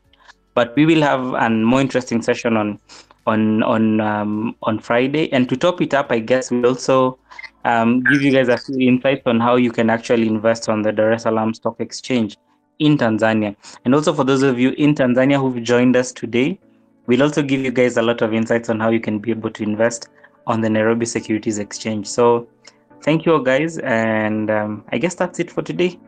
but 0.55 0.75
we 0.75 0.88
will 0.88 1.03
have 1.03 1.21
a 1.35 1.47
more 1.47 1.80
interesting 1.80 2.23
session 2.23 2.57
on 2.57 2.80
on 3.27 3.61
on 3.61 4.01
um, 4.01 4.55
on 4.63 4.80
Friday. 4.80 5.31
And 5.31 5.47
to 5.49 5.55
top 5.55 5.80
it 5.80 5.93
up, 5.93 6.11
I 6.11 6.17
guess 6.17 6.49
we'll 6.49 6.65
also 6.65 7.19
um, 7.65 8.01
give 8.05 8.23
you 8.23 8.31
guys 8.31 8.47
a 8.47 8.57
few 8.57 8.80
insights 8.80 9.27
on 9.27 9.39
how 9.39 9.57
you 9.57 9.71
can 9.71 9.91
actually 9.91 10.25
invest 10.27 10.69
on 10.69 10.81
the 10.81 10.91
Dar 10.91 11.11
es 11.11 11.21
Salaam 11.21 11.53
Stock 11.53 11.80
Exchange 11.80 12.35
in 12.80 12.98
Tanzania. 12.98 13.56
And 13.86 13.94
also 13.94 14.14
for 14.14 14.24
those 14.24 14.44
of 14.44 14.60
you 14.60 14.72
in 14.72 14.95
Tanzania 14.95 15.40
who've 15.40 15.62
joined 15.64 15.95
us 15.95 16.12
today, 16.12 16.60
we'll 17.08 17.24
also 17.24 17.41
give 17.41 17.62
you 17.62 17.72
guys 17.72 17.98
a 17.98 18.02
lot 18.02 18.22
of 18.22 18.34
insights 18.34 18.70
on 18.70 18.80
how 18.80 18.90
you 18.90 19.00
can 19.00 19.20
be 19.20 19.32
able 19.32 19.50
to 19.52 19.64
invest 19.64 20.10
on 20.48 20.62
the 20.62 20.70
Nairobi 20.70 21.06
Securities 21.06 21.60
Exchange. 21.60 22.08
So 22.08 22.48
thank 23.02 23.26
you 23.26 23.34
all 23.34 23.40
guys. 23.40 23.78
And 23.80 24.50
um, 24.50 24.86
I 24.91 24.98
guess 24.98 25.16
that's 25.16 25.40
it 25.40 25.52
for 25.52 25.62
today. 25.62 26.00